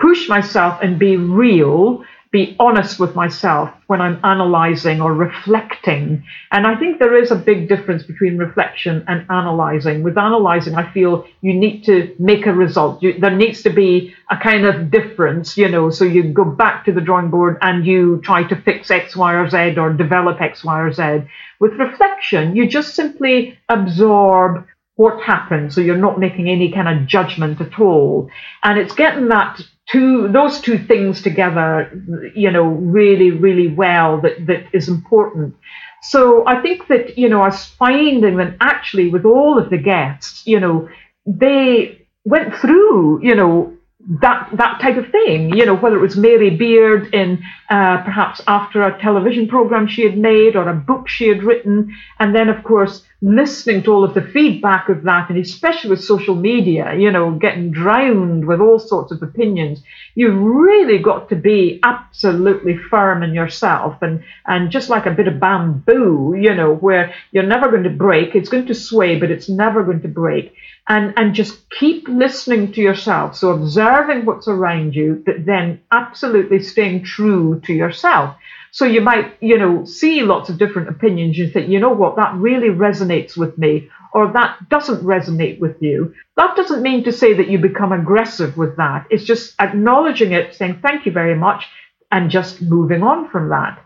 push 0.00 0.28
myself 0.28 0.80
and 0.82 0.98
be 0.98 1.16
real 1.16 2.04
be 2.32 2.56
honest 2.58 2.98
with 2.98 3.14
myself 3.14 3.70
when 3.88 4.00
I'm 4.00 4.18
analyzing 4.24 5.02
or 5.02 5.12
reflecting. 5.12 6.24
And 6.50 6.66
I 6.66 6.76
think 6.76 6.98
there 6.98 7.16
is 7.22 7.30
a 7.30 7.36
big 7.36 7.68
difference 7.68 8.04
between 8.04 8.38
reflection 8.38 9.04
and 9.06 9.26
analyzing. 9.30 10.02
With 10.02 10.16
analyzing, 10.16 10.74
I 10.74 10.90
feel 10.92 11.26
you 11.42 11.52
need 11.52 11.84
to 11.84 12.14
make 12.18 12.46
a 12.46 12.52
result. 12.52 13.02
You, 13.02 13.20
there 13.20 13.36
needs 13.36 13.62
to 13.62 13.70
be 13.70 14.14
a 14.30 14.38
kind 14.38 14.64
of 14.64 14.90
difference, 14.90 15.58
you 15.58 15.68
know, 15.68 15.90
so 15.90 16.06
you 16.06 16.22
go 16.22 16.44
back 16.44 16.86
to 16.86 16.92
the 16.92 17.02
drawing 17.02 17.28
board 17.28 17.58
and 17.60 17.84
you 17.84 18.22
try 18.24 18.44
to 18.44 18.56
fix 18.56 18.90
X, 18.90 19.14
Y, 19.14 19.34
or 19.34 19.50
Z 19.50 19.78
or 19.78 19.92
develop 19.92 20.40
X, 20.40 20.64
Y, 20.64 20.80
or 20.80 20.90
Z. 20.90 21.28
With 21.60 21.72
reflection, 21.74 22.56
you 22.56 22.66
just 22.66 22.94
simply 22.94 23.58
absorb 23.68 24.66
what 24.94 25.22
happened. 25.22 25.72
So 25.72 25.82
you're 25.82 25.96
not 25.96 26.18
making 26.18 26.48
any 26.48 26.72
kind 26.72 26.88
of 26.88 27.06
judgment 27.06 27.60
at 27.60 27.78
all. 27.78 28.30
And 28.62 28.78
it's 28.78 28.94
getting 28.94 29.28
that 29.28 29.60
two 29.90 30.28
those 30.28 30.60
two 30.60 30.78
things 30.78 31.22
together 31.22 31.90
you 32.34 32.50
know 32.50 32.64
really 32.64 33.30
really 33.30 33.68
well 33.68 34.20
that 34.20 34.46
that 34.46 34.64
is 34.72 34.88
important. 34.88 35.54
So 36.02 36.46
i 36.46 36.60
think 36.60 36.88
that 36.88 37.16
you 37.16 37.28
know 37.28 37.42
i 37.42 37.48
was 37.48 37.64
finding 37.64 38.36
that 38.36 38.56
actually 38.60 39.08
with 39.08 39.24
all 39.24 39.58
of 39.58 39.70
the 39.70 39.78
guests 39.78 40.46
you 40.46 40.58
know 40.58 40.88
they 41.26 42.06
went 42.24 42.54
through 42.56 43.22
you 43.24 43.34
know 43.34 43.76
that 44.08 44.48
that 44.54 44.80
type 44.80 44.96
of 44.96 45.10
thing, 45.10 45.56
you 45.56 45.64
know, 45.64 45.76
whether 45.76 45.96
it 45.96 46.00
was 46.00 46.16
Mary 46.16 46.50
Beard 46.50 47.14
in 47.14 47.42
uh, 47.70 48.02
perhaps 48.02 48.40
after 48.48 48.82
a 48.82 49.00
television 49.00 49.46
program 49.46 49.86
she 49.86 50.02
had 50.02 50.18
made 50.18 50.56
or 50.56 50.68
a 50.68 50.74
book 50.74 51.08
she 51.08 51.28
had 51.28 51.44
written, 51.44 51.94
and 52.18 52.34
then 52.34 52.48
of 52.48 52.64
course 52.64 53.04
listening 53.24 53.84
to 53.84 53.92
all 53.92 54.02
of 54.02 54.14
the 54.14 54.20
feedback 54.20 54.88
of 54.88 55.04
that, 55.04 55.30
and 55.30 55.38
especially 55.38 55.88
with 55.88 56.02
social 56.02 56.34
media, 56.34 56.92
you 56.96 57.12
know, 57.12 57.30
getting 57.30 57.70
drowned 57.70 58.44
with 58.44 58.60
all 58.60 58.80
sorts 58.80 59.12
of 59.12 59.22
opinions, 59.22 59.80
you've 60.16 60.36
really 60.36 60.98
got 60.98 61.28
to 61.28 61.36
be 61.36 61.78
absolutely 61.84 62.76
firm 62.76 63.22
in 63.22 63.32
yourself 63.32 64.02
and 64.02 64.24
and 64.46 64.72
just 64.72 64.90
like 64.90 65.06
a 65.06 65.12
bit 65.12 65.28
of 65.28 65.38
bamboo, 65.38 66.34
you 66.36 66.52
know, 66.52 66.74
where 66.74 67.14
you're 67.30 67.44
never 67.44 67.70
going 67.70 67.84
to 67.84 67.90
break, 67.90 68.34
it's 68.34 68.48
going 68.48 68.66
to 68.66 68.74
sway, 68.74 69.16
but 69.20 69.30
it's 69.30 69.48
never 69.48 69.84
going 69.84 70.02
to 70.02 70.08
break 70.08 70.52
and 70.88 71.14
and 71.16 71.34
just 71.34 71.68
keep 71.70 72.08
listening 72.08 72.72
to 72.72 72.80
yourself. 72.80 73.36
So 73.36 73.50
observing 73.50 74.24
what's 74.24 74.48
around 74.48 74.94
you 74.94 75.22
but 75.24 75.46
then 75.46 75.80
absolutely 75.92 76.62
staying 76.62 77.04
true 77.04 77.60
to 77.66 77.72
yourself. 77.72 78.36
So 78.72 78.84
you 78.84 79.00
might 79.00 79.36
you 79.40 79.58
know 79.58 79.84
see 79.84 80.22
lots 80.22 80.48
of 80.48 80.58
different 80.58 80.88
opinions. 80.88 81.38
You 81.38 81.48
think 81.48 81.68
you 81.68 81.78
know 81.78 81.92
what? 81.92 82.16
That 82.16 82.34
really 82.34 82.68
resonates 82.68 83.36
with 83.36 83.56
me 83.58 83.88
or 84.12 84.32
that 84.32 84.68
doesn't 84.68 85.04
resonate 85.04 85.58
with 85.58 85.80
you. 85.80 86.14
That 86.36 86.56
doesn't 86.56 86.82
mean 86.82 87.04
to 87.04 87.12
say 87.12 87.32
that 87.34 87.48
you 87.48 87.58
become 87.58 87.92
aggressive 87.92 88.56
with 88.56 88.76
that. 88.76 89.06
It's 89.10 89.24
just 89.24 89.54
acknowledging 89.60 90.32
it 90.32 90.54
saying 90.54 90.80
thank 90.82 91.06
you 91.06 91.12
very 91.12 91.34
much 91.34 91.66
and 92.10 92.30
just 92.30 92.60
moving 92.60 93.02
on 93.02 93.30
from 93.30 93.48
that 93.50 93.82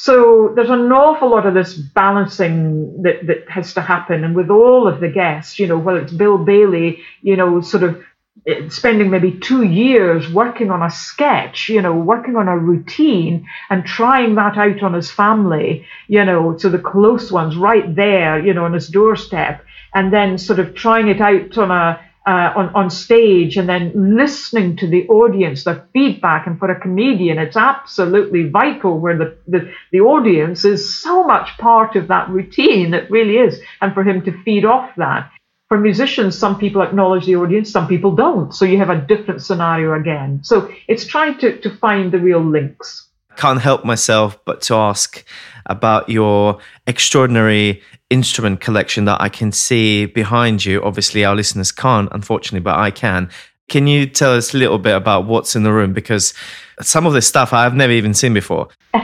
so 0.00 0.52
there's 0.54 0.70
an 0.70 0.92
awful 0.92 1.28
lot 1.28 1.44
of 1.44 1.54
this 1.54 1.74
balancing 1.74 3.02
that, 3.02 3.26
that 3.26 3.50
has 3.50 3.74
to 3.74 3.80
happen. 3.80 4.22
And 4.22 4.36
with 4.36 4.48
all 4.48 4.86
of 4.86 5.00
the 5.00 5.08
guests, 5.08 5.58
you 5.58 5.66
know, 5.66 5.76
whether 5.76 6.00
it's 6.00 6.12
Bill 6.12 6.38
Bailey, 6.38 7.02
you 7.20 7.34
know, 7.34 7.60
sort 7.62 7.82
of 7.82 8.00
eh, 8.46 8.68
spending 8.68 9.10
maybe 9.10 9.40
two 9.40 9.64
years 9.64 10.32
working 10.32 10.70
on 10.70 10.84
a 10.84 10.90
sketch, 10.90 11.68
you 11.68 11.82
know, 11.82 11.96
working 11.96 12.36
on 12.36 12.46
a 12.46 12.56
routine 12.56 13.48
and 13.70 13.84
trying 13.84 14.36
that 14.36 14.56
out 14.56 14.84
on 14.84 14.94
his 14.94 15.10
family, 15.10 15.84
you 16.06 16.24
know, 16.24 16.54
to 16.54 16.68
the 16.68 16.78
close 16.78 17.32
ones 17.32 17.56
right 17.56 17.96
there, 17.96 18.38
you 18.38 18.54
know, 18.54 18.66
on 18.66 18.74
his 18.74 18.86
doorstep, 18.86 19.64
and 19.94 20.12
then 20.12 20.38
sort 20.38 20.60
of 20.60 20.76
trying 20.76 21.08
it 21.08 21.20
out 21.20 21.58
on 21.58 21.72
a 21.72 22.00
uh, 22.28 22.52
on, 22.54 22.68
on 22.74 22.90
stage 22.90 23.56
and 23.56 23.66
then 23.66 23.90
listening 24.16 24.76
to 24.76 24.86
the 24.86 25.08
audience, 25.08 25.64
the 25.64 25.82
feedback. 25.94 26.46
And 26.46 26.58
for 26.58 26.70
a 26.70 26.78
comedian, 26.78 27.38
it's 27.38 27.56
absolutely 27.56 28.50
vital 28.50 28.98
where 28.98 29.16
the, 29.16 29.38
the, 29.46 29.72
the 29.92 30.00
audience 30.00 30.66
is 30.66 31.02
so 31.02 31.24
much 31.24 31.56
part 31.56 31.96
of 31.96 32.08
that 32.08 32.28
routine. 32.28 32.92
It 32.92 33.10
really 33.10 33.38
is. 33.38 33.58
And 33.80 33.94
for 33.94 34.02
him 34.02 34.22
to 34.26 34.42
feed 34.42 34.66
off 34.66 34.90
that. 34.98 35.30
For 35.68 35.80
musicians, 35.80 36.36
some 36.36 36.58
people 36.58 36.82
acknowledge 36.82 37.24
the 37.24 37.36
audience, 37.36 37.70
some 37.70 37.88
people 37.88 38.14
don't. 38.14 38.54
So 38.54 38.66
you 38.66 38.76
have 38.76 38.90
a 38.90 39.00
different 39.00 39.40
scenario 39.40 39.98
again. 39.98 40.40
So 40.42 40.70
it's 40.86 41.06
trying 41.06 41.38
to, 41.38 41.58
to 41.60 41.76
find 41.78 42.12
the 42.12 42.18
real 42.18 42.44
links 42.44 43.07
can't 43.38 43.60
help 43.60 43.84
myself 43.84 44.38
but 44.44 44.60
to 44.62 44.74
ask 44.74 45.24
about 45.66 46.10
your 46.10 46.58
extraordinary 46.86 47.82
instrument 48.10 48.60
collection 48.60 49.04
that 49.04 49.20
I 49.20 49.28
can 49.28 49.52
see 49.52 50.06
behind 50.06 50.64
you. 50.64 50.82
Obviously, 50.82 51.24
our 51.24 51.36
listeners 51.36 51.72
can't, 51.72 52.08
unfortunately, 52.12 52.60
but 52.60 52.76
I 52.76 52.90
can. 52.90 53.30
Can 53.68 53.86
you 53.86 54.06
tell 54.06 54.34
us 54.34 54.54
a 54.54 54.56
little 54.56 54.78
bit 54.78 54.96
about 54.96 55.26
what's 55.26 55.54
in 55.54 55.62
the 55.62 55.72
room? 55.72 55.92
Because 55.92 56.32
some 56.80 57.06
of 57.06 57.12
this 57.12 57.26
stuff 57.26 57.52
I've 57.52 57.74
never 57.74 57.92
even 57.92 58.14
seen 58.14 58.32
before. 58.32 58.68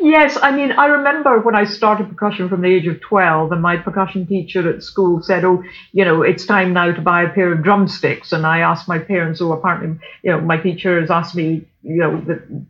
yes, 0.00 0.36
I 0.42 0.50
mean, 0.50 0.72
I 0.72 0.86
remember 0.86 1.40
when 1.40 1.54
I 1.54 1.64
started 1.64 2.08
percussion 2.08 2.48
from 2.48 2.62
the 2.62 2.68
age 2.68 2.86
of 2.86 3.00
12, 3.00 3.52
and 3.52 3.62
my 3.62 3.76
percussion 3.76 4.26
teacher 4.26 4.68
at 4.68 4.82
school 4.82 5.22
said, 5.22 5.44
Oh, 5.44 5.62
you 5.92 6.04
know, 6.04 6.22
it's 6.22 6.44
time 6.44 6.72
now 6.72 6.90
to 6.92 7.00
buy 7.00 7.22
a 7.22 7.28
pair 7.28 7.52
of 7.52 7.62
drumsticks. 7.62 8.32
And 8.32 8.46
I 8.46 8.60
asked 8.60 8.88
my 8.88 8.98
parents, 8.98 9.40
Oh, 9.40 9.52
apparently, 9.52 10.00
you 10.22 10.32
know, 10.32 10.40
my 10.40 10.56
teacher 10.56 11.00
has 11.00 11.10
asked 11.10 11.36
me, 11.36 11.64
you 11.82 11.98
know, 11.98 12.20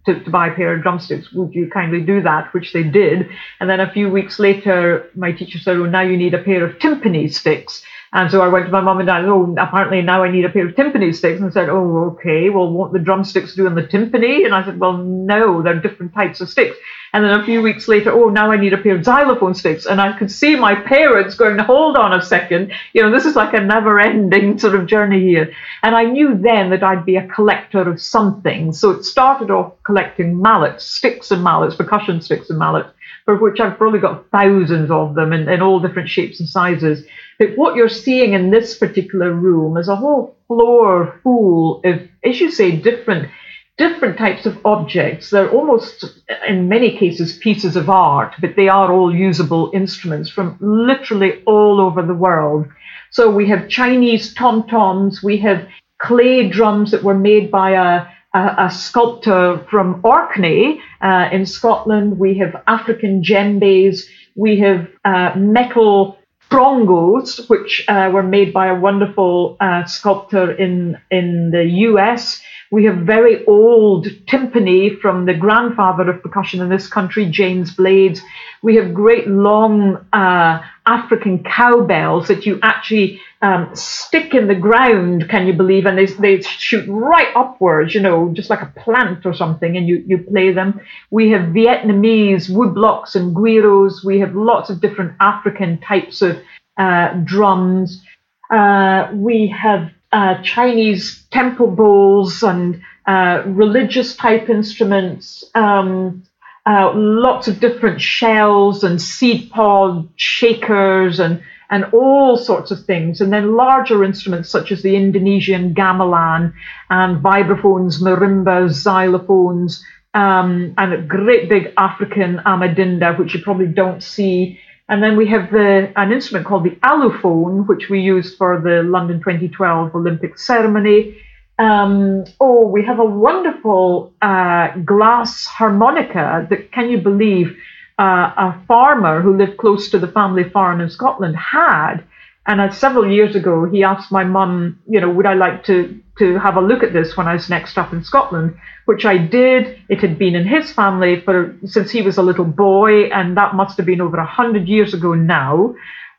to, 0.06 0.20
to 0.24 0.30
buy 0.30 0.48
a 0.48 0.54
pair 0.54 0.74
of 0.74 0.82
drumsticks. 0.82 1.32
Would 1.32 1.54
you 1.54 1.70
kindly 1.70 2.02
do 2.02 2.20
that? 2.22 2.52
Which 2.52 2.74
they 2.74 2.82
did. 2.82 3.28
And 3.60 3.70
then 3.70 3.80
a 3.80 3.90
few 3.90 4.10
weeks 4.10 4.38
later, 4.38 5.08
my 5.14 5.32
teacher 5.32 5.58
said, 5.58 5.76
Oh, 5.76 5.86
now 5.86 6.02
you 6.02 6.16
need 6.16 6.34
a 6.34 6.42
pair 6.42 6.64
of 6.64 6.78
timpani 6.78 7.32
sticks. 7.32 7.82
And 8.12 8.30
so 8.30 8.40
I 8.40 8.48
went 8.48 8.66
to 8.66 8.72
my 8.72 8.80
mum 8.80 8.98
and 8.98 9.06
dad, 9.06 9.24
oh, 9.26 9.54
apparently 9.58 10.00
now 10.00 10.22
I 10.22 10.30
need 10.30 10.46
a 10.46 10.48
pair 10.48 10.66
of 10.66 10.74
timpani 10.74 11.14
sticks. 11.14 11.40
And 11.40 11.52
said, 11.52 11.68
oh, 11.68 12.16
okay, 12.16 12.48
well, 12.48 12.70
what 12.70 12.92
the 12.92 12.98
drumsticks 12.98 13.54
do 13.54 13.66
in 13.66 13.74
the 13.74 13.82
timpani? 13.82 14.46
And 14.46 14.54
I 14.54 14.64
said, 14.64 14.80
well, 14.80 14.96
no, 14.96 15.62
they're 15.62 15.80
different 15.80 16.14
types 16.14 16.40
of 16.40 16.48
sticks. 16.48 16.76
And 17.12 17.24
then 17.24 17.38
a 17.38 17.44
few 17.44 17.62
weeks 17.62 17.86
later, 17.86 18.12
oh, 18.12 18.28
now 18.28 18.50
I 18.50 18.56
need 18.56 18.72
a 18.72 18.78
pair 18.78 18.96
of 18.96 19.04
xylophone 19.04 19.54
sticks. 19.54 19.86
And 19.86 20.00
I 20.00 20.18
could 20.18 20.30
see 20.30 20.56
my 20.56 20.74
parents 20.74 21.34
going, 21.34 21.58
hold 21.58 21.96
on 21.96 22.18
a 22.18 22.22
second. 22.22 22.72
You 22.94 23.02
know, 23.02 23.10
this 23.10 23.26
is 23.26 23.36
like 23.36 23.54
a 23.54 23.60
never 23.60 24.00
ending 24.00 24.58
sort 24.58 24.74
of 24.74 24.86
journey 24.86 25.20
here. 25.20 25.52
And 25.82 25.94
I 25.94 26.04
knew 26.04 26.38
then 26.38 26.70
that 26.70 26.82
I'd 26.82 27.04
be 27.04 27.16
a 27.16 27.26
collector 27.28 27.88
of 27.88 28.00
something. 28.00 28.72
So 28.72 28.90
it 28.92 29.04
started 29.04 29.50
off 29.50 29.74
collecting 29.84 30.40
mallets, 30.40 30.84
sticks 30.84 31.30
and 31.30 31.42
mallets, 31.42 31.76
percussion 31.76 32.20
sticks 32.20 32.48
and 32.48 32.58
mallets 32.58 32.90
for 33.28 33.36
which 33.36 33.60
I've 33.60 33.76
probably 33.76 34.00
got 34.00 34.30
thousands 34.30 34.90
of 34.90 35.14
them 35.14 35.34
in, 35.34 35.50
in 35.50 35.60
all 35.60 35.80
different 35.80 36.08
shapes 36.08 36.40
and 36.40 36.48
sizes. 36.48 37.04
But 37.38 37.56
what 37.56 37.76
you're 37.76 37.88
seeing 37.88 38.32
in 38.32 38.50
this 38.50 38.76
particular 38.76 39.32
room 39.32 39.76
is 39.76 39.88
a 39.88 39.96
whole 39.96 40.36
floor 40.48 41.20
full 41.22 41.80
of, 41.84 42.00
as 42.24 42.40
you 42.40 42.50
say, 42.50 42.72
different 42.72 43.28
different 43.76 44.18
types 44.18 44.44
of 44.44 44.58
objects. 44.66 45.30
They're 45.30 45.50
almost, 45.50 46.04
in 46.48 46.68
many 46.68 46.98
cases, 46.98 47.38
pieces 47.38 47.76
of 47.76 47.88
art, 47.88 48.34
but 48.40 48.56
they 48.56 48.68
are 48.68 48.92
all 48.92 49.14
usable 49.14 49.70
instruments 49.72 50.28
from 50.28 50.56
literally 50.60 51.44
all 51.46 51.80
over 51.80 52.02
the 52.02 52.12
world. 52.12 52.66
So 53.12 53.30
we 53.30 53.46
have 53.50 53.68
Chinese 53.68 54.34
tom 54.34 54.66
toms, 54.66 55.22
we 55.22 55.36
have 55.38 55.68
clay 55.98 56.48
drums 56.48 56.90
that 56.90 57.04
were 57.04 57.14
made 57.14 57.52
by 57.52 57.70
a 57.70 58.06
a, 58.34 58.66
a 58.66 58.70
sculptor 58.70 59.64
from 59.70 60.00
Orkney 60.04 60.80
uh, 61.00 61.28
in 61.32 61.46
Scotland. 61.46 62.18
We 62.18 62.36
have 62.38 62.62
African 62.66 63.22
djembes. 63.22 64.04
We 64.34 64.58
have 64.60 64.88
uh, 65.04 65.32
metal 65.36 66.17
brongos, 66.50 67.48
which 67.48 67.84
uh, 67.88 68.10
were 68.12 68.22
made 68.22 68.52
by 68.52 68.68
a 68.68 68.78
wonderful 68.78 69.56
uh, 69.60 69.84
sculptor 69.84 70.52
in 70.52 70.98
in 71.10 71.50
the 71.50 71.64
U.S. 71.64 72.40
We 72.70 72.84
have 72.84 72.98
very 72.98 73.46
old 73.46 74.06
timpani 74.26 74.98
from 75.00 75.24
the 75.24 75.34
grandfather 75.34 76.10
of 76.10 76.22
percussion 76.22 76.60
in 76.60 76.68
this 76.68 76.86
country, 76.86 77.24
James 77.26 77.74
Blades. 77.74 78.20
We 78.62 78.76
have 78.76 78.92
great 78.92 79.26
long 79.26 80.04
uh, 80.12 80.62
African 80.84 81.44
cowbells 81.44 82.28
that 82.28 82.44
you 82.44 82.58
actually 82.62 83.20
um, 83.40 83.70
stick 83.74 84.34
in 84.34 84.48
the 84.48 84.54
ground, 84.54 85.28
can 85.28 85.46
you 85.46 85.52
believe? 85.52 85.86
And 85.86 85.96
they, 85.96 86.06
they 86.06 86.40
shoot 86.42 86.84
right 86.88 87.28
upwards, 87.36 87.94
you 87.94 88.00
know, 88.00 88.30
just 88.32 88.50
like 88.50 88.62
a 88.62 88.72
plant 88.80 89.24
or 89.24 89.34
something, 89.34 89.76
and 89.76 89.86
you, 89.86 90.02
you 90.06 90.18
play 90.18 90.52
them. 90.52 90.80
We 91.10 91.30
have 91.30 91.42
Vietnamese 91.52 92.50
woodblocks 92.50 93.14
and 93.14 93.34
guiros. 93.34 94.04
We 94.04 94.18
have 94.20 94.34
lots 94.34 94.70
of 94.70 94.80
different 94.80 95.14
African 95.20 95.78
types 95.78 96.20
of 96.20 96.38
uh, 96.76 97.14
drums. 97.24 98.04
Uh, 98.50 99.10
we 99.14 99.48
have 99.48 99.90
uh, 100.10 100.42
Chinese 100.42 101.26
temple 101.30 101.70
bowls 101.70 102.42
and 102.42 102.82
uh, 103.06 103.42
religious 103.46 104.16
type 104.16 104.48
instruments, 104.48 105.44
um, 105.54 106.22
uh, 106.66 106.92
lots 106.94 107.48
of 107.48 107.60
different 107.60 108.00
shells 108.00 108.84
and 108.84 109.00
seed 109.00 109.50
pod 109.50 110.08
shakers 110.16 111.18
and 111.18 111.42
and 111.70 111.84
all 111.92 112.36
sorts 112.36 112.70
of 112.70 112.84
things. 112.84 113.20
And 113.20 113.32
then 113.32 113.56
larger 113.56 114.04
instruments 114.04 114.48
such 114.48 114.72
as 114.72 114.82
the 114.82 114.96
Indonesian 114.96 115.74
gamelan 115.74 116.52
and 116.90 117.22
vibraphones, 117.22 118.00
marimbas, 118.00 118.82
xylophones, 118.84 119.80
um, 120.14 120.74
and 120.78 120.92
a 120.92 121.02
great 121.02 121.48
big 121.48 121.72
African 121.76 122.38
amadinda, 122.46 123.18
which 123.18 123.34
you 123.34 123.42
probably 123.42 123.66
don't 123.66 124.02
see. 124.02 124.58
And 124.88 125.02
then 125.02 125.16
we 125.16 125.26
have 125.28 125.50
the, 125.50 125.92
an 125.96 126.12
instrument 126.12 126.46
called 126.46 126.64
the 126.64 126.76
Aluphone, 126.82 127.66
which 127.66 127.90
we 127.90 128.00
used 128.00 128.38
for 128.38 128.58
the 128.58 128.82
London 128.82 129.18
2012 129.18 129.94
Olympic 129.94 130.38
ceremony. 130.38 131.18
Um, 131.58 132.24
oh, 132.40 132.66
we 132.66 132.84
have 132.86 132.98
a 132.98 133.04
wonderful 133.04 134.14
uh, 134.22 134.68
glass 134.78 135.44
harmonica 135.44 136.46
that, 136.48 136.72
can 136.72 136.88
you 136.88 136.98
believe, 136.98 137.54
uh, 137.98 138.32
a 138.36 138.64
farmer 138.66 139.20
who 139.20 139.36
lived 139.36 139.56
close 139.56 139.90
to 139.90 139.98
the 139.98 140.08
family 140.08 140.48
farm 140.48 140.80
in 140.80 140.90
Scotland 140.90 141.36
had. 141.36 142.04
And 142.46 142.60
uh, 142.60 142.70
several 142.72 143.10
years 143.10 143.36
ago, 143.36 143.68
he 143.68 143.82
asked 143.84 144.10
my 144.10 144.24
mum, 144.24 144.80
you 144.88 145.00
know, 145.00 145.10
would 145.10 145.26
I 145.26 145.34
like 145.34 145.64
to, 145.64 146.00
to 146.18 146.38
have 146.38 146.56
a 146.56 146.60
look 146.60 146.82
at 146.82 146.92
this 146.92 147.16
when 147.16 147.28
I 147.28 147.34
was 147.34 147.50
next 147.50 147.76
up 147.76 147.92
in 147.92 148.04
Scotland, 148.04 148.56
which 148.86 149.04
I 149.04 149.18
did. 149.18 149.78
It 149.88 150.00
had 150.00 150.18
been 150.18 150.34
in 150.34 150.46
his 150.46 150.72
family 150.72 151.20
for 151.20 151.56
since 151.66 151.90
he 151.90 152.00
was 152.00 152.16
a 152.16 152.22
little 152.22 152.44
boy, 152.44 153.04
and 153.10 153.36
that 153.36 153.54
must 153.54 153.76
have 153.76 153.86
been 153.86 154.00
over 154.00 154.16
a 154.16 154.26
hundred 154.26 154.66
years 154.68 154.94
ago 154.94 155.14
now. 155.14 155.74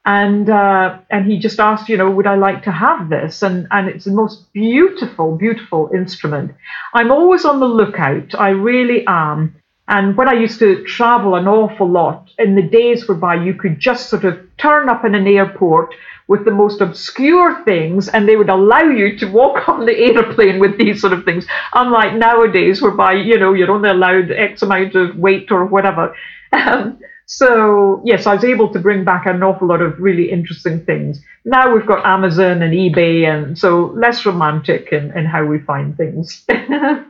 And 0.05 0.49
uh, 0.49 0.99
and 1.09 1.25
he 1.25 1.39
just 1.39 1.59
asked, 1.59 1.89
you 1.89 1.97
know, 1.97 2.09
would 2.11 2.27
I 2.27 2.35
like 2.35 2.63
to 2.63 2.71
have 2.71 3.09
this? 3.09 3.41
And 3.41 3.67
and 3.71 3.89
it's 3.89 4.05
the 4.05 4.11
most 4.11 4.53
beautiful, 4.53 5.35
beautiful 5.35 5.89
instrument. 5.93 6.51
I'm 6.93 7.11
always 7.11 7.43
on 7.43 7.59
the 7.59 7.67
lookout. 7.67 8.35
I 8.35 8.49
really 8.49 9.03
am 9.07 9.58
and 9.89 10.15
when 10.15 10.29
I 10.29 10.33
used 10.33 10.59
to 10.59 10.83
travel 10.83 11.35
an 11.35 11.47
awful 11.47 11.89
lot, 11.89 12.29
in 12.37 12.55
the 12.55 12.61
days 12.61 13.07
whereby 13.07 13.43
you 13.43 13.55
could 13.55 13.79
just 13.79 14.07
sort 14.07 14.23
of 14.23 14.39
turn 14.57 14.87
up 14.87 15.03
in 15.03 15.15
an 15.15 15.25
airport 15.25 15.95
with 16.27 16.45
the 16.45 16.51
most 16.51 16.79
obscure 16.79 17.63
things 17.65 18.07
and 18.07 18.29
they 18.29 18.35
would 18.35 18.51
allow 18.51 18.83
you 18.83 19.17
to 19.17 19.25
walk 19.25 19.67
on 19.67 19.87
the 19.87 19.97
airplane 19.97 20.59
with 20.59 20.77
these 20.77 21.01
sort 21.01 21.11
of 21.11 21.25
things, 21.25 21.47
unlike 21.73 22.13
nowadays 22.13 22.83
whereby, 22.83 23.13
you 23.13 23.39
know, 23.39 23.53
you're 23.53 23.71
only 23.71 23.89
allowed 23.89 24.31
X 24.31 24.61
amount 24.61 24.93
of 24.93 25.17
weight 25.17 25.51
or 25.51 25.65
whatever. 25.65 26.15
Um, 26.51 26.99
so, 27.25 28.03
yes, 28.05 28.27
I 28.27 28.35
was 28.35 28.43
able 28.43 28.71
to 28.73 28.79
bring 28.79 29.03
back 29.03 29.25
an 29.25 29.41
awful 29.41 29.67
lot 29.67 29.81
of 29.81 29.99
really 29.99 30.31
interesting 30.31 30.85
things. 30.85 31.19
Now 31.45 31.73
we've 31.73 31.85
got 31.85 32.05
Amazon 32.05 32.61
and 32.61 32.73
eBay, 32.73 33.27
and 33.27 33.57
so 33.57 33.87
less 33.95 34.25
romantic 34.25 34.89
in, 34.91 35.15
in 35.17 35.25
how 35.25 35.45
we 35.45 35.59
find 35.59 35.97
things. 35.97 36.45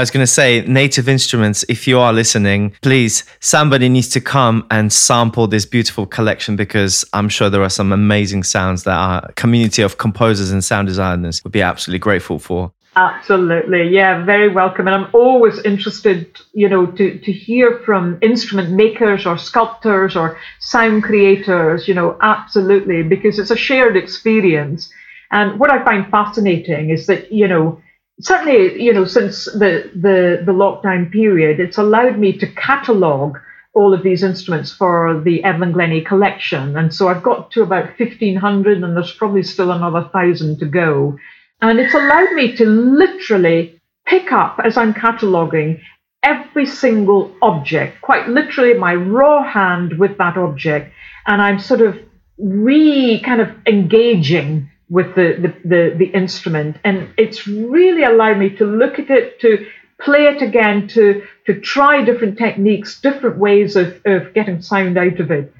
I 0.00 0.02
was 0.02 0.10
going 0.10 0.22
to 0.22 0.26
say, 0.26 0.62
Native 0.62 1.10
Instruments, 1.10 1.62
if 1.68 1.86
you 1.86 1.98
are 1.98 2.10
listening, 2.10 2.72
please, 2.80 3.22
somebody 3.40 3.90
needs 3.90 4.08
to 4.08 4.20
come 4.22 4.66
and 4.70 4.90
sample 4.90 5.46
this 5.46 5.66
beautiful 5.66 6.06
collection 6.06 6.56
because 6.56 7.04
I'm 7.12 7.28
sure 7.28 7.50
there 7.50 7.62
are 7.62 7.68
some 7.68 7.92
amazing 7.92 8.44
sounds 8.44 8.84
that 8.84 8.96
our 8.96 9.30
community 9.32 9.82
of 9.82 9.98
composers 9.98 10.52
and 10.52 10.64
sound 10.64 10.88
designers 10.88 11.44
would 11.44 11.52
be 11.52 11.60
absolutely 11.60 11.98
grateful 11.98 12.38
for. 12.38 12.72
Absolutely. 12.96 13.90
Yeah, 13.90 14.24
very 14.24 14.48
welcome. 14.48 14.88
And 14.88 14.96
I'm 14.96 15.10
always 15.12 15.58
interested, 15.66 16.34
you 16.54 16.70
know, 16.70 16.86
to, 16.86 17.18
to 17.18 17.30
hear 17.30 17.82
from 17.84 18.18
instrument 18.22 18.70
makers 18.70 19.26
or 19.26 19.36
sculptors 19.36 20.16
or 20.16 20.38
sound 20.60 21.02
creators, 21.02 21.86
you 21.86 21.92
know, 21.92 22.16
absolutely, 22.22 23.02
because 23.02 23.38
it's 23.38 23.50
a 23.50 23.56
shared 23.56 23.98
experience. 23.98 24.90
And 25.30 25.60
what 25.60 25.68
I 25.68 25.84
find 25.84 26.10
fascinating 26.10 26.88
is 26.88 27.06
that, 27.06 27.30
you 27.30 27.46
know, 27.46 27.82
certainly, 28.20 28.82
you 28.82 28.92
know, 28.92 29.04
since 29.04 29.44
the, 29.46 29.90
the, 29.94 30.42
the 30.44 30.52
lockdown 30.52 31.10
period, 31.10 31.60
it's 31.60 31.78
allowed 31.78 32.18
me 32.18 32.36
to 32.38 32.46
catalogue 32.46 33.38
all 33.72 33.94
of 33.94 34.02
these 34.02 34.22
instruments 34.22 34.72
for 34.72 35.20
the 35.24 35.42
Evelyn 35.44 35.72
Glennie 35.72 36.02
collection. 36.02 36.76
And 36.76 36.92
so 36.92 37.08
I've 37.08 37.22
got 37.22 37.50
to 37.52 37.62
about 37.62 37.98
1,500, 37.98 38.82
and 38.82 38.96
there's 38.96 39.14
probably 39.14 39.42
still 39.42 39.70
another 39.70 40.02
1,000 40.02 40.58
to 40.58 40.66
go. 40.66 41.16
And 41.62 41.78
it's 41.78 41.94
allowed 41.94 42.32
me 42.32 42.56
to 42.56 42.64
literally 42.64 43.80
pick 44.06 44.32
up, 44.32 44.60
as 44.64 44.76
I'm 44.76 44.92
cataloguing, 44.92 45.80
every 46.22 46.66
single 46.66 47.34
object, 47.42 48.00
quite 48.02 48.28
literally 48.28 48.74
my 48.74 48.94
raw 48.94 49.42
hand 49.42 49.98
with 49.98 50.18
that 50.18 50.36
object. 50.36 50.92
And 51.26 51.40
I'm 51.40 51.58
sort 51.58 51.80
of 51.80 51.98
re 52.38 53.20
kind 53.24 53.40
of 53.40 53.50
engaging 53.66 54.68
with 54.90 55.14
the, 55.14 55.36
the, 55.40 55.68
the, 55.68 55.96
the, 55.96 56.04
instrument. 56.06 56.76
And 56.84 57.14
it's 57.16 57.46
really 57.46 58.02
allowed 58.02 58.38
me 58.38 58.50
to 58.56 58.66
look 58.66 58.98
at 58.98 59.08
it, 59.08 59.40
to 59.40 59.66
play 60.00 60.26
it 60.26 60.42
again, 60.42 60.88
to, 60.88 61.22
to 61.46 61.60
try 61.60 62.04
different 62.04 62.36
techniques, 62.36 63.00
different 63.00 63.38
ways 63.38 63.76
of, 63.76 64.00
of 64.04 64.34
getting 64.34 64.60
sound 64.60 64.98
out 64.98 65.20
of 65.20 65.30
it. 65.30 65.54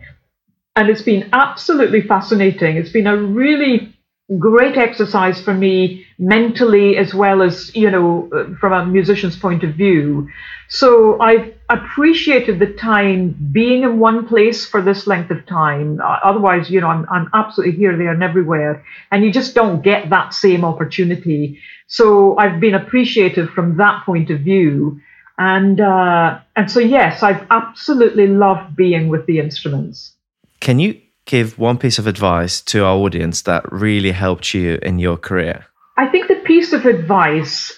And 0.75 0.91
it's 0.91 1.03
been 1.03 1.31
absolutely 1.33 2.03
fascinating. 2.03 2.77
It's 2.77 2.91
been 2.91 3.07
a 3.07 3.17
really 3.17 3.97
great 4.39 4.77
exercise 4.77 5.41
for 5.41 5.53
me 5.53 6.07
mentally 6.19 6.97
as 6.97 7.13
well 7.13 7.43
as 7.43 7.75
you 7.75 7.91
know 7.91 8.29
from 8.61 8.73
a 8.73 8.87
musician's 8.87 9.37
point 9.37 9.65
of 9.65 9.75
view. 9.75 10.29
So 10.69 11.21
i've 11.21 11.53
appreciated 11.69 12.59
the 12.59 12.73
time 12.75 13.37
being 13.53 13.83
in 13.83 13.99
one 13.99 14.27
place 14.27 14.65
for 14.65 14.83
this 14.83 15.07
length 15.07 15.31
of 15.31 15.45
time. 15.47 16.01
Otherwise 16.03 16.71
you 16.71 16.81
know 16.81 16.87
i'm, 16.87 17.07
I'm 17.11 17.29
absolutely 17.35 17.77
here 17.77 17.97
there 17.97 18.13
and 18.13 18.23
everywhere. 18.23 18.85
And 19.11 19.25
you 19.25 19.33
just 19.33 19.55
don't 19.55 19.83
get 19.83 20.11
that 20.11 20.33
same 20.33 20.65
opportunity. 20.65 21.59
So 21.89 22.39
i've 22.39 22.61
been 22.61 22.75
appreciative 22.75 23.51
from 23.51 23.79
that 23.79 24.05
point 24.05 24.31
of 24.31 24.41
view. 24.41 25.01
And 25.39 25.81
uh, 25.81 26.39
and 26.55 26.71
so 26.71 26.79
yes 26.79 27.25
i've 27.25 27.45
absolutely 27.51 28.29
loved 28.29 28.77
being 28.77 29.09
with 29.09 29.27
the 29.27 29.41
instruments. 29.41 30.13
Can 30.61 30.79
you 30.79 31.01
give 31.31 31.57
one 31.61 31.79
piece 31.79 32.01
of 32.01 32.09
advice 32.09 32.61
to 32.61 32.85
our 32.85 32.97
audience 32.97 33.43
that 33.43 33.63
really 33.71 34.11
helped 34.11 34.53
you 34.53 34.81
in 34.83 34.99
your 34.99 35.17
career? 35.17 35.65
I 35.97 36.09
think 36.09 36.27
the 36.27 36.43
piece 36.45 36.73
of 36.73 36.87
advice 36.87 37.73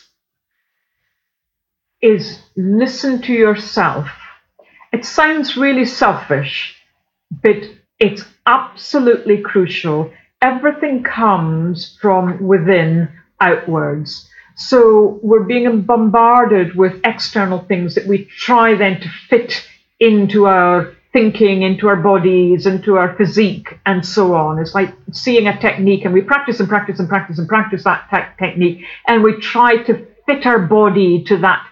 is 2.00 2.40
listen 2.56 3.20
to 3.22 3.32
yourself. 3.34 4.08
It 4.90 5.04
sounds 5.04 5.58
really 5.58 5.84
selfish, 5.84 6.74
but 7.30 7.58
it's 7.98 8.24
absolutely 8.46 9.42
crucial. 9.42 10.10
Everything 10.40 11.04
comes 11.04 11.98
from 12.00 12.42
within 12.42 13.10
outwards. 13.38 14.28
So 14.56 15.20
we're 15.22 15.44
being 15.44 15.82
bombarded 15.82 16.74
with 16.74 17.00
external 17.04 17.58
things 17.58 17.96
that 17.96 18.06
we 18.06 18.24
try 18.24 18.74
then 18.74 19.00
to 19.00 19.08
fit 19.28 19.68
into 20.00 20.46
our 20.46 20.94
thinking 21.12 21.62
into 21.62 21.88
our 21.88 21.96
bodies, 21.96 22.66
into 22.66 22.96
our 22.96 23.14
physique, 23.16 23.78
and 23.84 24.04
so 24.04 24.34
on. 24.34 24.58
It's 24.58 24.74
like 24.74 24.94
seeing 25.12 25.46
a 25.46 25.58
technique, 25.60 26.04
and 26.04 26.14
we 26.14 26.22
practice 26.22 26.60
and 26.60 26.68
practice 26.68 26.98
and 26.98 27.08
practice 27.08 27.38
and 27.38 27.48
practice 27.48 27.84
that 27.84 28.08
te- 28.10 28.44
technique, 28.44 28.84
and 29.06 29.22
we 29.22 29.38
try 29.40 29.82
to 29.84 30.06
fit 30.26 30.46
our 30.46 30.58
body 30.58 31.24
to 31.24 31.36
that 31.38 31.66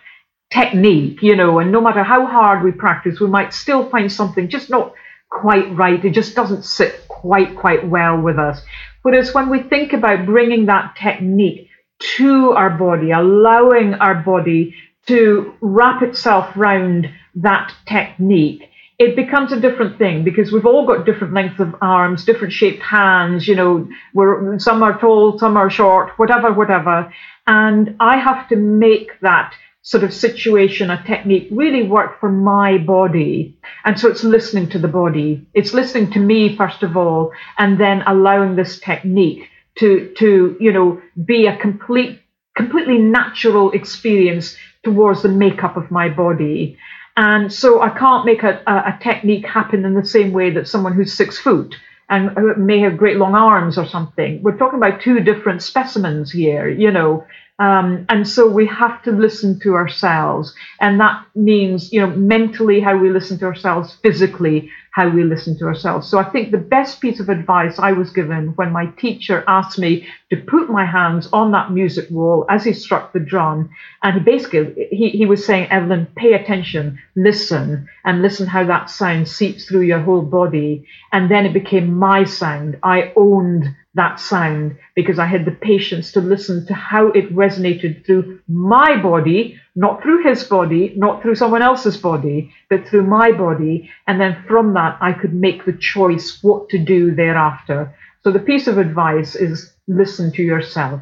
technique, 0.53 1.23
you 1.23 1.37
know, 1.37 1.61
and 1.61 1.71
no 1.71 1.81
matter 1.81 2.03
how 2.03 2.27
hard 2.27 2.63
we 2.65 2.73
practice, 2.73 3.21
we 3.21 3.29
might 3.29 3.55
still 3.55 3.89
find 3.89 4.11
something 4.11 4.49
just 4.49 4.69
not 4.69 4.93
quite 5.31 5.75
right. 5.77 6.05
It 6.05 6.11
just 6.11 6.35
doesn't 6.35 6.65
sit 6.65 7.07
quite, 7.09 7.57
quite 7.57 7.89
well 7.89 8.21
with 8.21 8.39
us. 8.39 8.61
Whereas 9.03 9.33
when 9.33 9.49
we 9.49 9.63
think 9.63 9.93
about 9.93 10.27
bringing 10.27 10.67
that 10.67 10.97
technique 10.97 11.69
to 12.17 12.51
our 12.51 12.71
body, 12.71 13.13
allowing 13.13 13.95
our 13.95 14.17
body 14.17 14.75
to 15.07 15.55
wrap 15.61 16.03
itself 16.03 16.51
round 16.57 17.09
that 17.37 17.73
technique, 17.87 18.70
it 19.01 19.17
becomes 19.17 19.51
a 19.51 19.59
different 19.59 19.97
thing 19.97 20.25
because 20.25 20.53
we've 20.53 20.67
all 20.67 20.87
got 20.87 21.07
different 21.07 21.33
lengths 21.33 21.59
of 21.59 21.75
arms, 21.81 22.23
different 22.27 22.53
shaped 22.53 22.83
hands, 22.83 23.49
you 23.49 23.57
know, 23.57 23.89
we're, 24.13 24.59
some 24.59 24.83
are 24.83 25.01
tall, 25.01 25.39
some 25.39 25.57
are 25.57 25.71
short, 25.71 26.11
whatever, 26.19 26.53
whatever. 26.53 27.11
And 27.47 27.97
I 27.99 28.19
have 28.19 28.47
to 28.51 28.57
make 28.57 29.19
that 29.23 29.55
sort 29.81 30.05
of 30.05 30.13
situation, 30.13 30.91
a 30.91 31.03
technique 31.05 31.49
really 31.51 31.83
work 31.83 32.21
for 32.21 32.31
my 32.31 32.77
body. 32.77 33.57
And 33.87 33.99
so 33.99 34.11
it's 34.11 34.23
listening 34.23 34.69
to 34.69 34.79
the 34.79 34.87
body. 34.87 35.47
It's 35.55 35.73
listening 35.73 36.13
to 36.13 36.19
me, 36.19 36.55
first 36.55 36.83
of 36.83 36.95
all, 36.95 37.33
and 37.57 37.81
then 37.81 38.03
allowing 38.07 38.55
this 38.55 38.79
technique 38.81 39.49
to, 39.77 40.13
to, 40.19 40.59
you 40.61 40.73
know, 40.73 41.01
be 41.25 41.47
a 41.47 41.57
complete, 41.57 42.21
completely 42.55 42.99
natural 42.99 43.71
experience 43.71 44.59
towards 44.85 45.23
the 45.23 45.31
makeup 45.31 45.79
of 45.79 45.91
my 45.91 46.11
body. 46.11 46.77
And 47.21 47.53
so 47.53 47.83
I 47.83 47.91
can't 47.91 48.25
make 48.25 48.43
a, 48.45 48.63
a, 48.67 48.99
technique 49.03 49.45
happen 49.45 49.85
in 49.85 49.93
the 49.93 50.07
same 50.07 50.33
way 50.33 50.49
that 50.53 50.67
someone 50.67 50.95
who's 50.95 51.13
six 51.13 51.39
foot 51.39 51.77
and 52.09 52.35
may 52.57 52.81
have 52.81 52.97
great 52.97 53.19
long 53.19 53.35
arms 53.35 53.77
or 53.77 53.87
something. 53.87 54.43
We're 54.43 54.57
talking 54.57 54.79
about 54.79 55.03
two 55.03 55.21
different 55.21 55.63
specimens 55.63 56.33
here, 56.33 56.67
you 56.67 56.91
know. 56.91 57.27
Um, 57.59 58.07
and 58.09 58.27
so 58.27 58.49
we 58.49 58.67
have 58.69 59.03
to 59.03 59.13
listen 59.13 59.61
to 59.61 59.75
ourselves. 59.75 60.55
And 60.81 60.99
that 61.01 61.23
means, 61.35 61.93
you 61.93 62.01
know, 62.01 62.07
mentally 62.07 62.81
how 62.81 62.97
we 62.97 63.11
listen 63.11 63.39
to 63.41 63.45
ourselves, 63.45 63.99
physically, 64.03 64.71
how 64.93 65.11
we 65.11 65.23
listen 65.23 65.59
to 65.59 65.67
ourselves. 65.67 66.09
So 66.09 66.19
I 66.19 66.25
think 66.25 66.53
the 66.53 66.57
best 66.57 67.03
piece 67.03 67.21
of 67.21 67.29
advice 67.29 67.79
I 67.79 67.93
was 67.93 68.09
given 68.09 68.55
when 68.57 68.73
my 68.73 68.87
teacher 68.99 69.45
asked 69.47 69.79
me 69.79 70.09
to 70.31 70.37
put 70.37 70.71
my 70.71 70.87
hands 70.87 71.29
on 71.33 71.51
that 71.53 71.73
music 71.73 72.09
wall 72.11 72.47
as 72.49 72.65
he 72.65 72.73
struck 72.73 73.13
the 73.13 73.19
drum, 73.19 73.71
and 74.03 74.15
he 74.15 74.21
basically 74.21 74.89
he, 74.91 75.11
he 75.11 75.27
was 75.27 75.45
saying, 75.45 75.69
Evelyn, 75.71 76.07
pay 76.17 76.35
attention, 76.35 76.99
listen, 77.17 77.89
and 78.05 78.23
listen 78.23 78.47
how 78.47 78.65
that 78.65 78.89
sound 78.89 79.29
seeps 79.29 79.65
through 79.65 79.83
your 79.83 80.01
whole 80.01 80.23
body. 80.23 80.87
And 81.13 81.31
then 81.31 81.47
it 81.47 81.53
became 81.53 81.93
my 81.93 82.25
sound. 82.25 82.79
I 82.83 83.13
owned 83.17 83.65
that 83.95 84.21
sound 84.21 84.79
because 84.95 85.19
I 85.19 85.27
had 85.27 85.45
the 85.45 85.51
patience 85.51 86.13
to 86.13 86.21
listen 86.21 86.65
to 86.67 86.75
how 86.75 87.09
it 87.09 87.35
resonated 87.35 88.07
through 88.07 88.41
my 88.47 89.03
body, 89.03 89.61
not 89.75 90.01
through 90.01 90.23
his 90.23 90.45
body, 90.45 90.95
not 90.97 91.23
through 91.23 91.35
someone 91.35 91.63
else's 91.63 91.97
body, 91.97 92.55
but 92.69 92.87
through 92.87 93.03
my 93.03 93.33
body. 93.33 93.91
And 94.07 94.21
then 94.21 94.45
from 94.47 94.75
that, 94.75 94.97
I 95.01 95.13
could 95.13 95.35
make 95.35 95.65
the 95.65 95.73
choice 95.73 96.39
what 96.41 96.69
to 96.69 96.79
do 96.79 97.15
thereafter. 97.15 97.97
So 98.23 98.31
the 98.31 98.39
piece 98.39 98.67
of 98.69 98.79
advice 98.79 99.35
is 99.35 99.73
listen 99.97 100.33
to 100.33 100.43
yourself. 100.43 101.01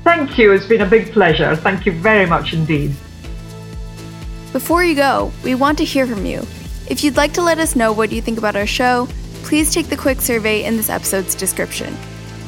Thank 0.03 0.37
you. 0.37 0.51
It's 0.51 0.65
been 0.67 0.81
a 0.81 0.89
big 0.89 1.11
pleasure. 1.11 1.55
Thank 1.55 1.87
you 1.87 1.91
very 1.91 2.27
much 2.27 2.53
indeed. 2.53 2.95
Before 4.51 4.83
you 4.83 4.95
go, 4.95 5.31
we 5.43 5.55
want 5.55 5.77
to 5.77 5.85
hear 5.85 6.05
from 6.05 6.25
you. 6.25 6.39
If 6.89 7.03
you'd 7.03 7.15
like 7.15 7.31
to 7.33 7.41
let 7.41 7.57
us 7.57 7.75
know 7.75 7.93
what 7.93 8.11
you 8.11 8.21
think 8.21 8.37
about 8.37 8.57
our 8.57 8.67
show, 8.67 9.07
please 9.43 9.73
take 9.73 9.87
the 9.87 9.95
quick 9.95 10.19
survey 10.19 10.65
in 10.65 10.75
this 10.75 10.89
episode's 10.89 11.35
description. 11.35 11.95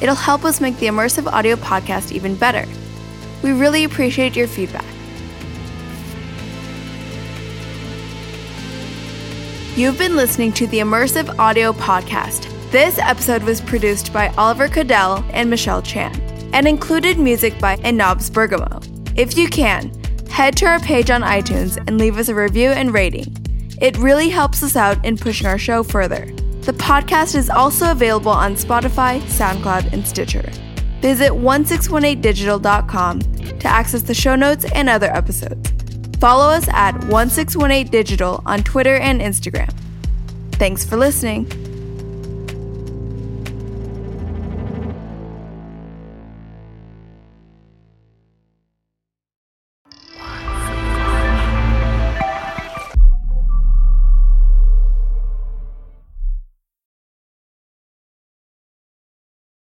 It'll 0.02 0.14
help 0.14 0.44
us 0.44 0.60
make 0.60 0.76
the 0.78 0.86
immersive 0.86 1.26
audio 1.32 1.56
podcast 1.56 2.12
even 2.12 2.34
better. 2.34 2.66
We 3.42 3.52
really 3.52 3.84
appreciate 3.84 4.36
your 4.36 4.46
feedback. 4.46 4.84
You've 9.76 9.98
been 9.98 10.14
listening 10.14 10.52
to 10.52 10.66
the 10.66 10.80
Immersive 10.80 11.36
Audio 11.38 11.72
Podcast. 11.72 12.50
This 12.70 12.98
episode 12.98 13.42
was 13.42 13.60
produced 13.60 14.12
by 14.12 14.28
Oliver 14.36 14.68
Kadel 14.68 15.24
and 15.32 15.48
Michelle 15.48 15.82
Chan 15.82 16.20
and 16.52 16.68
included 16.68 17.18
music 17.18 17.58
by 17.58 17.76
Enobs 17.78 18.32
Bergamo. 18.32 18.80
If 19.16 19.36
you 19.36 19.48
can, 19.48 19.90
head 20.34 20.56
to 20.56 20.66
our 20.66 20.80
page 20.80 21.10
on 21.10 21.22
iTunes 21.22 21.76
and 21.86 21.96
leave 21.96 22.18
us 22.18 22.28
a 22.28 22.34
review 22.34 22.70
and 22.70 22.92
rating. 22.92 23.36
It 23.80 23.96
really 23.98 24.28
helps 24.28 24.64
us 24.64 24.74
out 24.74 25.02
in 25.04 25.16
pushing 25.16 25.46
our 25.46 25.58
show 25.58 25.84
further. 25.84 26.26
The 26.62 26.72
podcast 26.72 27.36
is 27.36 27.48
also 27.48 27.92
available 27.92 28.32
on 28.32 28.56
Spotify, 28.56 29.20
SoundCloud, 29.20 29.92
and 29.92 30.04
Stitcher. 30.04 30.50
Visit 31.00 31.30
1618digital.com 31.30 33.20
to 33.20 33.68
access 33.68 34.02
the 34.02 34.12
show 34.12 34.34
notes 34.34 34.64
and 34.74 34.88
other 34.88 35.06
episodes. 35.14 35.72
Follow 36.18 36.50
us 36.50 36.66
at 36.70 36.96
1618digital 37.02 38.42
on 38.44 38.64
Twitter 38.64 38.96
and 38.96 39.20
Instagram. 39.20 39.72
Thanks 40.52 40.84
for 40.84 40.96
listening. 40.96 41.46